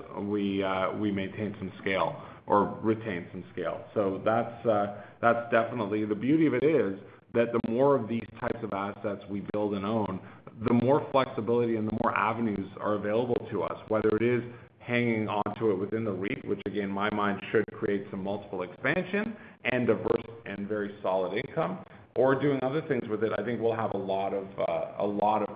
uh, 0.62 0.92
we 0.98 1.10
maintain 1.10 1.54
some 1.58 1.72
scale 1.80 2.22
or 2.46 2.78
retain 2.82 3.26
some 3.32 3.44
scale. 3.52 3.80
So 3.94 4.16
uh, 4.26 4.96
that's 5.20 5.50
definitely. 5.50 6.04
The 6.04 6.14
beauty 6.14 6.46
of 6.46 6.54
it 6.54 6.64
is 6.64 6.98
that 7.32 7.52
the 7.52 7.60
more 7.70 7.96
of 7.96 8.08
these 8.08 8.26
types 8.40 8.58
of 8.62 8.72
assets 8.72 9.22
we 9.28 9.42
build 9.52 9.74
and 9.74 9.84
own, 9.84 10.20
the 10.68 10.74
more 10.74 11.06
flexibility 11.10 11.76
and 11.76 11.88
the 11.88 11.98
more 12.02 12.16
avenues 12.16 12.68
are 12.80 12.94
available 12.94 13.46
to 13.50 13.62
us, 13.62 13.76
whether 13.88 14.08
it 14.16 14.22
is 14.22 14.42
hanging 14.78 15.28
onto 15.28 15.70
it 15.70 15.78
within 15.78 16.04
the 16.04 16.12
REIT, 16.12 16.44
which 16.44 16.60
again, 16.66 16.84
in 16.84 16.90
my 16.90 17.10
mind, 17.10 17.40
should 17.50 17.64
create 17.72 18.06
some 18.10 18.22
multiple 18.22 18.62
expansion 18.62 19.34
and 19.64 19.86
diverse 19.86 20.22
and 20.46 20.68
very 20.68 20.94
solid 21.02 21.42
income, 21.46 21.78
or 22.16 22.40
doing 22.40 22.60
other 22.62 22.82
things 22.82 23.02
with 23.08 23.24
it. 23.24 23.32
I 23.38 23.42
think 23.42 23.60
we'll 23.60 23.74
have 23.74 23.94
a 23.94 23.98
lot 23.98 24.34
of 24.34 24.46
uh, 24.68 25.02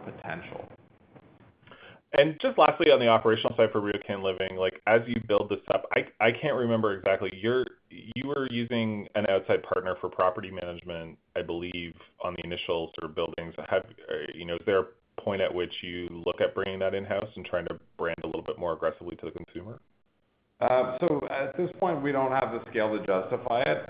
potential. 0.05 0.67
And 2.15 2.39
just 2.41 2.57
lastly, 2.57 2.91
on 2.91 3.01
the 3.01 3.09
operational 3.09 3.55
side 3.57 3.71
for 3.71 3.83
RioCan 3.83 4.23
Living, 4.23 4.57
like, 4.57 4.81
as 4.87 5.03
you 5.07 5.21
build 5.29 5.51
this 5.51 5.61
up, 5.75 5.85
I 5.93 6.33
can't 6.33 6.57
remember 6.57 6.95
exactly. 6.95 7.31
You 7.35 7.65
were 8.25 8.49
using 8.51 9.07
an 9.15 9.27
outside 9.29 9.63
partner 9.63 9.95
for 10.01 10.09
property 10.09 10.51
management, 10.51 11.19
I 11.37 11.43
believe, 11.43 11.95
on 12.25 12.35
the 12.35 12.45
initial 12.45 12.93
sort 12.99 13.11
of 13.11 13.15
buildings. 13.15 13.55
You 14.35 14.47
know, 14.47 14.55
is 14.55 14.63
there 14.65 14.79
a 14.81 14.87
point 15.21 15.43
at 15.43 15.53
which 15.55 15.73
you 15.83 16.09
look 16.25 16.41
at 16.41 16.55
bringing 16.55 16.79
that 16.79 16.95
in-house 16.95 17.29
and 17.37 17.45
trying 17.45 17.67
to 17.67 17.79
brand 17.99 18.19
a 18.25 18.27
little 18.27 18.43
bit 18.43 18.59
more 18.59 18.73
aggressively 18.73 19.17
to 19.17 19.27
the 19.27 19.33
consumer? 19.33 19.79
Uh 20.61 20.97
so 20.99 21.21
at 21.31 21.57
this 21.57 21.71
point, 21.79 22.03
we 22.03 22.11
don't 22.11 22.33
have 22.33 22.53
the 22.53 22.61
scale 22.71 22.91
to 22.97 23.07
justify 23.07 23.61
it. 23.61 23.85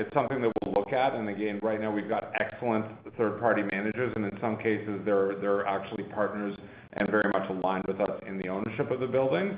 It's 0.00 0.12
something 0.14 0.40
that 0.40 0.52
look 0.88 0.98
at. 0.98 1.14
Again, 1.28 1.60
right 1.62 1.80
now 1.80 1.90
we've 1.90 2.08
got 2.08 2.32
excellent 2.40 2.86
third-party 3.16 3.62
managers, 3.70 4.12
and 4.16 4.24
in 4.24 4.38
some 4.40 4.56
cases, 4.56 5.00
they're 5.04 5.66
actually 5.66 6.04
partners 6.04 6.56
and 6.94 7.08
very 7.10 7.30
much 7.32 7.48
aligned 7.50 7.84
with 7.86 8.00
us 8.00 8.22
in 8.26 8.38
the 8.38 8.48
ownership 8.48 8.90
of 8.90 9.00
the 9.00 9.06
building. 9.06 9.56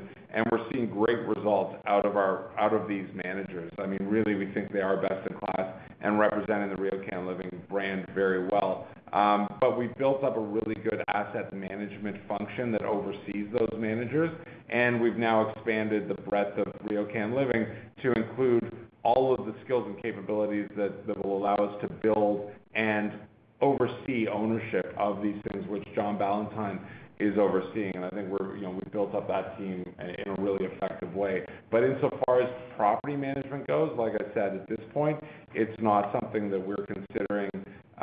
We're 0.51 0.71
seeing 0.73 0.87
great 0.91 1.27
results 1.27 1.77
out 1.87 2.05
of 2.05 2.17
our 2.17 2.51
out 2.59 2.73
of 2.73 2.89
these 2.89 3.07
managers. 3.25 3.73
I 3.79 3.87
mean, 3.87 4.03
really, 4.03 4.35
we 4.35 4.53
think 4.53 4.73
they 4.73 4.81
are 4.81 4.97
best 4.97 5.29
in 5.31 5.37
class 5.37 5.75
and 6.01 6.19
representing 6.19 6.71
the 6.71 6.77
RioCan 6.77 7.27
Living 7.27 7.51
brand 7.69 8.07
very 8.15 8.49
well. 8.49 8.89
Um, 9.13 9.49
we've 9.77 9.95
built 9.97 10.23
up 10.23 10.37
a 10.37 10.41
really 10.41 10.75
good 10.75 11.03
asset 11.09 11.53
management 11.53 12.17
function 12.29 12.71
that 12.73 12.83
oversees 12.83 13.49
those 13.53 13.73
managers, 13.77 14.31
and 14.69 15.01
we've 15.01 15.17
now 15.17 15.51
expanded 15.51 16.09
the 16.09 16.15
breadth 16.15 16.59
of 16.59 16.67
RioCan 16.85 17.35
Living 17.35 17.67
to 18.03 18.13
include 18.13 18.73
all 19.03 19.35
of 19.35 19.47
the 19.47 19.55
skills 19.65 19.87
and 19.87 20.01
capabilities 20.03 20.69
that 20.77 21.25
will 21.25 21.37
allow 21.37 21.55
us 21.55 21.81
to 21.81 21.89
build 21.89 22.51
and 22.75 23.13
oversee 23.61 24.27
ownership 24.29 24.95
of 24.97 25.23
these 25.23 25.37
things, 25.51 25.67
which 25.69 25.85
John 25.95 26.17
Ballantyne 26.19 26.81
is 27.21 27.39
overseeing. 27.39 27.93
And 27.95 28.05
I 28.05 28.11
think 28.11 28.29
we're, 28.29 28.57
you 28.57 28.63
know, 28.63 28.71
we've 28.71 28.93
built 28.93 29.15
up 29.15 29.29
that 29.29 29.59
team 29.59 29.85
in 30.01 30.33
a 30.33 30.41
really 30.41 30.65
effective 30.65 31.15
way. 31.15 31.45
But 31.71 31.85
insofar 31.85 32.43
as 32.43 32.51
property 32.77 33.17
management 33.17 33.67
goes, 33.67 33.93
like 33.99 34.13
I 34.15 34.35
said, 34.35 34.55
at 34.55 34.69
this 34.69 34.81
point, 34.93 35.23
it's 35.55 35.81
not 35.83 36.17
something 36.21 36.51
that 36.51 36.59
we're 36.59 36.87
considering 36.87 37.51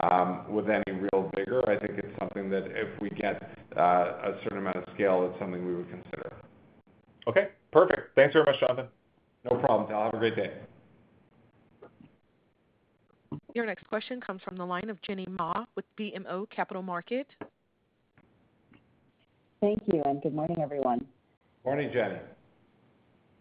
um, 0.03 0.45
with 0.49 0.69
any 0.69 0.99
real 1.11 1.31
vigor. 1.35 1.67
I 1.67 1.77
think 1.79 1.99
it's 1.99 2.19
something 2.19 2.49
that 2.49 2.65
if 2.67 3.01
we 3.01 3.09
get 3.09 3.41
uh, 3.75 3.81
a 3.81 4.39
certain 4.43 4.59
amount 4.59 4.77
of 4.77 4.83
scale, 4.93 5.27
it's 5.29 5.39
something 5.39 5.65
we 5.65 5.75
would 5.75 5.89
consider. 5.89 6.33
Okay, 7.27 7.49
perfect. 7.71 8.15
Thanks 8.15 8.33
very 8.33 8.45
much, 8.45 8.59
Jonathan. 8.59 8.87
No 9.49 9.57
problem, 9.59 9.89
Tal. 9.89 10.05
Have 10.05 10.13
a 10.13 10.17
great 10.17 10.35
day. 10.35 10.51
Your 13.53 13.65
next 13.65 13.87
question 13.87 14.21
comes 14.21 14.41
from 14.43 14.55
the 14.55 14.65
line 14.65 14.89
of 14.89 15.01
Jenny 15.01 15.25
Ma 15.27 15.65
with 15.75 15.85
BMO 15.99 16.49
Capital 16.49 16.83
Markets. 16.83 17.31
Thank 19.59 19.81
you, 19.91 20.03
and 20.05 20.21
good 20.21 20.35
morning, 20.35 20.57
everyone. 20.61 21.05
Morning, 21.65 21.89
Jenny. 21.91 22.19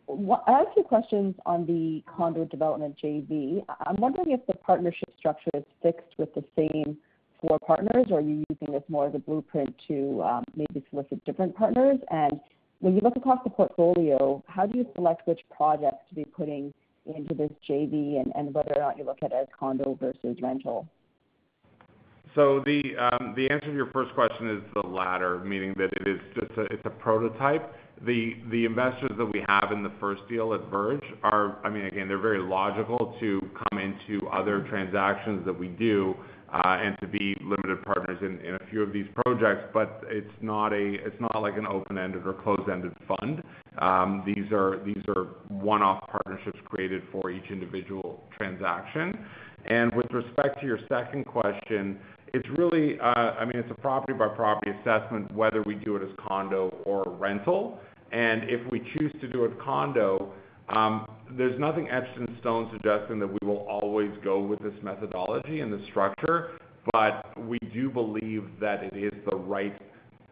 I 0.08 0.52
have 0.52 0.74
two 0.74 0.82
questions 0.82 1.34
on 1.44 1.66
the 1.66 2.02
condo 2.10 2.44
development 2.44 2.96
JV. 3.02 3.64
I'm 3.86 3.96
wondering 3.96 4.30
if 4.30 4.46
the 4.46 4.54
partnership 4.54 5.10
structure 5.18 5.50
is 5.52 5.64
fixed 5.82 6.14
with 6.16 6.32
the 6.34 6.44
same 6.56 6.96
four 7.40 7.58
partners, 7.58 8.06
or 8.10 8.18
are 8.18 8.22
you 8.22 8.44
using 8.48 8.72
this 8.72 8.82
more 8.88 9.08
as 9.08 9.14
a 9.14 9.18
blueprint 9.18 9.74
to 9.88 10.22
um, 10.22 10.44
maybe 10.54 10.84
solicit 10.90 11.22
different 11.24 11.54
partners? 11.54 11.98
And 12.10 12.40
when 12.78 12.94
you 12.94 13.00
look 13.02 13.16
across 13.16 13.40
the 13.44 13.50
portfolio, 13.50 14.42
how 14.46 14.64
do 14.64 14.78
you 14.78 14.86
select 14.94 15.26
which 15.26 15.40
projects 15.54 16.08
to 16.08 16.14
be 16.14 16.24
putting 16.24 16.72
into 17.04 17.34
this 17.34 17.50
JV 17.68 18.20
and 18.34 18.54
whether 18.54 18.74
or 18.74 18.80
not 18.80 18.96
you 18.96 19.04
look 19.04 19.18
at 19.22 19.32
it 19.32 19.36
as 19.38 19.48
condo 19.58 19.98
versus 20.00 20.38
rental? 20.40 20.88
So 22.36 22.58
um, 22.58 23.32
the 23.34 23.48
answer 23.50 23.66
to 23.66 23.74
your 23.74 23.90
first 23.92 24.14
question 24.14 24.50
is 24.50 24.62
the 24.74 24.86
latter, 24.86 25.38
meaning 25.40 25.74
that 25.78 25.90
it 25.94 26.06
is 26.06 26.20
just 26.34 26.84
a 26.84 26.90
prototype. 26.90 27.74
The 28.04 28.64
investors 28.66 29.12
that 29.16 29.24
we 29.24 29.42
have 29.48 29.72
in 29.72 29.82
the 29.82 29.92
first 29.98 30.20
deal 30.28 30.52
at 30.52 30.60
Verge 30.70 31.02
are, 31.22 31.58
I 31.64 31.70
mean, 31.70 31.86
again, 31.86 32.08
they're 32.08 32.18
very 32.18 32.42
logical 32.42 33.16
to 33.20 33.40
come 33.70 33.80
into 33.80 34.28
other 34.28 34.60
transactions 34.68 35.46
that 35.46 35.58
we 35.58 35.68
do, 35.68 36.14
uh, 36.52 36.76
and 36.78 36.94
to 37.00 37.06
be 37.08 37.34
limited 37.40 37.82
partners 37.84 38.18
in 38.20 38.54
a 38.54 38.70
few 38.70 38.82
of 38.82 38.92
these 38.92 39.06
projects. 39.24 39.70
But 39.72 40.02
it's 40.08 40.30
not 40.42 40.72
like 41.40 41.56
an 41.56 41.66
open-ended 41.66 42.26
or 42.26 42.34
closed-ended 42.34 42.92
fund. 43.08 43.42
Um, 43.78 44.22
these 44.26 44.52
are 44.52 44.76
one-off 45.48 46.06
partnerships 46.06 46.58
created 46.66 47.02
for 47.10 47.30
each 47.30 47.50
individual 47.50 48.24
transaction. 48.36 49.24
And 49.64 49.92
with 49.96 50.10
respect 50.12 50.60
to 50.60 50.66
your 50.66 50.78
second 50.88 51.24
question, 51.24 51.98
it's 52.36 52.48
really, 52.58 53.00
uh, 53.00 53.32
I 53.40 53.46
mean, 53.46 53.56
it's 53.56 53.70
a 53.70 53.80
property-by-property 53.80 54.70
assessment, 54.82 55.32
whether 55.32 55.62
we 55.62 55.74
do 55.74 55.96
it 55.96 56.02
as 56.02 56.10
condo 56.28 56.68
or 56.84 57.02
rental. 57.18 57.80
And 58.12 58.42
if 58.44 58.60
we 58.70 58.80
choose 58.80 59.10
to 59.22 59.28
do 59.28 59.46
it 59.46 59.58
condo, 59.58 60.34
um, 60.68 61.06
there's 61.30 61.58
nothing 61.58 61.88
etched 61.88 62.18
in 62.18 62.36
stone 62.40 62.68
suggesting 62.72 63.18
that 63.20 63.26
we 63.28 63.38
will 63.46 63.66
always 63.68 64.10
go 64.22 64.38
with 64.38 64.58
this 64.58 64.74
methodology 64.82 65.60
and 65.60 65.72
this 65.72 65.80
structure. 65.88 66.58
But 66.92 67.36
we 67.48 67.58
do 67.72 67.88
believe 67.88 68.44
that 68.60 68.84
it 68.84 68.94
is 68.94 69.14
the 69.30 69.36
right 69.36 69.74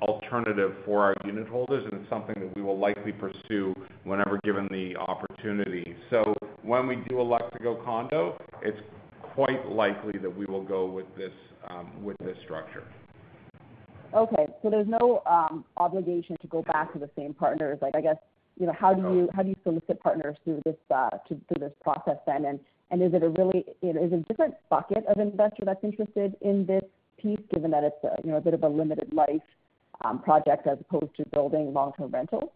alternative 0.03 0.75
for 0.85 1.03
our 1.03 1.15
unitholders, 1.25 1.85
and 1.85 1.95
it's 2.01 2.11
something 2.11 2.35
that 2.39 2.55
we 2.55 2.61
will 2.61 2.79
likely 2.79 3.13
pursue 3.13 3.75
whenever 4.05 4.39
given 4.45 4.69
the 4.71 4.95
opportunity. 4.97 5.97
So 6.11 6.35
when 6.63 6.87
we 6.87 6.97
do 7.09 7.19
elect 7.21 7.55
to 7.57 7.63
go 7.63 7.77
condo, 7.77 8.39
it's 8.63 8.79
quite 9.35 9.69
likely 9.69 10.19
that 10.21 10.35
we 10.35 10.47
will 10.47 10.63
go 10.63 10.87
with 10.87 11.07
this 11.17 11.33
um, 11.69 11.91
structure. 12.45 12.85
Okay. 14.15 14.47
So 14.63 14.71
there's 14.71 14.87
no 14.87 15.23
um, 15.27 15.65
obligation 15.77 16.37
to 16.41 16.47
go 16.47 16.63
back 16.63 16.93
to 16.93 16.99
the 16.99 17.11
same 17.17 17.35
partners. 17.35 17.79
Like, 17.83 17.97
I 17.97 18.01
guess, 18.01 18.17
you 18.59 18.67
know, 18.67 18.75
how 18.79 18.95
do 18.95 19.03
you 19.03 19.23
No. 19.23 19.31
How 19.35 19.43
do 19.43 19.49
you 19.49 19.57
solicit 19.65 20.01
partners 20.01 20.37
through 20.45 20.63
this 20.65 20.77
uh, 20.95 21.11
process 21.83 22.19
then? 22.27 22.61
And 22.91 23.03
is 23.03 23.13
it 23.13 23.23
a 23.23 23.29
really, 23.31 23.65
you 23.83 23.93
know, 23.93 24.05
is 24.05 24.13
it 24.13 24.21
a 24.21 24.23
different 24.23 24.55
bucket 24.71 25.05
of 25.07 25.19
investor 25.19 25.65
that's 25.65 25.83
interested 25.83 26.37
in 26.43 26.65
this 26.67 26.85
piece, 27.21 27.41
given 27.53 27.71
that 27.73 27.83
it's 27.83 28.05
a, 28.05 28.17
you 28.23 28.31
know, 28.31 28.37
a 28.37 28.41
bit 28.41 28.55
of 28.55 28.63
a 28.63 28.69
limited 28.69 29.13
life 29.13 29.43
um, 30.05 30.21
project 30.23 30.67
as 30.69 30.79
opposed 30.81 31.17
to 31.17 31.25
building 31.33 31.73
long-term 31.73 32.11
rental? 32.11 32.53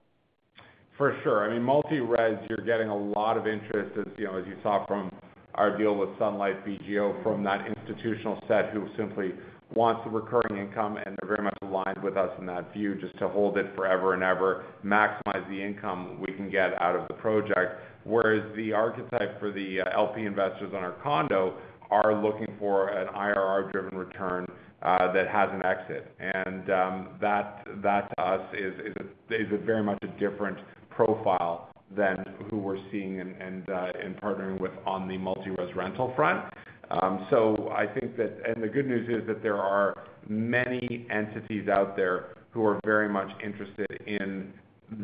For 0.96 1.16
sure. 1.22 1.48
I 1.48 1.52
mean, 1.52 1.62
multi-res, 1.62 2.38
you're 2.48 2.64
getting 2.66 2.88
a 2.88 2.96
lot 2.96 3.36
of 3.36 3.46
interest 3.46 3.98
as, 3.98 4.06
you 4.16 4.24
know, 4.26 4.38
as 4.38 4.46
you 4.46 4.56
saw 4.62 4.86
from 4.86 5.10
our 5.59 5.76
deal 5.76 5.96
with 5.96 6.09
Sun 6.18 6.38
Life 6.38 6.56
BGO 6.64 7.22
from 7.22 7.42
that 7.42 7.66
institutional 7.66 8.40
set 8.46 8.70
who 8.70 8.88
simply 8.96 9.32
wants 9.74 10.02
the 10.04 10.11
recurring 10.11 10.56
income, 10.56 10.96
and 10.96 11.18
they're 11.20 11.36
very 11.36 11.42
much 11.42 11.59
aligned 11.62 12.02
with 12.02 12.16
us 12.16 12.30
in 12.38 12.46
that 12.46 12.72
view, 12.72 12.94
just 12.94 13.18
to 13.18 13.28
hold 13.28 13.59
it 13.59 13.66
forever 13.74 14.14
and 14.14 14.22
ever, 14.22 14.64
maximize 14.84 15.46
the 15.50 15.62
income 15.62 16.18
we 16.26 16.32
can 16.34 16.48
get 16.48 16.80
out 16.80 16.96
of 16.96 17.06
the 17.09 17.14
project. 17.14 17.82
Whereas 18.04 18.42
the 18.56 18.72
archetype 18.72 19.38
for 19.40 19.50
the 19.50 19.80
LP 19.92 20.24
investors 20.24 20.72
on 20.74 20.82
our 20.82 20.96
condo 21.02 21.59
are 21.90 22.14
looking 22.22 22.54
for 22.59 22.88
an 22.88 23.09
IRR-driven 23.09 23.98
return 23.98 24.46
that 24.82 25.26
has 25.28 25.50
an 25.52 25.62
exit. 25.64 26.14
And 26.20 26.70
um 26.70 27.09
that 27.20 27.66
that 27.82 28.09
to 28.16 28.22
us 28.22 28.40
is 28.54 29.48
very 29.64 29.82
much 29.82 29.98
a 30.02 30.06
different 30.18 30.59
profile 30.90 31.70
than 31.97 32.24
who 32.51 32.59
we're 32.59 32.78
seeing 32.91 33.20
and 33.20 33.66
partnering 33.66 34.61
with 34.61 34.72
on 34.86 35.09
the 35.09 35.16
multi-res 35.18 35.74
rental 35.74 36.12
front. 36.14 36.45
Um 36.91 37.26
so 37.30 37.70
I 37.74 37.86
think 37.86 38.16
that 38.16 38.41
and 38.47 38.62
the 38.62 38.68
good 38.68 38.86
news 38.86 39.09
is 39.09 39.26
that 39.26 39.43
there 39.43 39.59
are 39.59 40.05
many 40.28 41.07
entities 41.11 41.68
out 41.68 41.97
there 41.97 42.34
who 42.51 42.64
are 42.64 42.80
very 42.84 43.09
much 43.09 43.30
interested 43.45 44.01
in 44.07 44.53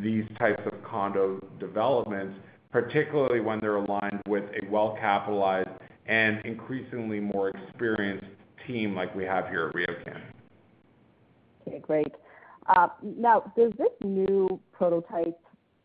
these 0.02 0.24
types 0.38 0.62
of 0.64 0.72
condo 0.82 1.38
developments, 1.60 2.38
particularly 2.72 3.40
when 3.40 3.60
they're 3.60 3.76
aligned 3.76 4.22
with 4.26 4.44
a 4.44 4.70
well-capitalized 4.70 5.68
and 6.06 6.40
increasingly 6.44 7.20
more 7.20 7.50
experienced 7.50 8.26
team 8.66 8.94
like 8.94 9.14
we 9.14 9.24
have 9.24 9.46
here 9.48 9.68
at 9.68 9.74
RioCan. 9.74 10.22
Okay, 11.68 11.78
great. 11.80 12.12
Now, 13.02 13.52
does 13.56 13.72
this 13.76 13.90
new 14.02 14.58
prototype 14.72 15.38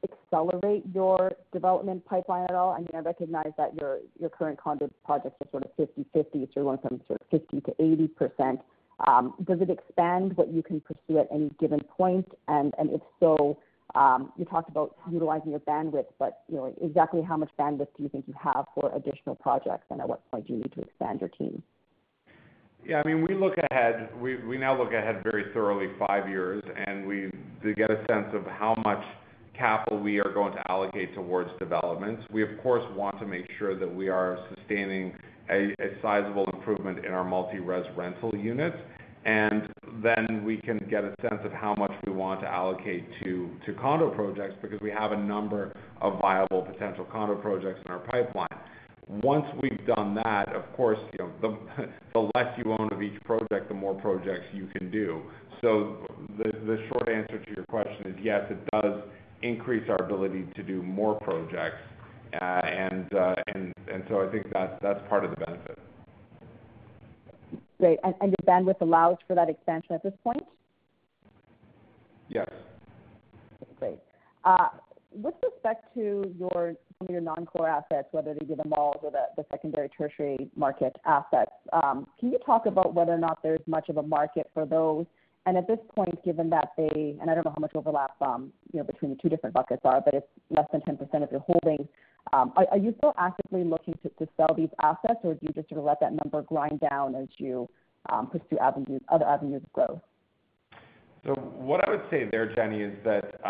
accelerate 0.04 0.84
your 0.93 1.34
development 1.52 2.06
pipeline 2.06 2.45
at 2.45 2.56
all? 2.56 2.72
I 2.72 2.80
mean, 2.80 2.89
I 2.93 3.00
recognize 3.00 3.52
that 3.58 3.74
your 3.76 4.00
current 4.30 4.60
condo 4.60 4.89
projects 5.04 5.38
are 5.41 5.50
sort 5.52 5.64
of 5.66 5.72
50/50, 5.78 6.32
so 6.32 6.50
you're 6.56 6.66
going 6.66 6.80
from 6.80 7.02
sort 7.08 7.22
of 7.22 7.30
50%-80%. 7.30 8.60
Um, 9.08 9.34
does 9.45 9.62
it 9.62 9.70
expand 9.70 10.36
what 10.36 10.52
you 10.52 10.62
can 10.62 10.82
pursue 10.82 11.20
at 11.20 11.28
any 11.32 11.50
given 11.60 11.80
point? 11.97 12.28
And 12.47 12.74
if 12.78 13.02
so, 13.20 13.58
um, 13.95 14.32
you 14.38 14.45
talked 14.45 14.70
about 14.70 14.95
utilizing 15.10 15.52
your 15.52 15.62
bandwidth, 15.62 16.08
but, 16.20 16.43
you 16.47 16.58
know, 16.58 16.74
exactly 16.82 17.22
how 17.22 17.38
much 17.38 17.50
bandwidth 17.58 17.88
do 17.97 18.04
you 18.04 18.10
think 18.10 18.26
you 18.28 18.36
have 18.41 18.66
for 18.76 18.93
additional 18.95 19.36
projects, 19.36 19.86
and 19.89 20.00
at 20.02 20.08
what 20.08 20.30
point 20.30 20.47
do 20.47 20.54
you 20.54 20.60
need 20.60 20.74
to 20.74 20.82
expand 20.82 21.22
your 21.22 21.30
team? 21.30 21.64
Yeah, 22.86 23.02
I 23.04 23.08
mean, 23.08 23.26
we 23.28 23.36
look 23.36 23.56
ahead. 23.72 24.10
We 24.22 24.58
now 24.58 24.78
look 24.78 24.93
ahead 24.93 25.22
very 25.24 25.52
thoroughly 25.54 25.88
five 26.08 26.30
years, 26.30 26.64
and 26.88 27.06
we 27.06 27.30
to 27.64 27.74
get 27.74 27.91
a 27.91 27.97
sense 28.08 28.34
of 28.34 28.45
how 28.45 28.76
much 28.86 29.04
capital 29.60 29.99
we 29.99 30.20
are 30.20 30.34
going 30.34 30.53
to 30.53 30.72
allocate 30.72 31.14
towards 31.14 31.51
developments. 31.60 32.24
We 32.32 32.41
of 32.41 32.49
course 32.64 32.84
want 32.95 33.20
to 33.20 33.28
make 33.28 33.47
sure 33.60 33.78
that 33.78 33.93
we 33.93 34.10
are 34.10 34.39
sustaining 34.55 35.14
a 35.51 35.74
sizable 36.01 36.45
improvement 36.53 37.05
in 37.05 37.12
our 37.12 37.24
multi-res 37.24 37.86
rental 37.95 38.32
units. 38.36 38.78
And 39.26 39.68
then 40.01 40.43
we 40.45 40.57
can 40.57 40.78
get 40.89 41.03
a 41.03 41.14
sense 41.22 41.41
of 41.43 41.51
how 41.51 41.76
much 41.76 41.91
we 42.05 42.12
want 42.14 42.39
to 42.41 42.47
allocate 42.47 43.05
to 43.24 43.49
condo 43.82 44.10
projects 44.10 44.55
because 44.62 44.80
we 44.82 44.91
have 44.91 45.12
a 45.12 45.18
number 45.18 45.74
of 46.01 46.20
viable 46.22 46.62
potential 46.62 47.05
condo 47.12 47.36
projects 47.36 47.82
in 47.86 47.91
our 47.91 47.99
pipeline. 47.99 48.47
Once 49.24 49.45
we've 49.62 49.86
done 49.88 50.16
that, 50.16 50.55
of 50.55 50.72
course, 50.76 50.99
you 51.14 51.26
know, 51.26 51.57
the 52.14 52.20
less 52.36 52.57
you 52.57 52.72
own 52.72 52.89
of 52.91 53.01
each 53.01 53.20
project, 53.24 53.68
the 53.68 53.74
more 53.74 53.95
projects 53.95 54.45
you 54.53 54.68
can 54.78 54.89
do. 54.89 55.22
So 55.62 56.07
the 56.38 56.51
the 56.66 56.78
short 56.89 57.10
answer 57.10 57.43
to 57.43 57.51
your 57.55 57.66
question 57.66 58.07
is 58.07 58.16
yes, 58.22 58.43
it 58.49 58.60
does 58.72 59.01
increase 59.41 59.89
our 59.89 60.03
ability 60.03 60.47
to 60.55 60.63
do 60.63 60.81
more 60.81 61.19
projects. 61.19 61.81
Uh, 62.33 62.45
uh, 63.15 63.35
and 63.47 63.73
so 64.07 64.27
I 64.27 64.31
think 64.31 64.47
that's 64.53 65.09
part 65.09 65.25
of 65.25 65.31
the 65.31 65.37
benefit. 65.37 65.79
Great. 67.79 67.99
And 68.03 68.13
and 68.21 68.35
your 68.37 68.45
bandwidth 68.45 68.81
allows 68.81 69.17
for 69.27 69.35
that 69.35 69.49
expansion 69.49 69.95
at 69.95 70.03
this 70.03 70.13
point? 70.23 70.43
Yes. 72.27 72.49
Great. 73.79 73.99
Uh, 74.43 74.67
with 75.11 75.33
respect 75.43 75.93
to 75.95 76.23
your, 76.37 76.75
some 76.97 77.07
of 77.07 77.09
your 77.09 77.21
non-core 77.21 77.67
assets, 77.67 78.07
whether 78.11 78.35
they 78.35 78.45
be 78.45 78.53
the 78.53 78.67
malls 78.67 78.97
or 79.01 79.11
the 79.11 79.43
secondary, 79.49 79.89
tertiary 79.89 80.49
market 80.55 80.95
assets, 81.05 81.51
um, 81.73 82.05
can 82.19 82.31
you 82.31 82.37
talk 82.45 82.67
about 82.67 82.93
whether 82.93 83.13
or 83.13 83.17
not 83.17 83.39
there's 83.41 83.61
much 83.65 83.89
of 83.89 83.97
a 83.97 84.03
market 84.03 84.49
for 84.53 84.65
those? 84.65 85.05
And 85.50 85.58
at 85.58 85.66
this 85.66 85.80
point, 85.95 86.24
given 86.24 86.52
that 86.52 86.74
they, 86.78 87.18
and 87.20 87.28
I 87.28 87.34
don't 87.34 87.43
know 87.43 87.50
how 87.50 87.60
much 87.60 87.72
overlap, 87.74 88.12
um, 88.22 88.54
you 88.72 88.78
know, 88.78 88.84
between 88.84 89.10
the 89.10 89.18
two 89.20 89.30
different 89.30 89.56
buckets 89.56 89.82
are, 89.84 90.00
but 90.00 90.14
it's 90.14 90.28
less 90.52 90.68
than 90.72 90.82
10% 90.82 91.24
of 91.24 91.32
your 91.32 91.39
holdings, 91.39 91.88
um, 92.34 92.54
are 92.56 92.78
you 92.78 92.93
still 93.00 93.16
actively 93.18 93.64
looking 93.64 93.95
to 94.04 94.28
sell 94.38 94.54
these 94.56 94.70
assets, 94.80 95.22
or 95.24 95.34
do 95.34 95.39
you 95.41 95.50
just 95.54 95.68
sort 95.70 95.80
of 95.80 95.86
let 95.86 96.00
that 96.02 96.14
number 96.24 96.43
grind 96.43 96.80
down 96.82 97.16
as 97.16 97.28
you 97.38 97.68
um, 98.12 98.28
pursue 98.28 98.60
avenues, 98.62 99.02
other 99.12 99.26
avenues 99.26 99.64
of 99.66 99.74
growth? 99.74 100.02
So 101.26 101.34
what 101.34 101.84
I 101.88 101.89
would 101.89 102.04
say 102.12 102.30
there, 102.30 102.54
Jenny, 102.54 102.84
is 102.84 102.93
that, 103.04 103.41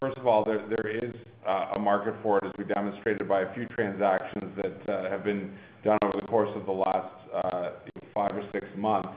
first 0.00 0.18
of 0.18 0.26
all, 0.26 0.44
there 0.44 0.88
is 0.88 1.14
uh, 1.46 1.76
a 1.76 1.78
market 1.78 2.16
for 2.24 2.38
it, 2.38 2.44
as 2.44 2.52
we 2.58 2.64
demonstrated 2.64 3.28
by 3.28 3.42
a 3.42 3.54
few 3.54 3.66
transactions 3.66 4.50
that 4.56 4.92
uh, 4.92 5.08
have 5.08 5.22
been 5.22 5.52
done 5.84 5.98
over 6.02 6.18
the 6.20 6.26
course 6.26 6.50
of 6.56 6.66
the 6.66 6.72
last 6.72 7.14
uh, 7.32 7.70
five 8.12 8.32
or 8.34 8.42
six 8.52 8.66
months. 8.76 9.10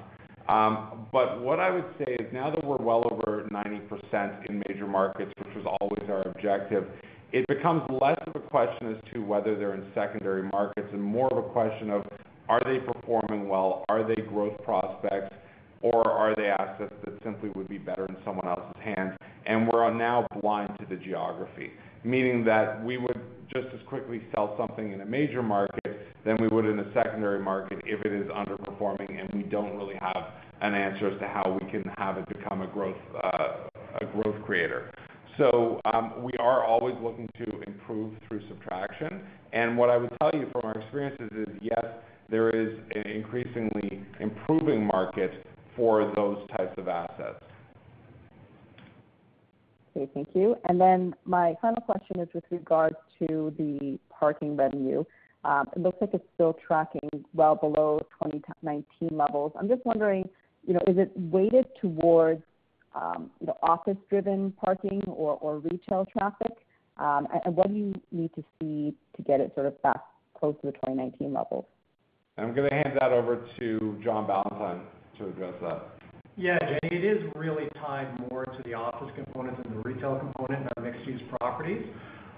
Um, 0.49 1.07
what 1.11 1.59
I 1.59 1.69
would 1.69 1.85
say 1.97 2.13
is 2.13 2.31
now 2.31 2.49
that 2.49 2.63
we're 2.63 2.77
well 2.77 3.03
over 3.11 3.47
90% 3.51 4.49
in 4.49 4.63
major 4.67 4.87
markets, 4.87 5.31
which 5.37 5.55
was 5.55 5.77
always 5.81 6.09
our 6.09 6.21
objective, 6.21 6.87
it 7.33 7.45
becomes 7.47 7.83
less 7.89 8.19
of 8.27 8.35
a 8.35 8.39
question 8.47 8.95
as 8.95 9.13
to 9.13 9.19
whether 9.19 9.57
they're 9.57 9.73
in 9.73 9.83
secondary 9.93 10.43
markets 10.43 10.87
and 10.93 11.01
more 11.01 11.27
of 11.31 11.37
a 11.37 11.49
question 11.49 11.89
of, 11.89 12.05
are 12.47 12.61
they 12.63 12.79
performing 12.79 13.49
well? 13.49 13.83
Are 13.89 14.07
they 14.07 14.21
growth 14.21 14.57
prospects, 14.63 15.35
or 15.81 16.09
are 16.09 16.33
they 16.35 16.47
assets 16.47 16.93
that 17.03 17.21
simply 17.23 17.49
would 17.49 17.67
be 17.67 17.77
better 17.77 18.05
in 18.05 18.15
someone 18.23 18.47
else's 18.47 18.81
hands? 18.81 19.17
And 19.45 19.67
we're 19.67 19.93
now 19.93 20.25
blind 20.41 20.71
to 20.79 20.85
the 20.85 20.95
geography, 20.95 21.71
meaning 22.05 22.45
that 22.45 22.83
we 22.85 22.97
would 22.97 23.19
just 23.53 23.67
as 23.73 23.81
quickly 23.85 24.21
sell 24.33 24.55
something 24.57 24.93
in 24.93 25.01
a 25.01 25.05
major 25.05 25.43
market 25.43 26.06
than 26.27 26.35
we 26.41 26.49
would 26.49 26.65
in 26.65 26.77
a 26.77 26.93
secondary 26.93 27.39
market 27.39 27.81
if 27.85 28.05
it 28.05 28.11
is 28.11 28.27
underperforming, 28.27 29.17
and 29.17 29.29
we 29.33 29.43
don't 29.43 29.77
really 29.77 29.95
have 29.95 30.33
an 30.59 30.75
answer 30.75 31.09
as 31.09 31.17
to 31.19 31.25
how 31.25 31.57
we 31.61 31.71
can 31.71 31.89
have 31.97 32.17
it 32.17 32.27
become 32.27 32.61
a 32.61 32.67
growth 32.67 32.97
creator. 34.45 34.91
So 35.37 35.79
um, 35.85 36.21
we 36.21 36.33
are 36.39 36.65
always 36.65 36.95
looking 37.01 37.29
to 37.37 37.61
improve 37.65 38.13
through 38.27 38.41
subtraction. 38.49 39.21
And 39.53 39.77
what 39.77 39.89
I 39.89 39.95
would 39.95 40.11
tell 40.19 40.31
you 40.33 40.49
from 40.51 40.65
our 40.65 40.73
experiences 40.73 41.29
is, 41.31 41.47
yes, 41.61 41.85
there 42.29 42.49
is 42.49 42.77
an 42.93 43.09
increasingly 43.09 44.03
improving 44.19 44.85
market 44.85 45.45
for 45.77 46.11
those 46.13 46.39
types 46.57 46.73
of 46.77 46.89
assets. 46.89 47.41
Okay, 49.95 50.11
thank 50.13 50.27
you. 50.33 50.57
And 50.67 50.81
then 50.81 51.15
my 51.23 51.53
final 51.61 51.81
question 51.83 52.19
is 52.19 52.27
with 52.33 52.43
regards 52.51 52.97
to 53.19 53.53
the 53.57 53.97
parking 54.09 54.57
revenue. 54.57 55.05
It 55.45 55.79
looks 55.79 55.97
like 56.01 56.13
it's 56.13 56.25
still 56.33 56.53
tracking 56.65 57.09
well 57.33 57.55
below 57.55 57.99
2019 58.23 59.17
levels. 59.17 59.53
I'm 59.57 59.67
just 59.67 59.85
wondering, 59.85 60.27
you 60.65 60.73
know, 60.73 60.81
is 60.87 60.97
it 60.97 61.11
weighted 61.15 61.65
towards, 61.81 62.43
you 62.95 63.47
know, 63.47 63.57
office-driven 63.63 64.53
parking 64.63 65.01
or 65.07 65.59
retail 65.59 66.05
traffic? 66.17 66.51
Um 66.97 67.27
and 67.45 67.55
what 67.55 67.67
do 67.67 67.75
you 67.75 67.93
need 68.11 68.33
to 68.35 68.43
see 68.59 68.95
to 69.15 69.21
get 69.21 69.39
it 69.39 69.53
sort 69.53 69.67
of 69.67 69.81
back 69.83 70.01
close 70.37 70.55
to 70.61 70.67
the 70.67 70.73
2019 70.73 71.33
levels? 71.33 71.65
I'm 72.37 72.53
gonna 72.55 72.73
hand 72.73 72.97
that 72.99 73.11
over 73.11 73.47
to 73.59 73.99
John 74.03 74.27
Ballantyne 74.27 74.81
to 75.17 75.27
address 75.29 75.53
that. 75.61 75.97
Yeah, 76.35 76.59
Jenny, 76.59 77.03
it 77.03 77.03
is 77.03 77.23
really 77.35 77.67
tied 77.81 78.07
more 78.29 78.45
to 78.45 78.61
the 78.63 78.75
office 78.75 79.09
component 79.15 79.63
than 79.63 79.73
the 79.75 79.81
retail 79.81 80.19
component 80.19 80.61
in 80.61 80.69
our 80.77 80.83
mixed-use 80.83 81.21
properties. 81.39 81.83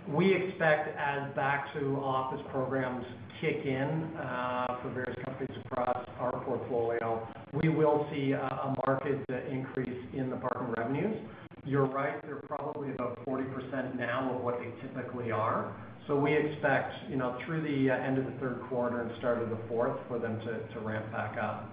We 0.09 0.33
expect 0.33 0.97
as 0.97 1.35
back 1.35 1.71
to 1.75 1.97
office 1.97 2.43
programs 2.51 3.05
kick 3.39 3.63
in 3.63 4.09
uh, 4.17 4.77
for 4.81 4.89
various 4.89 5.15
companies 5.23 5.55
across 5.65 6.03
our 6.19 6.31
portfolio, 6.45 7.27
we 7.61 7.69
will 7.69 8.07
see 8.11 8.31
a 8.31 8.73
market 8.87 9.23
increase 9.51 10.03
in 10.13 10.31
the 10.31 10.35
parking 10.37 10.73
revenues. 10.77 11.15
You're 11.63 11.85
right, 11.85 12.19
they're 12.23 12.41
probably 12.47 12.91
about 12.91 13.23
40% 13.25 13.97
now 13.97 14.33
of 14.35 14.41
what 14.41 14.59
they 14.59 14.71
typically 14.81 15.29
are. 15.31 15.75
So 16.07 16.15
we 16.15 16.35
expect, 16.35 16.91
you 17.07 17.15
know, 17.15 17.37
through 17.45 17.61
the 17.61 17.91
uh, 17.91 17.95
end 17.95 18.17
of 18.17 18.25
the 18.25 18.31
third 18.39 18.61
quarter 18.67 19.01
and 19.01 19.11
start 19.19 19.43
of 19.43 19.51
the 19.51 19.59
fourth 19.67 19.95
for 20.07 20.17
them 20.17 20.39
to 20.39 20.79
ramp 20.79 21.11
back 21.11 21.37
up, 21.37 21.69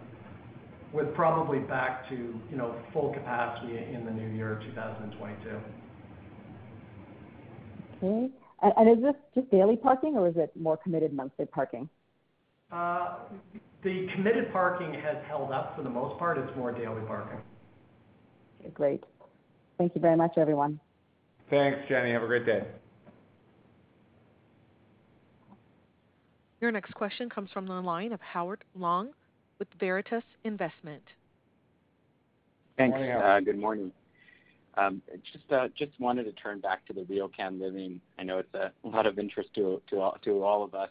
with 0.93 1.15
probably 1.15 1.61
back 1.61 2.07
to, 2.11 2.15
you 2.51 2.57
know, 2.57 2.75
full 2.93 3.15
capacity 3.15 3.79
in 3.79 4.05
the 4.05 4.11
new 4.11 4.29
year, 4.37 4.61
2022. 4.67 5.59
Okay. 8.07 8.91
Is 8.91 9.03
this 9.03 9.15
just 9.35 9.51
daily 9.51 9.77
parking 9.77 10.17
or 10.17 10.29
is 10.29 10.35
it 10.37 10.51
more 10.57 10.77
committed 10.77 11.13
monthly 11.13 11.47
parking? 11.47 11.89
Uh, 12.73 13.19
the 13.85 14.09
committed 14.15 14.53
parking 14.53 14.95
has 14.95 15.17
held 15.29 15.53
up 15.53 15.77
for 15.77 15.83
the 15.83 15.91
most 15.91 16.19
part. 16.19 16.39
It's 16.39 16.57
more 16.57 16.73
daily 16.73 17.03
parking. 17.07 17.39
Okay, 18.61 18.71
great. 18.71 19.05
Thank 19.79 19.95
you 19.95 20.01
very 20.01 20.17
much, 20.17 20.33
everyone. 20.37 20.81
Thanks, 21.51 21.79
Jenny. 21.89 22.11
Have 22.13 22.23
a 22.23 22.27
great 22.27 22.47
day. 22.47 22.65
Your 26.61 26.73
next 26.73 26.95
question 26.95 27.29
comes 27.29 27.51
from 27.53 27.67
the 27.67 27.75
line 27.75 28.13
of 28.13 28.21
Howard 28.21 28.65
Leung 28.77 29.09
with 29.59 29.69
Veritas 29.79 30.25
Investment. 30.45 31.03
Thanks. 32.79 32.95
Morning, 32.95 33.11
Howard. 33.11 33.25
Uh, 33.25 33.41
good 33.41 33.59
morning. 33.59 33.93
Um, 34.77 35.01
just 35.33 35.51
uh, 35.51 35.69
just 35.77 35.93
wanted 35.99 36.25
to 36.25 36.33
turn 36.33 36.61
back 36.61 36.85
to 36.87 36.93
the 36.93 37.01
RioCan 37.03 37.61
Living. 37.61 38.01
I 38.19 38.25
know 38.25 38.39
it's 38.39 38.55
a 38.55 38.73
lot 38.89 39.07
of 39.07 39.19
interest 39.19 39.51
to 39.55 39.81
to 39.91 40.01
all 40.01 40.17
to 40.25 40.43
all 40.45 40.63
of 40.63 40.75
us. 40.75 40.91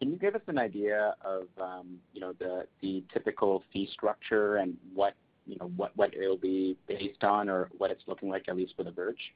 Can 0.00 0.10
you 0.10 0.18
give 0.18 0.34
us 0.34 0.40
an 0.48 0.58
idea 0.58 1.14
of, 1.24 1.44
um, 1.60 1.96
you 2.12 2.20
know, 2.20 2.32
the 2.38 2.66
the 2.82 3.04
typical 3.12 3.62
fee 3.72 3.88
structure 3.92 4.56
and 4.56 4.76
what, 4.92 5.14
you 5.46 5.56
know, 5.60 5.70
what 5.76 6.12
it'll 6.14 6.36
be 6.36 6.76
based 6.88 7.22
on 7.22 7.48
or 7.48 7.70
what 7.78 7.90
it's 7.92 8.02
looking 8.08 8.28
like, 8.28 8.48
at 8.48 8.56
least 8.56 8.74
for 8.76 8.82
The 8.82 8.90
Verge? 8.90 9.32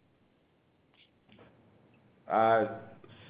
Uh 2.30 2.66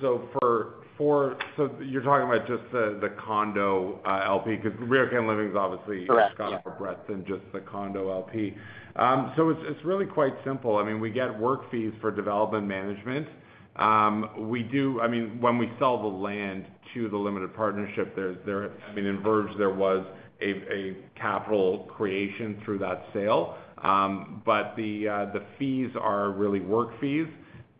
so 0.00 0.28
for 0.40 0.74
for 0.96 1.36
so 1.56 1.70
you're 1.80 2.02
talking 2.02 2.28
about 2.28 2.48
just 2.48 2.62
the 2.72 3.12
condo 3.24 4.00
uh, 4.04 4.22
LP, 4.24 4.56
'cause 4.56 4.72
RioCan 4.80 5.28
Living 5.28 5.50
is 5.50 5.56
obviously- 5.56 6.06
Correct. 6.06 6.34
Yeah. 6.40 6.50
Got 6.50 6.64
more 6.66 6.74
breadth 6.76 7.06
than 7.06 7.24
just 7.24 7.42
the 7.52 7.60
condo 7.60 8.10
LP. 8.10 8.56
Um, 8.98 9.32
it's 9.50 9.60
it's 9.64 9.84
really 9.84 10.06
quite 10.06 10.34
simple. 10.44 10.76
I 10.76 10.84
mean, 10.84 11.00
we 11.00 11.10
get 11.10 11.38
work 11.38 11.70
fees 11.70 11.92
for 12.00 12.10
development 12.10 12.66
management. 12.66 13.28
Um, 13.76 14.48
we 14.48 14.62
do. 14.62 15.00
I 15.00 15.08
mean, 15.08 15.40
when 15.40 15.56
we 15.56 15.70
sell 15.78 16.00
the 16.00 16.08
land 16.08 16.66
to 16.94 17.08
the 17.08 17.16
limited 17.16 17.54
partnership, 17.54 18.14
there's 18.16 18.36
there 18.44 18.70
I 18.90 18.94
mean, 18.94 19.06
in 19.06 19.22
Verge, 19.22 19.56
there 19.56 19.74
was 19.74 20.04
a 20.40 20.96
capital 21.16 21.88
creation 21.96 22.60
through 22.64 22.78
that 22.78 23.04
sale. 23.12 23.56
Um 23.82 24.42
but 24.44 24.74
the 24.76 25.08
uh, 25.08 25.26
fees 25.58 25.90
are 26.00 26.30
really 26.30 26.60
work 26.60 27.00
fees 27.00 27.26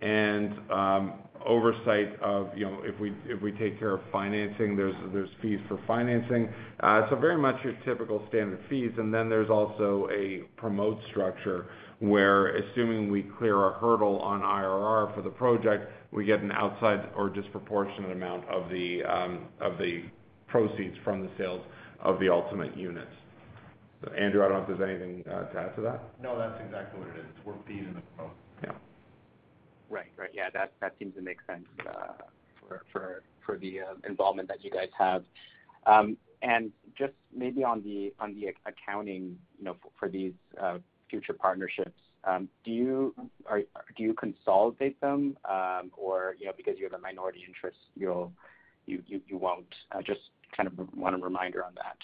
and 0.01 0.53
um, 0.71 1.13
oversight 1.47 2.19
of, 2.21 2.51
you 2.57 2.65
know, 2.65 2.83
if 2.85 3.41
we 3.43 3.53
take 3.53 3.79
care 3.79 3.95
of 3.95 4.01
financing, 4.13 4.77
there's 4.77 5.29
fees 5.43 5.61
for 5.69 5.79
financing. 5.87 6.49
Uh 6.81 7.09
so 7.11 7.17
very 7.17 7.39
much 7.39 7.57
your 7.65 7.75
typical 7.85 8.25
standard 8.29 8.61
fees. 8.69 8.93
And 8.99 9.13
then 9.13 9.29
there's 9.29 9.51
also 9.51 10.09
a 10.13 10.43
promote 10.57 10.99
structure 11.11 11.67
where 12.01 12.57
assuming 12.57 13.11
we 13.11 13.23
clear 13.39 13.57
a 13.67 13.79
hurdle 13.81 14.21
on 14.21 14.41
IRR 14.41 15.15
for 15.15 15.23
the 15.23 15.31
project, 15.31 15.91
we 16.13 16.25
get 16.25 16.41
an 16.41 16.53
outside 16.53 17.09
or 17.17 17.29
disproportionate 17.29 18.13
amount 18.13 18.45
of 18.49 18.69
the 18.71 19.03
proceeds 20.47 20.97
from 21.05 21.23
the 21.23 21.31
sales 21.37 21.61
of 22.01 22.21
the 22.21 22.29
ultimate 22.29 22.77
units. 22.77 23.11
Andrew, 24.17 24.45
I 24.45 24.49
don't 24.49 24.59
know 24.59 24.73
if 24.73 24.79
there's 24.79 24.91
anything 24.91 25.25
to 25.25 25.31
add 25.59 25.75
to 25.75 25.83
that. 25.83 26.01
No, 26.23 26.39
that's 26.39 26.63
exactly 26.65 27.01
what 27.01 27.09
it 27.09 27.19
is. 27.19 27.27
It's 27.37 27.45
work 27.45 27.67
fees 27.67 27.83
and 27.85 27.97
the 27.97 28.01
promote. 28.17 28.33
Yeah. 28.63 28.71
Right. 29.91 30.13
Right. 30.17 30.31
Yeah, 30.35 30.51
that 30.53 30.95
seems 30.99 31.15
to 31.15 31.23
make 31.23 31.39
sense 31.47 31.67
uh, 31.89 32.13
for 32.93 33.23
the 33.59 33.81
uh, 33.81 33.95
involvement 34.07 34.49
that 34.49 34.63
you 34.63 34.71
guys 34.71 34.91
have. 34.99 35.25
Um, 35.87 36.19
and 36.43 36.71
just 36.97 37.15
maybe 37.35 37.65
on 37.65 37.83
the 37.83 38.13
accounting, 38.67 39.39
you 39.59 39.65
know, 39.65 39.77
for 39.99 40.09
these 40.09 40.35
uh, 40.61 40.79
future 41.09 41.33
partnerships, 41.33 41.99
um, 42.25 42.49
do 42.65 43.15
you 43.97 44.15
consolidate 44.15 45.01
them, 45.01 45.37
um, 45.49 45.91
or, 45.97 46.37
you 46.39 46.47
know, 46.47 46.53
because 46.57 46.75
you 46.79 46.85
have 46.85 46.93
a 46.93 46.99
minority 46.99 47.43
interest, 47.47 47.79
you 47.95 48.31
won't? 49.31 49.75
I 49.91 50.03
Just 50.03 50.21
kind 50.55 50.67
of 50.67 50.79
want 50.95 51.15
a 51.15 51.19
reminder 51.19 51.65
on 51.65 51.73
that. 51.77 51.97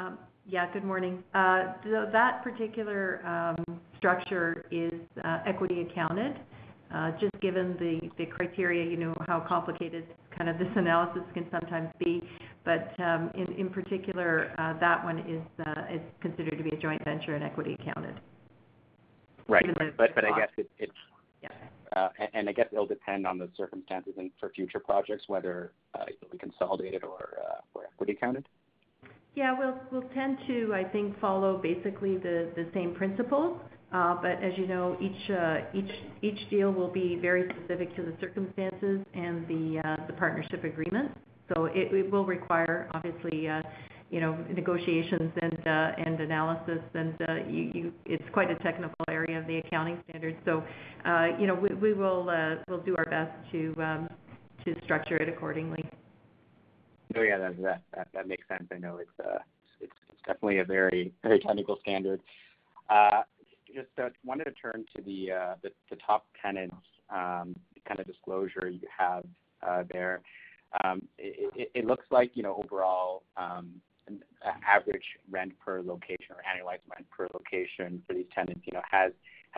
Um, 0.00 0.18
yeah, 0.46 0.70
good 0.72 0.84
morning. 0.84 1.22
That 1.32 2.42
particular 2.42 3.56
structure 3.98 4.66
is 4.72 5.00
equity 5.46 5.82
accounted. 5.82 6.36
Uh, 6.94 7.10
just 7.18 7.32
given 7.40 7.76
the 7.80 8.26
criteria, 8.26 8.88
you 8.88 8.96
know 8.96 9.14
how 9.26 9.44
complicated 9.48 10.04
kind 10.36 10.48
of 10.48 10.58
this 10.58 10.68
analysis 10.76 11.22
can 11.34 11.44
sometimes 11.50 11.88
be. 11.98 12.22
But 12.64 12.94
um 13.02 13.30
in 13.34 13.68
particular, 13.70 14.54
uh, 14.58 14.78
that 14.78 15.04
one 15.04 15.18
uh, 15.18 15.94
is 15.94 16.00
considered 16.20 16.56
to 16.56 16.62
be 16.64 16.70
a 16.70 16.78
joint 16.78 17.02
venture 17.04 17.34
and 17.34 17.42
equity 17.42 17.76
accounted. 17.80 18.20
Right. 19.48 19.64
Even 19.64 19.92
though- 19.98 20.04
I 20.04 20.38
guess 20.38 20.66
it's. 20.78 20.92
Yeah. 21.42 22.08
And 22.32 22.48
I 22.48 22.52
guess 22.52 22.66
it'll 22.72 22.86
depend 22.86 23.26
on 23.26 23.38
the 23.38 23.48
circumstances 23.56 24.14
and 24.16 24.30
for 24.40 24.48
future 24.50 24.80
projects, 24.80 25.24
whether 25.26 25.72
it'll 25.94 26.32
be 26.32 26.38
consolidated 26.38 27.04
or 27.04 27.38
equity 27.92 28.12
accounted? 28.12 28.48
Yeah. 29.34 29.54
We'll 29.90 30.08
tend 30.14 30.38
to, 30.46 30.72
I 30.74 30.84
think, 30.84 31.20
follow 31.20 31.58
basically 31.58 32.16
the 32.18 32.66
same 32.72 32.94
principles. 32.94 33.60
Uh, 33.94 34.16
as 34.42 34.52
you 34.56 34.66
know, 34.66 34.98
uh, 35.30 35.60
each 36.20 36.50
deal 36.50 36.72
will 36.72 36.90
be 36.90 37.16
very 37.22 37.48
specific 37.50 37.94
to 37.94 38.02
the 38.02 38.12
circumstances 38.20 39.06
and 39.14 39.46
the 39.46 39.80
uh, 39.84 40.12
partnership 40.18 40.64
agreement. 40.64 41.16
So 41.54 41.66
it 41.72 42.10
will 42.10 42.24
require 42.24 42.88
obviously 42.92 43.48
you 44.10 44.20
know, 44.20 44.36
negotiations 44.52 45.30
and 45.40 46.20
analysis. 46.20 46.80
And 46.94 47.14
it's 48.04 48.24
quite 48.32 48.50
a 48.50 48.56
technical 48.64 49.04
area 49.08 49.38
of 49.38 49.46
the 49.46 49.58
accounting 49.58 50.02
standards. 50.08 50.38
So, 50.44 50.64
you 51.38 51.46
know, 51.46 51.54
we'll 51.54 52.80
do 52.80 52.96
our 52.96 53.04
best 53.04 53.30
um, 53.54 54.08
to 54.64 54.74
structure 54.82 55.18
it 55.18 55.28
accordingly. 55.28 55.88
Oh, 57.16 57.22
yeah, 57.22 57.38
that 57.38 58.26
makes 58.26 58.48
sense. 58.48 58.64
I 58.72 58.78
know 58.78 58.98
it's 58.98 59.92
definitely 60.26 60.58
a 60.58 60.64
very 60.64 61.12
technical 61.22 61.78
standard. 61.82 62.20
Just 63.74 63.88
uh, 64.00 64.10
wanted 64.24 64.44
to 64.44 64.52
turn 64.52 64.84
to 64.94 65.02
the 65.02 65.32
uh, 65.32 65.54
top 66.06 66.26
tenants 66.40 66.76
um, 67.10 67.56
kind 67.86 67.98
of 67.98 68.06
disclosure 68.06 68.68
you 68.68 68.86
have 68.96 69.24
uh, 69.66 69.82
there. 69.92 70.20
Um, 70.84 71.02
it 71.18 71.84
looks 71.84 72.04
like, 72.10 72.30
you 72.34 72.42
know, 72.42 72.62
overall, 72.62 73.22
um, 73.36 73.70
average 74.66 75.04
rent 75.30 75.52
per 75.64 75.80
location 75.82 76.26
or 76.30 76.36
annualized 76.36 76.80
rent 76.90 77.06
per 77.10 77.28
location 77.32 78.02
for 78.06 78.12
these 78.12 78.26
tenants, 78.34 78.60
you 78.64 78.72
know, 78.72 78.82
has 78.90 79.12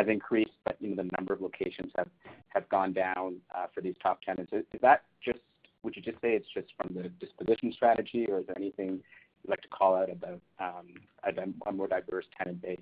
increased, 0.09 0.53
but, 0.65 0.77
you 0.81 0.91
know, 0.91 1.03
the 1.03 1.11
number 1.19 1.35
of 1.35 1.41
locations 1.41 1.93
have 1.97 2.69
gone 2.69 2.93
down 2.93 3.37
for 3.75 3.81
these 3.81 3.95
top 4.03 4.23
tenants. 4.23 4.53
Is 4.53 4.65
that 4.83 5.05
just? 5.25 5.41
Would 5.83 5.95
you 5.95 6.03
just 6.03 6.21
say 6.21 6.35
it's 6.35 6.47
just 6.53 6.69
from 6.77 6.95
the 6.95 7.09
disposition 7.25 7.73
strategy, 7.73 8.27
or 8.29 8.41
is 8.41 8.47
there 8.47 8.59
anything 8.59 9.01
you'd 9.43 9.51
like 9.51 9.63
to 9.63 9.69
call 9.69 9.95
out 9.95 10.11
about 10.11 10.41
a 11.67 11.73
more 11.73 11.87
diverse 11.87 12.25
tenant 12.37 12.61
base? 12.61 12.81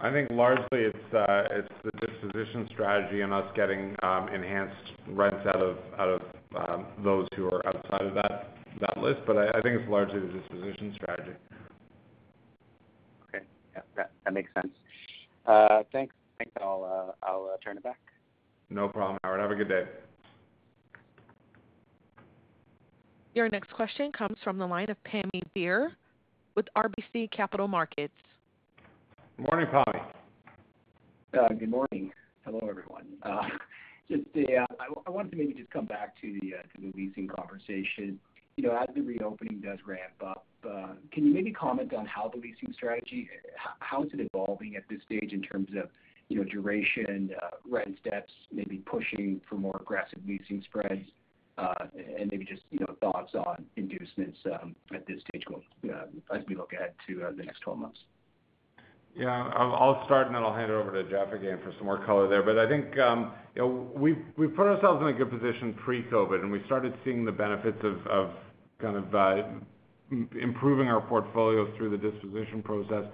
I 0.00 0.10
think 0.10 0.28
largely 0.30 0.86
uh, 0.86 1.44
it's 1.50 1.68
the 1.84 2.06
disposition 2.06 2.68
strategy 2.72 3.20
and 3.20 3.32
us 3.32 3.46
getting 3.54 3.94
um, 4.02 4.28
enhanced 4.28 4.92
rents 5.08 5.46
out 5.46 5.62
of 5.62 6.20
um, 6.56 6.86
those 7.02 7.28
who 7.36 7.46
are 7.46 7.66
outside 7.66 8.02
of 8.02 8.14
that 8.14 8.98
list. 8.98 9.20
But 9.26 9.38
I 9.38 9.48
I 9.50 9.60
think 9.62 9.80
it's 9.80 9.88
largely 9.88 10.20
the 10.20 10.26
disposition 10.26 10.92
strategy. 10.96 11.36
Okay. 13.28 13.44
Yeah, 13.74 14.04
that 14.24 14.34
makes 14.34 14.52
sense. 14.54 14.72
Uh, 15.46 15.82
thanks. 15.92 16.14
I'll 16.60 17.14
uh, 17.22 17.56
turn 17.64 17.76
it 17.76 17.82
back. 17.82 17.98
No 18.70 18.88
problem, 18.88 19.18
Howard. 19.22 19.40
Have 19.40 19.50
a 19.50 19.54
good 19.54 19.68
day. 19.68 19.84
Your 23.34 23.48
next 23.48 23.72
question 23.72 24.12
comes 24.12 24.36
from 24.42 24.58
the 24.58 24.66
line 24.66 24.90
of 24.90 24.96
Pammi 25.04 25.42
Bir 25.54 25.92
with 26.54 26.66
RBC 26.76 27.30
Capital 27.30 27.68
Markets. 27.68 28.14
Morning, 29.36 29.66
Pammi. 29.66 30.00
Uh, 31.36 31.48
good 31.58 31.68
morning. 31.68 32.12
Hello, 32.44 32.60
everyone. 32.68 33.06
Uh, 33.24 33.42
just, 34.08 34.22
uh, 34.36 34.64
I 35.06 35.10
wanted 35.10 35.32
to 35.32 35.36
maybe 35.36 35.54
just 35.54 35.70
come 35.70 35.86
back 35.86 36.14
to 36.20 36.38
the 36.40 36.54
uh 36.54 36.62
the 36.78 36.92
leasing 36.94 37.26
conversation. 37.26 38.20
You 38.56 38.62
know, 38.62 38.78
as 38.80 38.94
the 38.94 39.00
reopening 39.00 39.60
does 39.60 39.80
ramp 39.84 40.14
up, 40.24 40.46
can 41.10 41.26
you 41.26 41.34
maybe 41.34 41.50
comment 41.50 41.92
on 41.92 42.06
how 42.06 42.30
the 42.32 42.36
leasing 42.36 42.72
strategy, 42.72 43.28
how 43.80 44.04
is 44.04 44.10
it 44.12 44.20
evolving 44.32 44.76
at 44.76 44.84
this 44.88 45.00
stage 45.04 45.32
in 45.32 45.42
terms 45.42 45.68
of, 45.76 45.90
you 46.28 46.36
know, 46.38 46.44
duration, 46.44 47.30
rent 47.68 47.98
steps, 48.00 48.32
maybe 48.52 48.76
pushing 48.86 49.40
for 49.48 49.56
more 49.56 49.76
aggressive 49.80 50.20
leasing 50.24 50.62
spreads, 50.66 51.08
and 51.58 52.30
maybe 52.30 52.44
just, 52.44 52.62
you 52.70 52.78
know, 52.78 52.94
thoughts 53.00 53.34
on 53.34 53.64
inducements, 53.74 54.38
um, 54.46 54.76
at 54.94 55.04
this 55.06 55.20
stage 55.28 55.44
going, 55.46 55.62
as 56.32 56.42
we 56.46 56.54
look 56.54 56.72
ahead 56.72 56.92
to 57.08 57.26
the 57.36 57.42
next 57.42 57.60
12 57.60 57.78
months? 57.80 57.98
Yeah. 59.16 59.48
I'll 59.54 60.04
start, 60.06 60.26
and 60.26 60.34
then 60.34 60.42
I'll 60.42 60.54
hand 60.54 60.70
it 60.70 60.74
over 60.74 60.90
to 60.90 61.08
Jeff 61.08 61.32
again 61.32 61.60
for 61.62 61.72
some 61.78 61.86
more 61.86 62.04
color 62.04 62.28
there. 62.28 62.42
But 62.42 62.58
I 62.58 62.68
think, 62.68 62.98
um, 62.98 63.32
you 63.54 63.62
know, 63.62 63.90
we've 63.94 64.54
put 64.56 64.66
ourselves 64.66 65.00
in 65.02 65.08
a 65.08 65.12
good 65.12 65.30
position 65.30 65.74
pre-COVID, 65.84 66.40
and 66.40 66.50
we 66.50 66.62
started 66.66 66.94
seeing 67.04 67.24
the 67.24 67.32
benefits 67.32 67.78
of 67.82 68.30
kind 68.80 68.96
of 68.96 69.14
uh, 69.14 69.42
improving 70.40 70.88
our 70.88 71.00
portfolio 71.00 71.74
through 71.76 71.90
the 71.90 71.96
disposition 71.96 72.62
process 72.62 73.04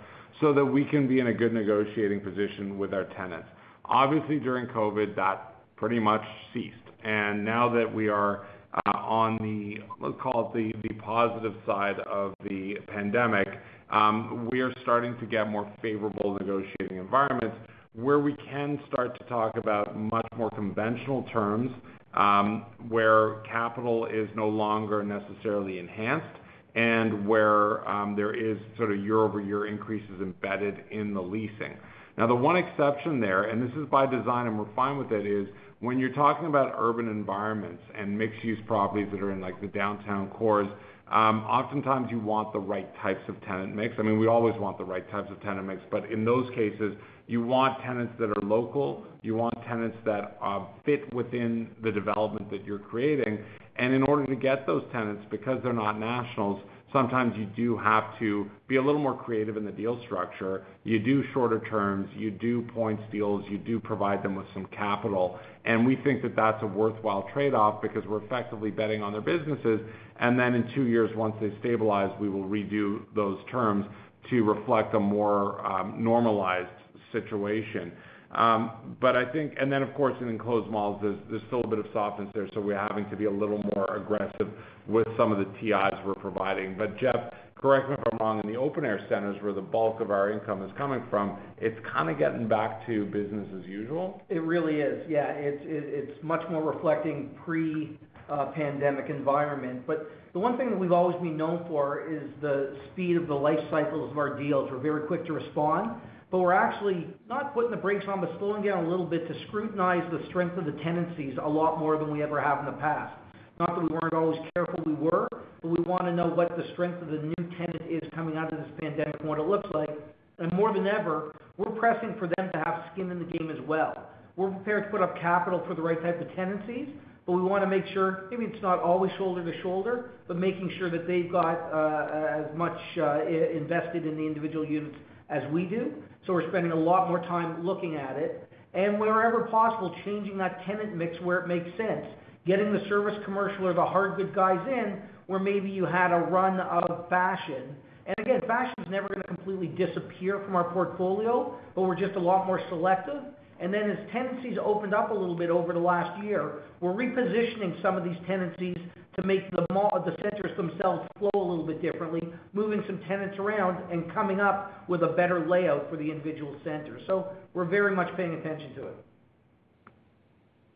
so 0.40 0.54
that 0.54 0.64
we 0.64 0.84
can 0.84 1.06
be 1.06 1.20
in 1.20 1.26
a 1.28 1.34
good 1.34 1.52
negotiating 1.52 2.20
position 2.20 2.78
with 2.78 2.94
our 2.94 3.04
tenants. 3.16 3.48
Obviously, 3.84 4.38
during 4.38 4.66
COVID, 4.66 5.14
that 5.16 5.54
pretty 5.76 5.98
much 5.98 6.22
ceased. 6.54 6.76
And 7.04 7.44
now 7.44 7.68
that 7.74 7.92
we 7.92 8.08
are 8.08 8.46
uh, 8.86 8.98
on 8.98 9.36
the, 9.38 9.78
let's 10.00 10.20
call 10.22 10.52
it 10.54 10.56
the 10.56 10.88
the 10.88 10.94
positive 11.00 11.54
side 11.66 11.98
of 12.00 12.34
the 12.48 12.76
pandemic, 12.86 13.48
Um, 13.90 14.48
we 14.50 14.60
are 14.60 14.72
starting 14.82 15.18
to 15.18 15.26
get 15.26 15.48
more 15.48 15.70
favorable 15.82 16.36
negotiating 16.40 16.98
environments 16.98 17.56
where 17.94 18.20
we 18.20 18.36
can 18.48 18.78
start 18.86 19.18
to 19.18 19.24
talk 19.24 19.56
about 19.56 19.96
much 19.96 20.26
more 20.36 20.50
conventional 20.50 21.24
terms, 21.32 21.72
um, 22.14 22.66
where 22.88 23.40
capital 23.40 24.06
is 24.06 24.28
no 24.36 24.48
longer 24.48 25.02
necessarily 25.02 25.78
enhanced 25.78 26.38
and 26.76 27.26
where 27.26 27.88
um, 27.88 28.14
there 28.14 28.32
is 28.32 28.56
sort 28.76 28.92
of 28.92 29.04
year-over-year 29.04 29.66
increases 29.66 30.20
embedded 30.20 30.84
in 30.92 31.12
the 31.12 31.20
leasing. 31.20 31.76
Now, 32.16 32.28
the 32.28 32.34
one 32.34 32.56
exception 32.56 33.20
there, 33.20 33.44
and 33.44 33.60
this 33.60 33.76
is 33.76 33.88
by 33.88 34.06
design, 34.06 34.46
and 34.46 34.56
we're 34.56 34.72
fine 34.76 34.96
with 34.96 35.10
it, 35.10 35.26
is 35.26 35.48
when 35.80 35.98
you're 35.98 36.12
talking 36.12 36.46
about 36.46 36.74
urban 36.78 37.08
environments 37.08 37.82
and 37.98 38.16
mixed-use 38.16 38.58
properties 38.66 39.08
that 39.10 39.20
are 39.20 39.32
in, 39.32 39.40
like, 39.40 39.60
the 39.60 39.66
downtown 39.68 40.28
cores, 40.28 40.68
Um, 41.10 41.42
oftentimes 41.44 42.08
you 42.10 42.20
want 42.20 42.52
the 42.52 42.60
right 42.60 42.88
types 43.02 43.22
of 43.28 43.40
tenant 43.42 43.74
mix. 43.74 43.94
I 43.98 44.02
mean, 44.02 44.18
we 44.18 44.28
always 44.28 44.54
want 44.60 44.78
the 44.78 44.84
right 44.84 45.08
types 45.10 45.28
of 45.30 45.40
tenant 45.42 45.66
mix, 45.66 45.82
but 45.90 46.10
in 46.10 46.24
those 46.24 46.48
cases, 46.54 46.94
you 47.26 47.44
want 47.44 47.80
tenants 47.82 48.12
that 48.20 48.30
are 48.30 48.42
local, 48.42 49.04
you 49.22 49.34
want 49.34 49.54
tenants 49.66 49.96
that 50.04 50.38
uh, 50.42 50.64
fit 50.84 51.12
within 51.12 51.70
the 51.82 51.90
development 51.90 52.50
that 52.50 52.64
you're 52.64 52.78
creating. 52.78 53.38
And 53.76 53.92
in 53.92 54.02
order 54.02 54.26
to 54.26 54.36
get 54.36 54.66
those 54.66 54.84
tenants, 54.92 55.24
because 55.30 55.58
they're 55.62 55.72
not 55.72 55.98
nationals, 55.98 56.60
sometimes 56.92 57.34
you 57.36 57.46
do 57.56 57.76
have 57.76 58.18
to 58.18 58.48
be 58.68 58.76
a 58.76 58.82
little 58.82 59.00
more 59.00 59.16
creative 59.16 59.56
in 59.56 59.64
the 59.64 59.72
deal 59.72 60.00
structure. 60.04 60.64
You 60.84 60.98
do 60.98 61.22
shorter 61.32 61.60
terms, 61.70 62.08
you 62.16 62.30
do 62.30 62.62
points 62.74 63.02
deals, 63.12 63.44
you 63.48 63.58
do 63.58 63.78
provide 63.78 64.22
them 64.22 64.34
with 64.34 64.46
some 64.54 64.66
capital. 64.66 65.38
And 65.64 65.86
we 65.86 65.96
think 65.96 66.22
that 66.22 66.34
that's 66.34 66.62
a 66.62 66.66
worthwhile 66.66 67.28
trade-off 67.32 67.82
because 67.82 68.04
we're 68.06 68.24
effectively 68.24 68.70
betting 68.70 69.02
on 69.02 69.12
their 69.12 69.20
businesses. 69.20 69.80
And 70.18 70.38
then 70.38 70.54
in 70.54 70.70
two 70.74 70.84
years, 70.84 71.10
once 71.16 71.34
they 71.40 71.52
stabilize, 71.60 72.10
we 72.20 72.28
will 72.28 72.44
redo 72.44 73.02
those 73.14 73.38
terms 73.50 73.86
to 74.30 74.42
reflect 74.42 74.94
a 74.94 75.00
more 75.00 75.62
normalized 75.96 76.68
situation. 77.12 77.92
Um 78.32 78.96
but 79.00 79.16
I 79.16 79.24
think 79.24 79.54
and 79.60 79.72
then, 79.72 79.82
of 79.82 79.92
course, 79.94 80.14
in 80.20 80.28
enclosed 80.28 80.70
malls, 80.70 81.02
there's 81.02 81.42
still 81.48 81.62
a 81.62 81.66
bit 81.66 81.80
of 81.80 81.86
softness 81.92 82.28
there, 82.32 82.48
so 82.54 82.60
we're 82.60 82.78
having 82.78 83.10
to 83.10 83.16
be 83.16 83.24
a 83.24 83.30
little 83.30 83.60
more 83.74 83.96
aggressive 83.96 84.48
with 84.90 85.06
some 85.16 85.32
of 85.32 85.38
the 85.38 85.46
TIs 85.60 85.98
we're 86.04 86.14
providing. 86.14 86.76
But 86.76 86.98
Jeff, 86.98 87.32
correct 87.54 87.88
me 87.88 87.96
if 87.98 88.12
I'm 88.12 88.18
wrong, 88.18 88.40
in 88.42 88.52
the 88.52 88.58
open-air 88.58 89.06
centers 89.08 89.40
where 89.42 89.52
the 89.52 89.60
bulk 89.60 90.00
of 90.00 90.10
our 90.10 90.30
income 90.30 90.62
is 90.62 90.70
coming 90.76 91.02
from, 91.08 91.38
it's 91.58 91.78
kind 91.92 92.10
of 92.10 92.18
getting 92.18 92.48
back 92.48 92.84
to 92.86 93.04
business 93.06 93.46
as 93.58 93.66
usual. 93.66 94.22
It 94.28 94.42
really 94.42 94.80
is. 94.80 95.04
Yeah. 95.08 95.32
It's 95.32 96.22
much 96.22 96.42
more 96.50 96.62
reflecting 96.62 97.30
pre-pandemic 97.44 99.06
uh, 99.08 99.14
environment. 99.14 99.86
But 99.86 100.10
the 100.32 100.38
one 100.38 100.56
thing 100.56 100.70
that 100.70 100.78
we've 100.78 100.92
always 100.92 101.16
been 101.20 101.36
known 101.36 101.64
for 101.68 102.10
is 102.10 102.22
the 102.40 102.76
speed 102.92 103.16
of 103.16 103.26
the 103.26 103.34
life 103.34 103.60
cycles 103.70 104.10
of 104.10 104.18
our 104.18 104.40
deals. 104.40 104.70
We're 104.70 104.78
very 104.78 105.06
quick 105.06 105.26
to 105.26 105.32
respond, 105.32 106.00
but 106.30 106.38
we're 106.38 106.52
actually 106.52 107.08
not 107.28 107.52
putting 107.52 107.70
the 107.72 107.76
brakes 107.76 108.04
on, 108.08 108.20
but 108.20 108.30
slowing 108.38 108.62
down 108.62 108.84
a 108.84 108.88
little 108.88 109.06
bit 109.06 109.26
to 109.28 109.34
scrutinize 109.48 110.08
the 110.12 110.24
strength 110.28 110.56
of 110.56 110.64
the 110.64 110.80
tenancies 110.84 111.36
a 111.42 111.48
lot 111.48 111.78
more 111.78 111.98
than 111.98 112.10
we 112.10 112.22
ever 112.22 112.40
have 112.40 112.60
in 112.60 112.66
the 112.66 112.80
past. 112.80 113.14
Not 113.60 113.74
that 113.74 113.82
we 113.82 113.88
weren't 113.88 114.14
always 114.14 114.40
careful, 114.54 114.82
we 114.86 114.94
were, 114.94 115.28
but 115.30 115.68
we 115.68 115.84
wanna 115.84 116.16
know 116.16 116.28
what 116.28 116.56
the 116.56 116.64
strength 116.72 117.02
of 117.02 117.08
the 117.08 117.18
new 117.18 117.50
tenant 117.58 117.82
is 117.90 118.00
coming 118.14 118.38
out 118.38 118.50
of 118.50 118.58
this 118.58 118.68
pandemic 118.80 119.20
and 119.20 119.28
what 119.28 119.38
it 119.38 119.46
looks 119.46 119.68
like. 119.74 119.90
And 120.38 120.50
more 120.54 120.72
than 120.72 120.86
ever, 120.86 121.36
we're 121.58 121.72
pressing 121.72 122.14
for 122.18 122.26
them 122.26 122.50
to 122.54 122.58
have 122.64 122.84
skin 122.94 123.10
in 123.10 123.18
the 123.18 123.26
game 123.26 123.50
as 123.50 123.58
well. 123.68 124.08
We're 124.36 124.48
prepared 124.48 124.84
to 124.84 124.90
put 124.90 125.02
up 125.02 125.14
capital 125.20 125.62
for 125.68 125.74
the 125.74 125.82
right 125.82 126.00
type 126.00 126.22
of 126.22 126.34
tenancies, 126.34 126.88
but 127.26 127.32
we 127.32 127.42
wanna 127.42 127.66
make 127.66 127.84
sure 127.92 128.28
maybe 128.30 128.46
it's 128.46 128.62
not 128.62 128.80
always 128.80 129.12
shoulder 129.18 129.44
to 129.44 129.60
shoulder, 129.60 130.12
but 130.26 130.38
making 130.38 130.72
sure 130.78 130.88
that 130.88 131.06
they've 131.06 131.30
got 131.30 131.58
uh, 131.70 132.46
as 132.48 132.56
much 132.56 132.78
uh, 132.96 133.26
invested 133.26 134.06
in 134.06 134.16
the 134.16 134.26
individual 134.26 134.64
units 134.64 134.96
as 135.28 135.42
we 135.52 135.66
do. 135.66 135.92
So 136.26 136.32
we're 136.32 136.48
spending 136.48 136.72
a 136.72 136.80
lot 136.80 137.08
more 137.08 137.20
time 137.20 137.62
looking 137.62 137.96
at 137.96 138.16
it. 138.16 138.48
And 138.72 138.98
wherever 138.98 139.48
possible, 139.50 139.94
changing 140.06 140.38
that 140.38 140.64
tenant 140.64 140.96
mix 140.96 141.20
where 141.20 141.40
it 141.40 141.46
makes 141.46 141.68
sense. 141.76 142.06
Getting 142.46 142.72
the 142.72 142.84
service 142.88 143.18
commercial 143.24 143.66
or 143.66 143.74
the 143.74 143.84
hard 143.84 144.16
good 144.16 144.34
guys 144.34 144.66
in, 144.66 145.00
where 145.26 145.38
maybe 145.40 145.68
you 145.68 145.84
had 145.84 146.12
a 146.12 146.18
run 146.18 146.58
of 146.60 147.08
fashion. 147.08 147.76
And 148.06 148.14
again, 148.18 148.40
fashion 148.46 148.74
is 148.82 148.90
never 148.90 149.08
gonna 149.08 149.22
completely 149.24 149.68
disappear 149.68 150.40
from 150.40 150.56
our 150.56 150.72
portfolio, 150.72 151.54
but 151.74 151.82
we're 151.82 151.98
just 151.98 152.16
a 152.16 152.20
lot 152.20 152.46
more 152.46 152.60
selective. 152.68 153.22
And 153.60 153.72
then 153.72 153.90
as 153.90 153.98
tenancies 154.10 154.56
opened 154.62 154.94
up 154.94 155.10
a 155.10 155.14
little 155.14 155.36
bit 155.36 155.50
over 155.50 155.74
the 155.74 155.78
last 155.78 156.22
year, 156.24 156.62
we're 156.80 156.94
repositioning 156.94 157.80
some 157.82 157.96
of 157.96 158.04
these 158.04 158.16
tenancies 158.26 158.78
to 159.16 159.22
make 159.22 159.50
the 159.50 159.66
mall, 159.70 160.02
the 160.04 160.16
centers 160.22 160.56
themselves 160.56 161.06
flow 161.18 161.30
a 161.34 161.38
little 161.38 161.66
bit 161.66 161.82
differently, 161.82 162.22
moving 162.54 162.82
some 162.86 162.98
tenants 163.06 163.38
around 163.38 163.76
and 163.92 164.10
coming 164.14 164.40
up 164.40 164.88
with 164.88 165.02
a 165.02 165.08
better 165.08 165.46
layout 165.46 165.90
for 165.90 165.96
the 165.96 166.10
individual 166.10 166.56
center. 166.64 166.98
So 167.06 167.28
we're 167.52 167.66
very 167.66 167.94
much 167.94 168.08
paying 168.16 168.32
attention 168.32 168.74
to 168.76 168.86
it. 168.88 168.96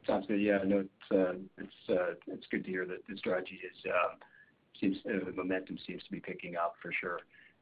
Sounds 0.06 0.26
good. 0.26 0.40
Yeah, 0.40 0.58
no, 0.64 0.80
it's 0.80 0.90
uh, 1.12 1.92
uh, 1.92 2.14
it's 2.26 2.46
good 2.50 2.64
to 2.64 2.70
hear 2.70 2.84
that 2.86 2.98
the 3.08 3.16
strategy 3.16 3.58
is, 3.64 3.90
um, 3.90 4.18
uh, 5.06 5.24
the 5.24 5.32
momentum 5.32 5.78
seems 5.86 6.02
to 6.04 6.10
be 6.10 6.20
picking 6.20 6.56
up 6.56 6.74
for 6.82 6.92
sure. 7.00 7.20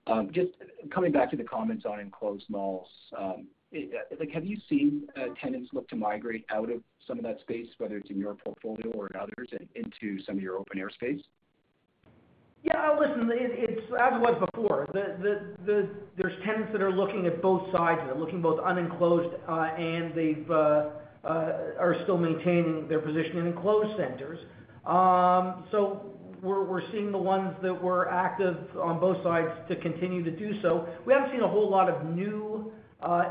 Um, 0.09 0.31
just 0.35 0.51
coming 0.93 1.13
back 1.13 1.31
to 1.31 1.37
the 1.37 1.45
comments 1.45 1.85
on 1.89 2.01
enclosed 2.01 2.47
malls, 2.49 2.89
um, 3.17 3.47
like, 3.73 4.31
have 4.33 4.45
you 4.45 4.59
seen 4.69 5.07
tenants 5.41 5.71
look 5.73 5.89
to 5.91 5.97
migrate 5.97 6.45
out 6.51 6.71
of 6.71 6.83
some 7.07 7.19
of 7.19 7.25
that 7.25 7.41
space, 7.41 7.69
whether 7.79 7.97
it's 7.97 8.11
in 8.11 8.19
your 8.19 8.35
portfolio 8.35 8.91
or 8.91 9.07
in 9.07 9.17
others, 9.17 9.49
and 9.53 9.69
into 9.77 10.21
some 10.25 10.37
of 10.37 10.43
your 10.43 10.59
open 10.59 10.79
air 10.79 10.91
space? 10.91 11.21
Yeah, 12.65 12.97
listen, 12.99 13.31
it's 13.33 13.81
as 14.01 14.13
it 14.15 14.21
was 14.21 14.49
before. 14.53 14.89
There's 14.93 16.45
tenants 16.45 16.73
that 16.73 16.83
are 16.83 16.93
looking 16.93 17.27
at 17.27 17.41
both 17.41 17.73
sides. 17.73 18.01
They're 18.05 18.19
looking 18.19 18.43
both 18.43 18.61
unenclosed, 18.65 19.35
and 19.49 20.15
they 20.15 20.35
are 21.25 21.97
still 22.03 22.19
maintaining 22.19 22.89
their 22.89 23.01
position 23.01 23.39
in 23.39 23.47
enclosed 23.47 23.97
centers. 23.97 24.39
Um 24.87 25.65
so 25.71 26.11
we're 26.43 26.83
seeing 26.91 27.13
the 27.13 27.19
ones 27.19 27.55
that 27.63 27.73
were 27.73 28.11
active 28.11 28.57
on 28.77 28.99
both 28.99 29.23
sides 29.23 29.51
to 29.69 29.77
continue 29.77 30.25
to 30.25 30.31
do 30.33 30.61
so. 30.61 30.89
We 31.07 31.13
haven't 31.13 31.31
seen 31.31 31.41
a 31.41 31.49
whole 31.49 31.71
lot 31.71 31.89
of 31.89 32.05
new 32.07 32.73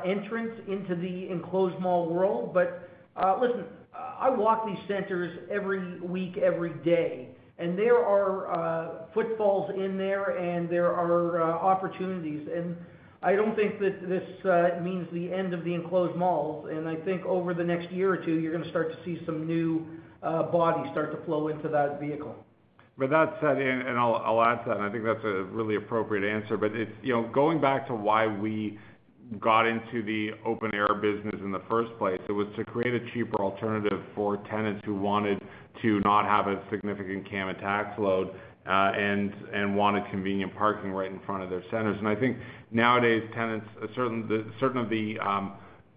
entrants 0.05 0.61
into 0.67 0.95
the 0.95 1.29
enclosed 1.29 1.79
mall 1.79 2.09
world. 2.09 2.53
But 2.53 2.89
uh 3.17 3.37
listen, 3.41 3.65
I 3.93 4.29
walk 4.29 4.65
these 4.65 4.79
centers 4.87 5.39
every 5.51 5.99
week, 5.99 6.37
every 6.37 6.73
day, 6.85 7.29
and 7.57 7.77
there 7.77 7.97
are 7.97 9.07
footfalls 9.13 9.71
in 9.75 9.97
there, 9.97 10.37
and 10.37 10.69
there 10.69 10.93
are 10.95 11.41
opportunities. 11.41 12.47
I 13.24 13.36
don't 13.36 13.55
think 13.55 13.80
that 13.80 14.07
this 14.07 14.24
means 14.82 15.07
the 15.13 15.32
end 15.32 15.53
of 15.53 15.63
the 15.63 15.74
enclosed 15.74 16.15
malls. 16.17 16.69
And 16.72 16.88
I 16.88 16.95
think 16.95 17.26
over 17.26 17.53
the 17.53 17.63
next 17.63 17.91
year 17.91 18.11
or 18.11 18.17
two, 18.17 18.39
you're 18.39 18.51
gonna 18.51 18.69
start 18.69 18.91
to 18.91 18.97
see 19.05 19.22
some 19.26 19.45
new 19.45 19.86
bodies 20.22 20.91
start 20.91 21.11
to 21.11 21.26
flow 21.26 21.49
into 21.49 21.67
that 21.69 21.99
vehicle. 21.99 22.36
But 22.97 23.09
that 23.09 23.38
said, 23.41 23.57
and 23.57 23.97
I'll 23.97 24.43
add 24.43 24.63
to 24.63 24.69
that, 24.69 24.78
and 24.78 24.86
I 24.86 24.91
think 24.91 25.03
that's 25.03 25.24
a 25.24 25.43
really 25.43 25.76
appropriate 25.76 26.30
answer. 26.30 26.57
But 26.57 26.76
it's, 26.76 26.91
you 27.01 27.13
know, 27.13 27.30
going 27.34 27.61
back 27.61 27.88
to 27.88 27.95
why 27.95 28.28
we 28.28 28.78
got 29.39 29.65
into 29.65 30.03
the 30.03 30.32
open 30.45 30.76
air 30.76 30.93
business 30.95 31.36
in 31.41 31.51
the 31.51 31.61
first 31.69 31.97
place, 31.97 32.19
it 32.28 32.34
was 32.34 32.47
to 32.57 32.65
create 32.65 32.93
a 32.93 33.11
cheaper 33.13 33.41
alternative 33.41 34.01
for 34.13 34.38
tenants 34.49 34.82
who 34.86 34.93
wanted 34.93 35.41
to 35.82 35.99
not 36.01 36.26
have 36.26 36.47
a 36.47 36.61
significant 36.69 37.30
CAM 37.30 37.47
and 37.49 37.57
tax 37.59 37.97
load, 37.97 38.36
uh 38.67 38.91
and 38.93 39.34
and 39.53 39.76
wanted 39.76 40.03
convenient 40.11 40.53
parking 40.55 40.91
right 40.91 41.11
in 41.11 41.19
front 41.26 41.41
of 41.41 41.49
their 41.49 41.63
centers. 41.72 41.97
I 42.05 42.13
think 42.13 42.38
nowadays, 42.72 43.24
tenants, 43.34 43.67
uh, 43.82 43.88
certain 43.95 44.24
of 44.30 44.91
um, 45.19 45.53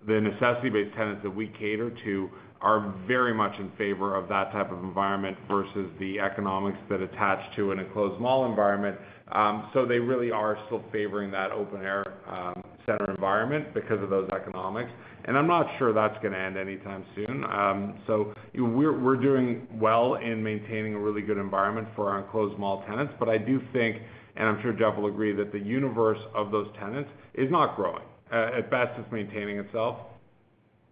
the 0.06 0.20
necessity-based 0.20 0.94
tenants 0.94 1.22
that 1.22 1.30
we 1.30 1.48
cater 1.58 1.90
to 2.04 2.30
are 2.60 2.94
very 3.06 3.34
much 3.34 3.58
in 3.58 3.70
favor 3.72 4.16
of 4.16 4.28
that 4.28 4.50
type 4.50 4.72
of 4.72 4.82
environment 4.82 5.36
versus 5.48 5.90
the 6.00 6.18
economics 6.18 6.78
that 6.88 7.00
attach 7.00 7.54
to 7.56 7.72
an 7.72 7.78
enclosed 7.78 8.20
mall 8.20 8.46
environment. 8.46 8.96
Um 9.32 9.70
so 9.72 9.86
they 9.86 9.98
really 9.98 10.30
are 10.30 10.58
still 10.66 10.82
favoring 10.92 11.30
that 11.30 11.50
open 11.50 11.82
air 11.82 12.04
um, 12.28 12.62
center 12.86 13.10
environment 13.10 13.72
because 13.74 14.02
of 14.02 14.10
those 14.10 14.28
economics. 14.30 14.90
And 15.26 15.38
I'm 15.38 15.46
not 15.46 15.66
sure 15.78 15.92
that's 15.92 16.22
gonna 16.22 16.36
end 16.38 16.56
anytime 16.56 17.04
soon. 17.14 17.44
Um, 17.44 17.98
so 18.06 18.34
we're 18.54 19.16
doing 19.16 19.66
well 19.72 20.16
in 20.16 20.42
maintaining 20.42 20.94
a 20.94 20.98
really 20.98 21.22
good 21.22 21.38
environment 21.38 21.88
for 21.96 22.10
our 22.10 22.20
enclosed 22.20 22.58
mall 22.58 22.84
tenants. 22.86 23.14
But 23.18 23.28
I 23.28 23.38
do 23.38 23.62
think, 23.72 24.02
and 24.36 24.48
I'm 24.48 24.60
sure 24.62 24.72
Jeff 24.72 24.96
will 24.96 25.06
agree, 25.06 25.32
that 25.32 25.52
the 25.52 25.58
universe 25.58 26.18
of 26.34 26.50
those 26.50 26.68
tenants 26.78 27.10
is 27.34 27.50
not 27.50 27.76
growing. 27.76 28.02
Uh, 28.32 28.50
at 28.58 28.70
best, 28.70 28.98
it's 28.98 29.10
maintaining 29.12 29.58
itself. 29.58 29.98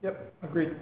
Yep, 0.02 0.34
agreed. 0.42 0.76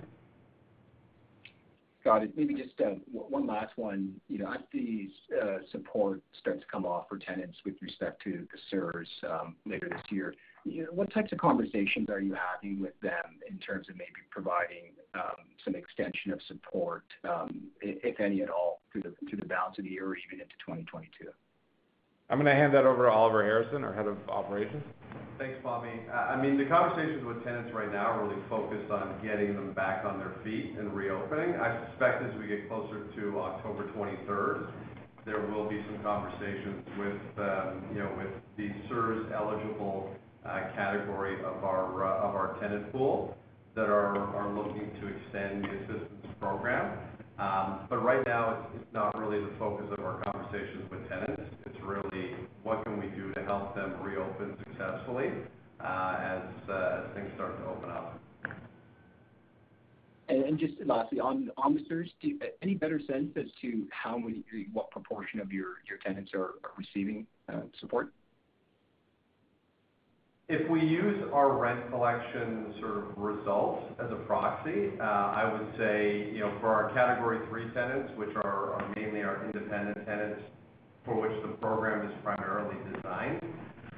Got 2.03 2.23
it. 2.23 2.33
Maybe 2.35 2.55
just 2.55 2.81
uh, 2.81 2.95
one 3.13 3.47
last 3.47 3.77
one. 3.77 4.15
You 4.29 4.39
know, 4.39 4.53
as 4.53 4.61
these 4.73 5.11
uh, 5.41 5.59
support 5.71 6.23
starts 6.39 6.61
to 6.61 6.67
come 6.73 6.87
off 6.87 7.09
for 7.11 7.19
tenants 7.19 7.59
with 7.65 7.75
respect 7.83 8.23
to 8.25 8.47
the 8.51 8.77
CERS 8.77 9.07
um, 9.31 9.57
later 9.67 9.89
this 9.91 10.01
year, 10.11 10.35
you 10.65 10.85
know, 10.85 10.89
what 10.93 11.13
types 11.13 11.31
of 11.33 11.39
conversations 11.39 12.09
are 12.09 12.21
you 12.21 12.35
having 12.35 12.81
with 12.81 12.99
them 13.01 13.39
in 13.49 13.59
terms 13.59 13.89
of 13.91 13.97
maybe 13.97 14.11
providing 14.31 14.93
um, 15.15 15.45
some 15.63 15.75
extension 15.75 16.33
of 16.33 16.41
support, 16.49 17.05
um, 17.25 17.65
if 17.83 18.19
any 18.19 18.43
at 18.43 18.49
all, 18.49 18.81
through 18.93 19.03
the 19.03 19.47
balance 19.47 19.77
of 19.79 19.85
the 19.85 19.91
year 19.91 20.07
or 20.07 20.17
even 20.17 20.41
into 20.41 20.55
2022? 20.67 21.29
I'm 22.31 22.39
gonna 22.39 22.55
hand 22.55 22.73
that 22.75 22.87
over 22.87 23.07
to 23.07 23.11
Oliver 23.11 23.43
Harrison, 23.43 23.83
our 23.83 23.93
Head 23.93 24.07
of 24.07 24.17
Operations. 24.29 24.85
Thanks, 25.37 25.59
Bobby. 25.65 25.91
I 26.13 26.41
mean, 26.41 26.57
the 26.57 26.67
conversations 26.67 27.25
with 27.25 27.43
tenants 27.43 27.75
right 27.75 27.91
now 27.91 28.13
are 28.13 28.29
really 28.29 28.41
focused 28.49 28.89
on 28.93 29.19
getting 29.21 29.55
them 29.55 29.73
back 29.73 30.05
on 30.05 30.19
their 30.21 30.37
feet 30.45 30.77
and 30.79 30.95
reopening. 30.95 31.57
I 31.57 31.89
suspect 31.89 32.23
as 32.23 32.31
we 32.39 32.47
get 32.47 32.69
closer 32.69 33.07
to 33.17 33.41
October 33.41 33.91
23rd, 33.97 34.71
there 35.25 35.41
will 35.41 35.69
be 35.69 35.83
some 35.91 36.03
conversations 36.05 36.87
with, 36.99 37.45
um, 37.45 37.83
you 37.93 37.99
know, 37.99 38.13
with 38.17 38.31
the 38.57 38.69
CERS 38.87 39.33
eligible 39.33 40.15
uh, 40.45 40.71
category 40.77 41.37
uh, 41.43 41.49
of 41.49 41.65
our 41.65 42.57
tenant 42.61 42.93
pool 42.93 43.37
that 43.75 43.89
are 43.89 44.53
looking 44.55 44.91
to 45.01 45.07
extend 45.09 45.65
the 45.65 45.69
assistance 45.69 46.27
program. 46.39 46.97
Um 47.41 47.87
but 47.89 48.05
right 48.05 48.25
now, 48.27 48.69
it's 48.77 48.93
not 48.93 49.19
really 49.19 49.41
the 49.41 49.57
focus 49.59 49.87
of 49.91 50.05
our 50.05 50.23
conversations 50.31 50.85
with 50.91 51.09
tenants. 51.09 51.43
It's 51.65 51.81
really 51.83 52.37
what 52.63 52.85
can 52.85 53.01
we 53.01 53.07
do 53.17 53.33
to 53.33 53.40
help 53.51 53.75
them 53.75 53.95
reopen 54.01 54.57
successfully, 54.65 55.29
uh, 55.81 55.85
uh, 55.85 56.41
as 56.69 57.15
things 57.15 57.31
start 57.35 57.59
to 57.59 57.67
open 57.67 57.91
up. 57.91 58.19
And 60.29 60.57
just 60.61 60.75
lastly, 60.87 61.19
on 61.19 61.51
the 61.57 61.81
CERS, 61.91 62.09
any 62.63 62.75
better 62.75 63.01
sense 63.01 63.31
as 63.37 63.47
to 63.63 63.89
how 63.91 64.17
many, 64.17 64.45
what 64.73 64.89
proportion 64.93 65.41
of 65.41 65.51
your 65.51 65.75
tenants 66.07 66.31
are 66.35 66.51
receiving 66.79 67.27
uh, 67.53 67.63
support? 67.81 68.13
If 70.49 70.69
we 70.71 70.81
use 70.81 71.21
our 71.33 71.59
rent 71.59 71.91
collection 71.91 72.75
sort 72.81 72.99
of 72.99 73.19
results 73.19 73.83
as 73.99 74.11
a 74.13 74.17
proxy, 74.27 74.93
I 75.01 75.53
would 75.53 75.67
say, 75.77 76.31
you 76.33 76.41
know, 76.41 76.57
for 76.61 76.69
our 76.69 76.95
category 76.95 77.41
three 77.49 77.69
tenants, 77.75 78.13
which 78.17 78.31
are 78.37 78.93
mainly 78.95 79.23
our 79.23 79.45
independent 79.47 80.07
tenants 80.07 80.43
for 81.11 81.21
which 81.21 81.43
the 81.43 81.49
program 81.59 82.07
is 82.07 82.15
primarily 82.23 82.77
designed, 82.95 83.43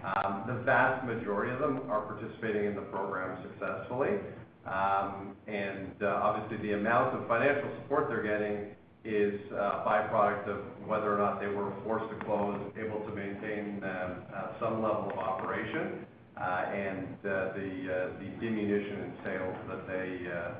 um, 0.02 0.44
the 0.48 0.64
vast 0.64 1.04
majority 1.04 1.52
of 1.52 1.60
them 1.60 1.82
are 1.90 2.00
participating 2.00 2.64
in 2.64 2.74
the 2.74 2.88
program 2.88 3.36
successfully. 3.44 4.16
Um, 4.64 5.36
and 5.46 5.92
uh, 6.00 6.20
obviously, 6.24 6.56
the 6.66 6.74
amount 6.74 7.14
of 7.14 7.28
financial 7.28 7.68
support 7.82 8.08
they're 8.08 8.24
getting 8.24 8.72
is 9.04 9.38
uh, 9.52 9.82
a 9.82 9.84
byproduct 9.84 10.48
of 10.48 10.58
whether 10.88 11.12
or 11.12 11.18
not 11.18 11.40
they 11.40 11.48
were 11.48 11.72
forced 11.84 12.08
to 12.08 12.24
close, 12.24 12.58
able 12.80 13.04
to 13.04 13.14
maintain 13.14 13.82
uh, 13.84 14.58
some 14.58 14.82
level 14.82 15.10
of 15.12 15.18
operation, 15.18 16.06
and 16.38 17.06
the 17.22 18.08
diminution 18.40 19.00
in 19.04 19.12
sales 19.22 19.56
that 19.68 19.86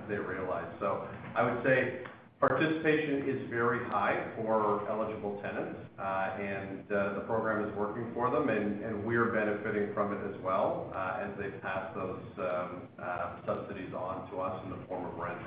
they 0.09 0.17
realize. 0.17 0.69
So 0.81 1.07
I 1.35 1.43
would 1.43 1.65
say 1.65 2.03
participation 2.43 3.23
is 3.31 3.49
very 3.49 3.79
high 3.89 4.21
for 4.35 4.83
eligible 4.91 5.41
tenants, 5.43 5.79
uh, 5.97 6.35
and 6.41 6.83
uh, 6.91 7.15
the 7.15 7.21
program 7.21 7.69
is 7.69 7.73
working 7.77 8.11
for 8.13 8.31
them, 8.31 8.49
and 8.49 9.05
we're 9.05 9.27
benefiting 9.27 9.95
from 9.95 10.13
it 10.13 10.19
as 10.27 10.43
well, 10.43 10.93
uh, 10.93 11.23
as 11.23 11.31
they 11.39 11.51
pass 11.59 11.87
those 11.95 12.19
um, 12.39 12.83
subsidies 13.47 13.95
on 13.95 14.29
to 14.33 14.41
us 14.41 14.61
in 14.65 14.71
the 14.71 14.79
form 14.89 15.07
of 15.07 15.15
rent. 15.17 15.39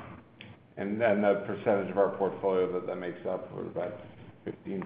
And 0.78 1.02
the 1.02 1.44
percentage 1.46 1.92
of 1.92 1.98
our 1.98 2.16
portfolio 2.16 2.80
that 2.80 2.96
makes 2.96 3.20
up 3.28 3.50
for 3.52 3.66
about 3.68 4.00
15%. 4.48 4.86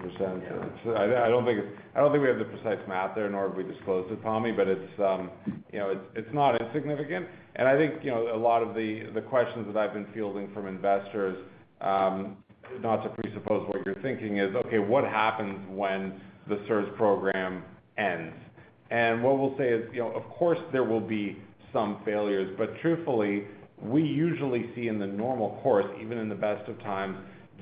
Yeah. 0.82 1.22
I 1.24 1.28
don't 1.28 1.44
think 1.44 2.22
we 2.22 2.28
have 2.28 2.38
the 2.38 2.44
precise 2.44 2.80
math 2.88 3.14
there, 3.14 3.30
nor 3.30 3.48
have 3.48 3.56
we 3.56 3.62
disclosed 3.62 4.10
it, 4.10 4.20
Pammi, 4.24 4.56
but 4.56 4.66
it's, 4.66 4.98
um, 4.98 5.30
you 5.72 5.78
know, 5.78 6.00
it's 6.16 6.34
not 6.34 6.60
insignificant. 6.60 7.26
And 7.54 7.68
I 7.68 7.76
think, 7.76 8.02
you 8.02 8.10
know, 8.10 8.34
a 8.34 8.38
lot 8.38 8.62
of 8.62 8.74
the 8.74 9.22
questions 9.28 9.66
that 9.72 9.76
I've 9.76 9.92
been 9.92 10.06
fielding 10.12 10.52
from 10.52 10.66
investors, 10.66 11.36
Um, 11.80 12.36
not 12.82 13.02
to 13.02 13.08
presuppose 13.10 13.66
what 13.68 13.84
you're 13.84 14.00
thinking 14.02 14.38
is, 14.38 14.54
okay, 14.54 14.78
what 14.78 15.04
happens 15.04 15.58
when 15.70 16.20
the 16.48 16.56
CERS 16.68 16.94
program 16.96 17.62
ends? 17.98 18.34
And 18.90 19.22
what 19.22 19.38
we'll 19.38 19.56
say 19.56 19.68
is, 19.68 19.88
you 19.92 20.00
know, 20.00 20.10
of 20.12 20.24
course, 20.30 20.58
there 20.72 20.84
will 20.84 21.00
be 21.00 21.38
some 21.72 22.00
failures, 22.04 22.54
but 22.58 22.78
truthfully, 22.80 23.44
we 23.80 24.02
usually 24.02 24.70
see 24.74 24.88
in 24.88 24.98
the 24.98 25.06
normal 25.06 25.58
course, 25.62 25.86
even 26.00 26.18
in 26.18 26.28
the 26.28 26.34
best 26.34 26.68
of 26.68 26.78
times, 26.80 27.16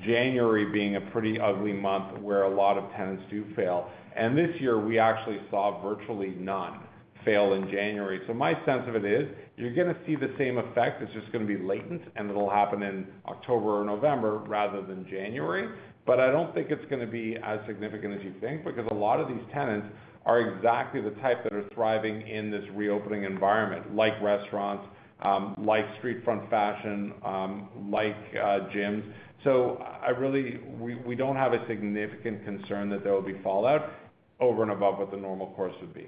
January 0.05 0.65
being 0.65 0.95
a 0.95 1.01
pretty 1.01 1.39
ugly 1.39 1.73
month 1.73 2.19
where 2.19 2.43
a 2.43 2.49
lot 2.49 2.77
of 2.77 2.89
tenants 2.91 3.23
do 3.29 3.45
fail. 3.55 3.89
And 4.15 4.37
this 4.37 4.59
year, 4.59 4.79
we 4.79 4.97
actually 4.97 5.39
saw 5.49 5.81
virtually 5.81 6.33
none 6.37 6.79
fail 7.25 7.53
in 7.53 7.69
January. 7.69 8.21
So 8.27 8.33
my 8.33 8.53
sense 8.65 8.87
of 8.87 8.95
it 8.95 9.05
is, 9.05 9.27
you're 9.57 9.73
gonna 9.73 9.97
see 10.05 10.15
the 10.15 10.33
same 10.37 10.57
effect. 10.57 11.01
It's 11.01 11.13
just 11.13 11.31
gonna 11.31 11.45
be 11.45 11.57
latent, 11.57 12.01
and 12.15 12.29
it'll 12.29 12.49
happen 12.49 12.83
in 12.83 13.07
October 13.27 13.81
or 13.81 13.85
November 13.85 14.37
rather 14.39 14.81
than 14.81 15.07
January. 15.09 15.69
But 16.05 16.19
I 16.19 16.31
don't 16.31 16.53
think 16.53 16.71
it's 16.71 16.85
gonna 16.89 17.07
be 17.07 17.37
as 17.43 17.59
significant 17.67 18.13
as 18.15 18.23
you 18.23 18.33
think, 18.39 18.63
because 18.63 18.87
a 18.91 18.93
lot 18.93 19.19
of 19.19 19.27
these 19.27 19.43
tenants 19.53 19.87
are 20.25 20.39
exactly 20.39 21.01
the 21.01 21.11
type 21.21 21.43
that 21.43 21.53
are 21.53 21.67
thriving 21.73 22.27
in 22.27 22.51
this 22.51 22.63
reopening 22.73 23.23
environment, 23.23 23.95
like 23.95 24.19
restaurants, 24.21 24.85
um, 25.21 25.55
like 25.57 25.85
street 25.97 26.23
front 26.23 26.49
fashion, 26.49 27.13
um, 27.25 27.69
like 27.89 28.17
uh, 28.35 28.67
gyms. 28.73 29.03
So 29.43 29.83
I 30.01 30.09
really, 30.09 30.59
we 31.05 31.15
don't 31.15 31.35
have 31.35 31.53
a 31.53 31.65
significant 31.67 32.43
concern 32.43 32.89
that 32.89 33.03
there 33.03 33.13
will 33.13 33.21
be 33.21 33.39
fallout 33.41 33.91
over 34.39 34.63
and 34.63 34.71
above 34.71 34.97
what 34.99 35.11
the 35.11 35.17
normal 35.17 35.47
course 35.47 35.73
would 35.81 35.93
be. 35.93 36.07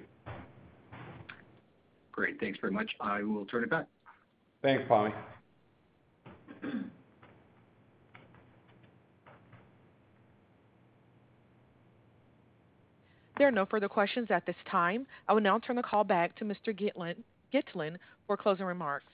Great. 2.22 2.40
Thanks 2.40 2.60
very 2.62 2.72
much. 2.72 2.92
I 3.02 3.24
will 3.24 3.46
turn 3.46 3.64
it 3.64 3.72
back. 3.72 3.88
Thanks, 4.62 4.84
Pammi. 4.88 5.12
There 13.40 13.48
are 13.48 13.52
no 13.52 13.66
further 13.66 13.90
questions 13.90 14.28
at 14.30 14.46
this 14.46 14.56
time. 14.70 15.08
I 15.28 15.34
will 15.34 15.42
now 15.42 15.58
turn 15.58 15.78
the 15.78 15.82
call 15.82 16.04
back 16.04 16.36
to 16.36 16.46
Mr. 16.46 16.80
Gitlin 17.52 17.96
for 18.28 18.38
closing 18.38 18.68
remarks. 18.68 19.08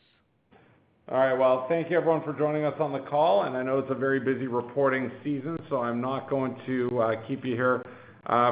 All 1.10 1.18
right. 1.18 1.34
Well, 1.34 1.66
thank 1.70 1.90
you 1.90 1.96
everyone 1.96 2.26
for 2.26 2.34
joining 2.34 2.66
us 2.66 2.76
on 2.82 2.92
the 2.92 3.00
call, 3.00 3.44
and 3.44 3.56
I 3.56 3.64
know 3.64 3.80
it's 3.80 3.90
a 3.90 3.96
very 3.96 4.20
busy 4.20 4.48
reporting 4.48 5.10
season, 5.24 5.58
so 5.70 5.80
I'm 5.80 6.02
not 6.02 6.30
going 6.30 6.58
to 6.66 7.00
uh, 7.00 7.26
keep 7.26 7.46
you 7.46 7.56
here 7.56 7.86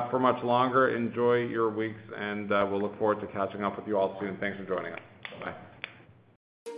for 0.10 0.20
much 0.20 0.44
longer. 0.44 0.96
Enjoy 0.96 1.36
your 1.36 1.70
weeks, 1.70 2.00
and 2.18 2.52
uh, 2.52 2.68
we'll 2.70 2.82
look 2.82 2.98
forward 2.98 3.20
to 3.22 3.28
catching 3.28 3.64
up 3.64 3.78
with 3.78 3.88
you 3.88 3.98
all 3.98 4.18
soon. 4.20 4.38
Thanks 4.38 4.58
for 4.58 4.66
joining 4.66 4.94
us. 4.94 5.00
Bye. 5.42 5.54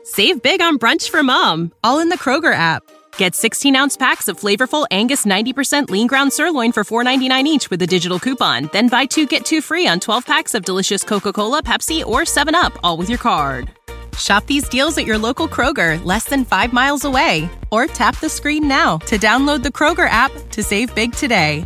Save 0.04 0.42
big 0.42 0.62
on 0.62 0.80
brunch 0.80 1.10
for 1.10 1.22
mom, 1.22 1.74
all 1.84 2.00
in 2.00 2.10
the 2.10 2.18
Kroger 2.18 2.54
app. 2.54 2.84
Get 3.18 3.36
16 3.36 3.76
ounce 3.76 3.98
packs 3.98 4.28
of 4.28 4.40
flavorful 4.40 4.86
Angus 4.90 5.26
90% 5.26 5.90
lean 5.90 6.08
ground 6.08 6.32
sirloin 6.32 6.72
for 6.72 6.84
$4.99 6.84 7.44
each 7.46 7.70
with 7.70 7.82
a 7.82 7.88
digital 7.88 8.20
coupon. 8.20 8.70
Then 8.72 8.88
buy 8.88 9.06
two 9.06 9.26
get 9.26 9.44
two 9.46 9.62
free 9.62 9.88
on 9.88 10.00
12 10.00 10.26
packs 10.26 10.54
of 10.54 10.66
delicious 10.66 11.04
Coca 11.04 11.34
Cola, 11.34 11.62
Pepsi, 11.62 12.06
or 12.06 12.22
7UP, 12.22 12.78
all 12.84 12.98
with 12.98 13.10
your 13.10 13.18
card. 13.18 13.72
Shop 14.18 14.46
these 14.48 14.68
deals 14.70 14.98
at 14.98 15.06
your 15.06 15.18
local 15.18 15.48
Kroger, 15.48 16.04
less 16.04 16.26
than 16.26 16.46
five 16.46 16.74
miles 16.74 17.06
away. 17.06 17.50
Or 17.72 17.86
tap 17.86 18.20
the 18.20 18.30
screen 18.30 18.68
now 18.68 18.98
to 19.00 19.18
download 19.18 19.62
the 19.62 19.70
Kroger 19.70 20.10
app 20.10 20.32
to 20.52 20.64
save 20.64 20.94
big 20.96 21.14
today. 21.14 21.66